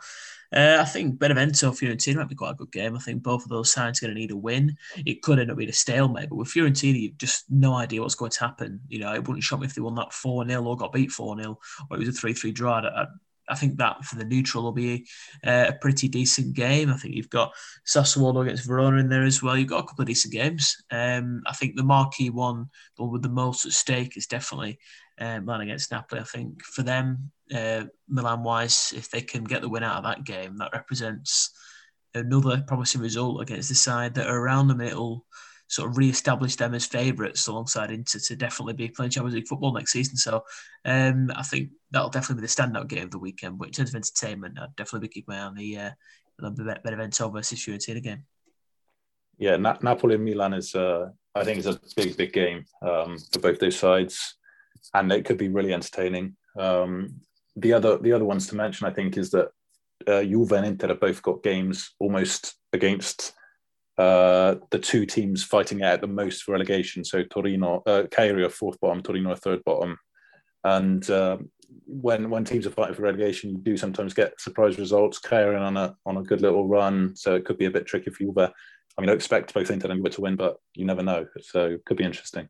uh, 0.55 0.77
I 0.79 0.85
think 0.85 1.19
Benevento 1.19 1.71
Fiorentina 1.71 2.15
might 2.15 2.29
be 2.29 2.35
quite 2.35 2.51
a 2.51 2.55
good 2.55 2.71
game. 2.71 2.95
I 2.95 2.99
think 2.99 3.21
both 3.23 3.43
of 3.43 3.49
those 3.49 3.73
sides 3.73 4.01
are 4.01 4.05
going 4.05 4.15
to 4.15 4.21
need 4.21 4.31
a 4.31 4.37
win. 4.37 4.77
It 5.05 5.21
could 5.21 5.37
end 5.37 5.51
up 5.51 5.57
being 5.57 5.69
a 5.69 5.73
stalemate, 5.73 6.29
but 6.29 6.37
with 6.37 6.47
Fiorentina, 6.47 7.01
you've 7.01 7.17
just 7.17 7.43
no 7.49 7.73
idea 7.73 8.01
what's 8.01 8.15
going 8.15 8.31
to 8.31 8.39
happen. 8.39 8.79
You 8.87 8.99
know, 8.99 9.13
it 9.13 9.27
wouldn't 9.27 9.43
shock 9.43 9.59
me 9.59 9.67
if 9.67 9.75
they 9.75 9.81
won 9.81 9.95
that 9.95 10.13
4 10.13 10.47
0 10.47 10.63
or 10.63 10.77
got 10.77 10.93
beat 10.93 11.11
4 11.11 11.37
0 11.37 11.59
or 11.89 11.97
it 11.97 11.99
was 11.99 12.07
a 12.07 12.13
3 12.13 12.33
3 12.33 12.51
draw. 12.53 12.79
I, 12.79 13.07
I 13.47 13.55
think 13.55 13.77
that 13.77 14.03
for 14.03 14.15
the 14.15 14.25
neutral 14.25 14.63
will 14.63 14.71
be 14.71 15.07
uh, 15.45 15.65
a 15.69 15.73
pretty 15.73 16.07
decent 16.07 16.53
game. 16.53 16.89
I 16.89 16.97
think 16.97 17.15
you've 17.15 17.29
got 17.29 17.53
Sassuolo 17.85 18.41
against 18.41 18.65
Verona 18.65 18.97
in 18.97 19.09
there 19.09 19.23
as 19.23 19.41
well. 19.41 19.57
You've 19.57 19.69
got 19.69 19.83
a 19.83 19.87
couple 19.87 20.01
of 20.01 20.07
decent 20.07 20.33
games. 20.33 20.75
Um, 20.91 21.43
I 21.45 21.53
think 21.53 21.75
the 21.75 21.83
marquee 21.83 22.29
one, 22.29 22.69
the 22.97 23.03
one 23.03 23.11
with 23.11 23.21
the 23.21 23.29
most 23.29 23.65
at 23.65 23.71
stake, 23.71 24.17
is 24.17 24.27
definitely 24.27 24.79
uh, 25.19 25.39
Milan 25.41 25.61
against 25.61 25.91
Napoli. 25.91 26.21
I 26.21 26.25
think 26.25 26.63
for 26.63 26.83
them, 26.83 27.31
uh, 27.53 27.85
Milan 28.07 28.43
wise, 28.43 28.93
if 28.95 29.09
they 29.11 29.21
can 29.21 29.43
get 29.43 29.61
the 29.61 29.69
win 29.69 29.83
out 29.83 29.97
of 29.97 30.03
that 30.03 30.23
game, 30.23 30.57
that 30.57 30.73
represents 30.73 31.51
another 32.13 32.63
promising 32.65 33.01
result 33.01 33.41
against 33.41 33.69
the 33.69 33.75
side 33.75 34.15
that 34.15 34.27
are 34.27 34.39
around 34.39 34.67
them. 34.67 34.81
It'll 34.81 35.25
sort 35.67 35.89
of 35.89 35.97
re-establish 35.97 36.55
them 36.55 36.73
as 36.73 36.85
favourites 36.85 37.47
alongside 37.47 37.91
Inter 37.91 38.19
to 38.19 38.35
definitely 38.35 38.73
be 38.73 38.87
playing 38.87 39.11
Champions 39.11 39.35
League 39.35 39.47
football 39.47 39.73
next 39.73 39.91
season. 39.91 40.15
So 40.15 40.43
um, 40.85 41.31
I 41.35 41.43
think 41.43 41.71
that'll 41.91 42.09
definitely 42.09 42.41
be 42.41 42.47
the 42.47 42.53
standout 42.53 42.87
game 42.87 43.03
of 43.03 43.11
the 43.11 43.19
weekend. 43.19 43.57
But 43.57 43.69
in 43.69 43.73
terms 43.73 43.89
of 43.89 43.95
entertainment, 43.95 44.59
I'd 44.59 44.75
definitely 44.75 45.07
be 45.07 45.13
keeping 45.13 45.35
my 45.35 45.41
eye 45.41 45.45
on 45.45 45.55
the 45.55 45.77
uh, 45.77 45.91
Benevento 46.83 47.29
versus 47.29 47.59
Fiorentina 47.59 48.03
game. 48.03 48.23
Yeah, 49.37 49.57
Na- 49.57 49.77
Napoli 49.81 50.15
and 50.15 50.23
Milan 50.23 50.53
is, 50.53 50.75
uh, 50.75 51.09
I 51.33 51.43
think, 51.43 51.59
is 51.59 51.65
a 51.65 51.79
big, 51.95 52.15
big 52.15 52.31
game 52.31 52.65
um, 52.81 53.17
for 53.33 53.39
both 53.39 53.59
those 53.59 53.77
sides, 53.77 54.37
and 54.93 55.11
it 55.11 55.25
could 55.25 55.37
be 55.37 55.49
really 55.49 55.73
entertaining. 55.73 56.35
Um, 56.57 57.21
the 57.55 57.73
other, 57.73 57.97
the 57.97 58.13
other 58.13 58.25
ones 58.25 58.47
to 58.47 58.55
mention, 58.55 58.87
I 58.87 58.91
think, 58.91 59.17
is 59.17 59.31
that 59.31 59.49
uh, 60.07 60.23
Juve 60.23 60.51
and 60.53 60.65
Inter 60.65 60.89
have 60.89 60.99
both 60.99 61.21
got 61.21 61.43
games 61.43 61.95
almost 61.99 62.55
against 62.71 63.33
uh, 63.97 64.55
the 64.71 64.79
two 64.79 65.05
teams 65.05 65.43
fighting 65.43 65.83
out 65.83 66.01
the 66.01 66.07
most 66.07 66.43
for 66.43 66.51
relegation. 66.51 67.03
So 67.05 67.23
Torino, 67.23 67.81
uh, 67.85 68.03
Cagliari 68.11 68.43
are 68.43 68.49
fourth 68.49 68.79
bottom, 68.79 69.01
Torino 69.01 69.31
are 69.31 69.37
third 69.37 69.63
bottom, 69.63 69.97
and 70.63 71.09
uh, 71.09 71.37
when 71.85 72.29
when 72.29 72.45
teams 72.45 72.65
are 72.67 72.71
fighting 72.71 72.95
for 72.95 73.03
relegation, 73.03 73.51
you 73.51 73.57
do 73.57 73.77
sometimes 73.77 74.13
get 74.13 74.39
surprise 74.39 74.77
results. 74.77 75.19
Cagliari 75.19 75.57
on 75.57 75.77
a 75.77 75.95
on 76.05 76.17
a 76.17 76.23
good 76.23 76.41
little 76.41 76.67
run, 76.67 77.15
so 77.15 77.35
it 77.35 77.45
could 77.45 77.57
be 77.57 77.65
a 77.65 77.71
bit 77.71 77.85
tricky 77.85 78.09
for 78.09 78.23
Juve. 78.23 78.51
I 78.97 79.01
mean, 79.01 79.09
I 79.09 79.13
expect 79.13 79.53
both 79.53 79.71
Inter 79.71 79.91
and 79.91 80.03
Juve 80.03 80.15
to 80.15 80.21
win, 80.21 80.35
but 80.35 80.57
you 80.73 80.85
never 80.85 81.03
know. 81.03 81.27
So 81.41 81.67
it 81.71 81.85
could 81.85 81.97
be 81.97 82.05
interesting. 82.05 82.47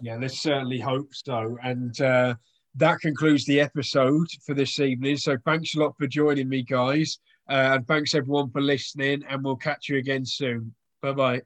Yeah, 0.00 0.16
let's 0.16 0.42
certainly 0.42 0.80
hope 0.80 1.10
so. 1.12 1.56
And 1.62 1.98
uh, 2.00 2.34
that 2.76 3.00
concludes 3.00 3.44
the 3.44 3.60
episode 3.60 4.26
for 4.44 4.54
this 4.54 4.80
evening. 4.80 5.16
So 5.16 5.36
thanks 5.44 5.74
a 5.76 5.78
lot 5.78 5.94
for 5.96 6.06
joining 6.06 6.48
me, 6.48 6.62
guys. 6.62 7.18
Uh, 7.48 7.74
and 7.76 7.86
thanks 7.86 8.14
everyone 8.14 8.50
for 8.50 8.60
listening. 8.60 9.22
And 9.28 9.44
we'll 9.44 9.56
catch 9.56 9.88
you 9.88 9.98
again 9.98 10.24
soon. 10.24 10.74
Bye 11.00 11.12
bye. 11.12 11.42